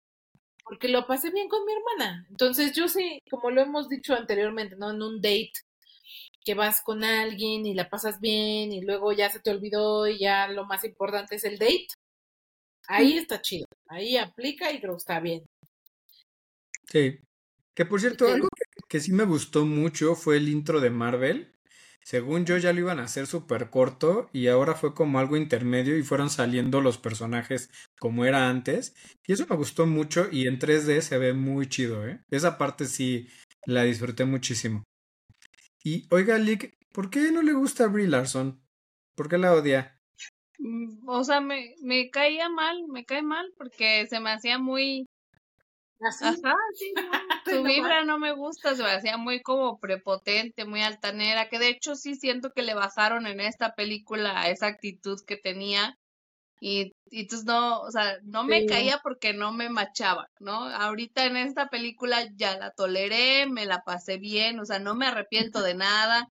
porque 0.64 0.88
lo 0.88 1.06
pasé 1.06 1.30
bien 1.30 1.48
con 1.48 1.64
mi 1.64 1.72
hermana. 1.72 2.26
Entonces 2.30 2.72
yo 2.72 2.88
sí, 2.88 3.20
como 3.30 3.50
lo 3.50 3.60
hemos 3.60 3.88
dicho 3.88 4.14
anteriormente, 4.14 4.76
¿no? 4.76 4.90
En 4.90 5.02
un 5.02 5.20
date 5.20 5.52
que 6.42 6.54
vas 6.54 6.82
con 6.82 7.04
alguien 7.04 7.64
y 7.66 7.74
la 7.74 7.88
pasas 7.88 8.20
bien 8.20 8.72
y 8.72 8.80
luego 8.80 9.12
ya 9.12 9.30
se 9.30 9.40
te 9.40 9.50
olvidó 9.50 10.06
y 10.08 10.18
ya 10.18 10.48
lo 10.48 10.64
más 10.64 10.84
importante 10.84 11.36
es 11.36 11.44
el 11.44 11.58
date. 11.58 11.88
Ahí 12.88 13.16
está 13.16 13.40
chido. 13.40 13.66
Ahí 13.86 14.16
aplica 14.16 14.72
y 14.72 14.80
creo 14.80 14.94
que 14.94 14.98
está 14.98 15.20
bien. 15.20 15.44
Sí. 16.90 17.18
Que 17.74 17.84
por 17.84 18.00
cierto, 18.00 18.28
algo 18.28 18.48
que, 18.88 19.00
sí 19.00 19.12
me 19.12 19.24
gustó 19.24 19.66
mucho 19.66 20.14
fue 20.14 20.36
el 20.36 20.48
intro 20.48 20.80
de 20.80 20.90
Marvel. 20.90 21.52
Según 22.02 22.44
yo 22.44 22.58
ya 22.58 22.72
lo 22.72 22.80
iban 22.80 23.00
a 23.00 23.04
hacer 23.04 23.26
súper 23.26 23.70
corto 23.70 24.28
y 24.32 24.48
ahora 24.48 24.74
fue 24.74 24.94
como 24.94 25.18
algo 25.18 25.36
intermedio 25.36 25.96
y 25.96 26.02
fueron 26.02 26.28
saliendo 26.28 26.82
los 26.82 26.98
personajes 26.98 27.70
como 27.98 28.26
era 28.26 28.48
antes. 28.48 28.94
Y 29.26 29.32
eso 29.32 29.46
me 29.48 29.56
gustó 29.56 29.86
mucho 29.86 30.28
y 30.30 30.46
en 30.46 30.58
3D 30.58 31.00
se 31.00 31.18
ve 31.18 31.32
muy 31.32 31.66
chido, 31.66 32.06
¿eh? 32.06 32.20
Esa 32.30 32.58
parte 32.58 32.84
sí 32.84 33.28
la 33.64 33.84
disfruté 33.84 34.26
muchísimo. 34.26 34.84
Y 35.82 36.06
oiga, 36.10 36.38
Lick, 36.38 36.76
¿por 36.92 37.10
qué 37.10 37.32
no 37.32 37.42
le 37.42 37.54
gusta 37.54 37.84
a 37.84 37.88
Brie 37.88 38.06
Larson? 38.06 38.62
¿Por 39.16 39.28
qué 39.28 39.38
la 39.38 39.54
odia? 39.54 39.98
Mm, 40.58 41.08
o 41.08 41.24
sea, 41.24 41.40
me, 41.40 41.74
me 41.82 42.10
caía 42.10 42.48
mal, 42.48 42.86
me 42.88 43.04
cae 43.04 43.22
mal 43.22 43.52
porque 43.56 44.06
se 44.08 44.20
me 44.20 44.30
hacía 44.30 44.58
muy 44.58 45.06
Ajá, 46.00 46.54
sí, 46.74 46.92
Su 47.44 47.62
vibra 47.64 48.04
no 48.04 48.18
me 48.18 48.32
gusta, 48.32 48.74
se 48.74 48.82
me 48.82 48.90
hacía 48.90 49.16
muy 49.16 49.42
como 49.42 49.78
prepotente, 49.78 50.64
muy 50.64 50.82
altanera, 50.82 51.48
que 51.48 51.58
de 51.58 51.68
hecho 51.68 51.94
sí 51.94 52.14
siento 52.16 52.50
que 52.52 52.62
le 52.62 52.74
bajaron 52.74 53.26
en 53.26 53.40
esta 53.40 53.74
película 53.74 54.48
esa 54.50 54.66
actitud 54.66 55.18
que 55.26 55.36
tenía. 55.36 55.96
Y, 56.60 56.92
y 57.10 57.22
entonces 57.22 57.46
no, 57.46 57.80
o 57.82 57.90
sea, 57.90 58.18
no 58.24 58.44
me 58.44 58.64
caía 58.66 58.98
porque 59.02 59.34
no 59.34 59.52
me 59.52 59.68
machaba, 59.70 60.28
¿no? 60.40 60.64
Ahorita 60.68 61.26
en 61.26 61.36
esta 61.36 61.68
película 61.68 62.28
ya 62.36 62.56
la 62.58 62.70
toleré, 62.72 63.46
me 63.46 63.66
la 63.66 63.82
pasé 63.84 64.18
bien, 64.18 64.60
o 64.60 64.64
sea, 64.66 64.78
no 64.78 64.94
me 64.94 65.06
arrepiento 65.06 65.62
de 65.62 65.74
nada. 65.74 66.28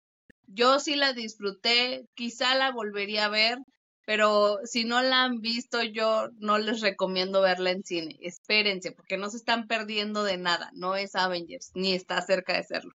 Yo 0.46 0.80
sí 0.80 0.96
la 0.96 1.12
disfruté, 1.12 2.06
quizá 2.14 2.54
la 2.56 2.72
volvería 2.72 3.26
a 3.26 3.28
ver, 3.30 3.58
pero 4.04 4.58
si 4.64 4.84
no 4.84 5.00
la 5.02 5.24
han 5.24 5.40
visto, 5.40 5.82
yo 5.82 6.28
no 6.38 6.58
les 6.58 6.80
recomiendo 6.80 7.40
verla 7.40 7.70
en 7.70 7.84
cine. 7.84 8.18
Espérense, 8.20 8.92
porque 8.92 9.16
no 9.16 9.30
se 9.30 9.36
están 9.36 9.68
perdiendo 9.68 10.24
de 10.24 10.38
nada. 10.38 10.70
No 10.74 10.96
es 10.96 11.14
Avengers, 11.14 11.70
ni 11.74 11.94
está 11.94 12.20
cerca 12.22 12.56
de 12.56 12.64
serlo. 12.64 12.92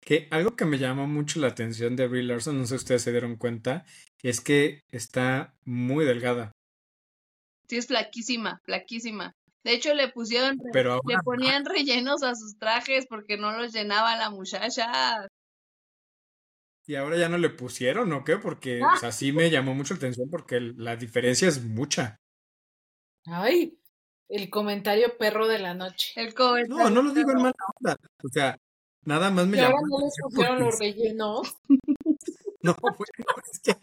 Que 0.00 0.26
algo 0.30 0.56
que 0.56 0.64
me 0.64 0.78
llamó 0.78 1.06
mucho 1.06 1.38
la 1.38 1.48
atención 1.48 1.94
de 1.94 2.08
Brie 2.08 2.24
Larson, 2.24 2.58
no 2.58 2.64
sé 2.64 2.70
si 2.70 2.76
ustedes 2.76 3.02
se 3.02 3.12
dieron 3.12 3.36
cuenta, 3.36 3.84
es 4.22 4.40
que 4.40 4.82
está 4.90 5.54
muy 5.64 6.04
delgada. 6.04 6.50
Sí, 7.68 7.76
es 7.76 7.86
flaquísima, 7.86 8.60
flaquísima. 8.64 9.34
De 9.62 9.72
hecho, 9.72 9.94
le 9.94 10.08
pusieron, 10.08 10.58
le 10.72 11.16
ponían 11.24 11.64
rellenos 11.64 12.22
a 12.22 12.34
sus 12.34 12.56
trajes 12.56 13.06
porque 13.06 13.36
no 13.36 13.52
los 13.52 13.72
llenaba 13.72 14.16
la 14.16 14.30
muchacha. 14.30 15.28
Y 16.86 16.94
ahora 16.94 17.16
ya 17.16 17.28
no 17.28 17.36
le 17.36 17.50
pusieron, 17.50 18.12
¿o 18.12 18.22
qué? 18.22 18.36
Porque 18.36 18.80
o 18.82 18.96
sea, 18.98 19.10
sí 19.10 19.32
me 19.32 19.50
llamó 19.50 19.74
mucho 19.74 19.94
la 19.94 19.98
atención 19.98 20.30
porque 20.30 20.60
la 20.60 20.96
diferencia 20.96 21.48
es 21.48 21.64
mucha. 21.64 22.20
Ay, 23.26 23.76
el 24.28 24.50
comentario 24.50 25.16
perro 25.18 25.48
de 25.48 25.58
la 25.58 25.74
noche. 25.74 26.12
El 26.16 26.34
no, 26.68 26.90
no 26.90 27.02
lo 27.02 27.12
digo 27.12 27.30
en 27.32 27.38
mala 27.38 27.54
onda. 27.80 27.96
O 28.22 28.28
sea, 28.28 28.56
nada 29.02 29.30
más 29.30 29.46
me 29.46 29.56
llamó. 29.56 29.76
ahora 29.76 29.88
no 29.88 29.98
les 30.04 30.14
pusieron 30.22 30.60
los 30.60 30.78
rellenos. 30.78 31.56
no, 32.62 32.76
bueno, 32.80 33.42
es 33.52 33.60
que. 33.60 33.76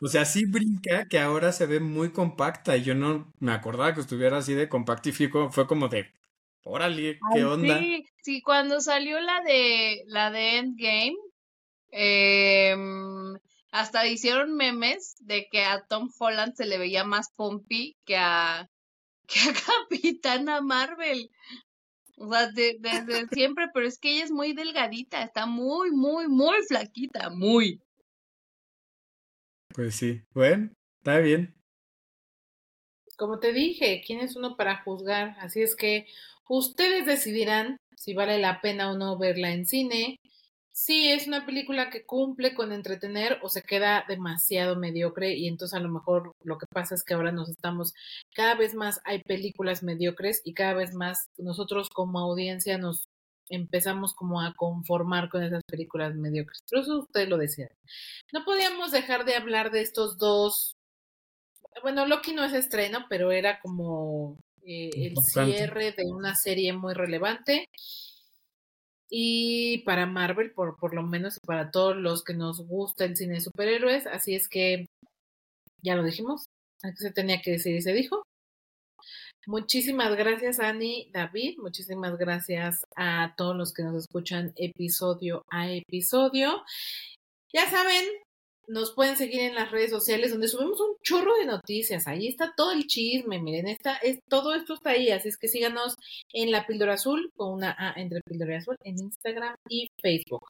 O 0.00 0.08
sea, 0.08 0.24
sí 0.24 0.46
brinca 0.46 1.06
que 1.08 1.20
ahora 1.20 1.52
se 1.52 1.66
ve 1.66 1.78
muy 1.78 2.10
compacta 2.10 2.76
y 2.76 2.82
yo 2.82 2.94
no 2.94 3.32
me 3.38 3.52
acordaba 3.52 3.94
que 3.94 4.00
estuviera 4.00 4.38
así 4.38 4.52
de 4.52 4.68
compacta 4.68 5.08
y 5.08 5.12
fue 5.12 5.66
como 5.68 5.88
de, 5.88 6.12
órale, 6.64 7.20
¿qué 7.32 7.44
onda? 7.44 7.78
Sí, 7.78 8.04
sí, 8.20 8.42
cuando 8.42 8.80
salió 8.80 9.20
la 9.20 9.40
de 9.42 10.02
la 10.08 10.32
de 10.32 10.58
Endgame, 10.58 11.14
eh, 11.92 12.74
hasta 13.70 14.06
hicieron 14.06 14.54
memes 14.54 15.14
de 15.20 15.48
que 15.50 15.64
a 15.64 15.86
Tom 15.86 16.10
Holland 16.18 16.54
se 16.54 16.66
le 16.66 16.78
veía 16.78 17.04
más 17.04 17.30
pompi 17.34 17.96
que 18.04 18.16
a, 18.16 18.68
que 19.26 19.40
a 19.40 19.52
Capitana 19.52 20.60
Marvel. 20.60 21.30
O 22.16 22.30
sea, 22.30 22.50
desde 22.50 23.26
siempre, 23.28 23.68
pero 23.72 23.86
es 23.86 23.98
que 23.98 24.12
ella 24.12 24.24
es 24.24 24.30
muy 24.30 24.52
delgadita, 24.52 25.22
está 25.22 25.46
muy, 25.46 25.90
muy, 25.90 26.28
muy 26.28 26.56
flaquita, 26.68 27.30
muy. 27.30 27.80
Pues 29.74 29.96
sí, 29.96 30.22
bueno, 30.34 30.70
está 30.98 31.18
bien. 31.18 31.54
Como 33.16 33.38
te 33.38 33.52
dije, 33.52 34.02
¿quién 34.06 34.20
es 34.20 34.36
uno 34.36 34.56
para 34.56 34.82
juzgar? 34.82 35.36
Así 35.40 35.62
es 35.62 35.74
que 35.74 36.06
ustedes 36.48 37.06
decidirán 37.06 37.78
si 37.96 38.14
vale 38.14 38.38
la 38.38 38.60
pena 38.60 38.90
o 38.90 38.98
no 38.98 39.18
verla 39.18 39.52
en 39.52 39.64
cine, 39.64 40.20
sí 40.72 41.10
es 41.10 41.26
una 41.26 41.44
película 41.46 41.90
que 41.90 42.04
cumple 42.04 42.54
con 42.54 42.72
entretener 42.72 43.38
o 43.42 43.48
se 43.48 43.62
queda 43.62 44.04
demasiado 44.08 44.76
mediocre 44.76 45.34
y 45.34 45.46
entonces 45.46 45.78
a 45.78 45.82
lo 45.82 45.90
mejor 45.90 46.32
lo 46.42 46.58
que 46.58 46.66
pasa 46.66 46.94
es 46.94 47.04
que 47.04 47.14
ahora 47.14 47.30
nos 47.30 47.50
estamos, 47.50 47.94
cada 48.34 48.54
vez 48.54 48.74
más 48.74 49.00
hay 49.04 49.22
películas 49.22 49.82
mediocres 49.82 50.40
y 50.44 50.54
cada 50.54 50.74
vez 50.74 50.94
más 50.94 51.28
nosotros 51.36 51.88
como 51.90 52.18
audiencia 52.18 52.78
nos 52.78 53.04
empezamos 53.48 54.14
como 54.14 54.40
a 54.40 54.54
conformar 54.54 55.28
con 55.28 55.42
esas 55.42 55.62
películas 55.64 56.14
mediocres. 56.14 56.60
Pero 56.70 56.82
eso 56.82 56.98
usted 57.00 57.28
lo 57.28 57.36
decía. 57.36 57.68
No 58.32 58.44
podíamos 58.46 58.92
dejar 58.92 59.26
de 59.26 59.36
hablar 59.36 59.70
de 59.70 59.82
estos 59.82 60.16
dos. 60.16 60.76
Bueno, 61.82 62.06
Loki 62.06 62.32
no 62.32 62.44
es 62.44 62.54
estreno, 62.54 63.04
pero 63.10 63.30
era 63.30 63.60
como 63.60 64.38
eh, 64.64 64.88
el 64.94 65.16
cierre 65.18 65.92
de 65.92 66.04
una 66.06 66.34
serie 66.34 66.72
muy 66.72 66.94
relevante 66.94 67.68
y 69.14 69.82
para 69.84 70.06
Marvel, 70.06 70.52
por, 70.52 70.78
por 70.78 70.94
lo 70.94 71.02
menos 71.02 71.38
para 71.44 71.70
todos 71.70 71.94
los 71.94 72.24
que 72.24 72.32
nos 72.32 72.66
gusta 72.66 73.04
el 73.04 73.14
cine 73.14 73.34
de 73.34 73.40
superhéroes. 73.42 74.06
Así 74.06 74.34
es 74.34 74.48
que 74.48 74.86
ya 75.82 75.96
lo 75.96 76.02
dijimos, 76.02 76.46
se 76.96 77.10
tenía 77.12 77.42
que 77.42 77.50
decir 77.50 77.76
y 77.76 77.82
se 77.82 77.92
dijo. 77.92 78.22
Muchísimas 79.46 80.16
gracias, 80.16 80.60
Ani, 80.60 81.10
David. 81.12 81.58
Muchísimas 81.58 82.16
gracias 82.16 82.86
a 82.96 83.34
todos 83.36 83.54
los 83.54 83.74
que 83.74 83.82
nos 83.82 83.96
escuchan 83.96 84.54
episodio 84.56 85.42
a 85.50 85.70
episodio. 85.70 86.64
Ya 87.52 87.68
saben, 87.68 88.06
nos 88.68 88.92
pueden 88.94 89.16
seguir 89.16 89.40
en 89.40 89.54
las 89.54 89.70
redes 89.70 89.90
sociales 89.90 90.30
donde 90.30 90.48
subimos 90.48 90.80
un 90.80 90.96
chorro 91.02 91.34
de 91.36 91.46
noticias. 91.46 92.06
Ahí 92.06 92.28
está 92.28 92.54
todo 92.56 92.72
el 92.72 92.86
chisme, 92.86 93.40
miren, 93.40 93.68
está, 93.68 93.96
es, 93.96 94.20
todo 94.28 94.54
esto 94.54 94.74
está 94.74 94.90
ahí. 94.90 95.10
Así 95.10 95.28
es 95.28 95.36
que 95.36 95.48
síganos 95.48 95.96
en 96.32 96.50
la 96.50 96.66
píldora 96.66 96.94
azul 96.94 97.30
con 97.36 97.52
una 97.52 97.74
A 97.78 97.92
entre 98.00 98.20
píldora 98.22 98.58
azul 98.58 98.76
en 98.84 98.98
Instagram 98.98 99.54
y 99.68 99.88
Facebook. 100.00 100.46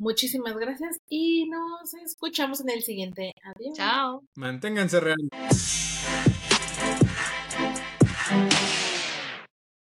Muchísimas 0.00 0.56
gracias 0.56 0.98
y 1.08 1.48
nos 1.48 1.94
escuchamos 2.04 2.60
en 2.60 2.70
el 2.70 2.82
siguiente. 2.82 3.32
Adiós. 3.42 3.76
Chao. 3.76 4.24
Manténganse 4.34 5.00
reales. 5.00 5.24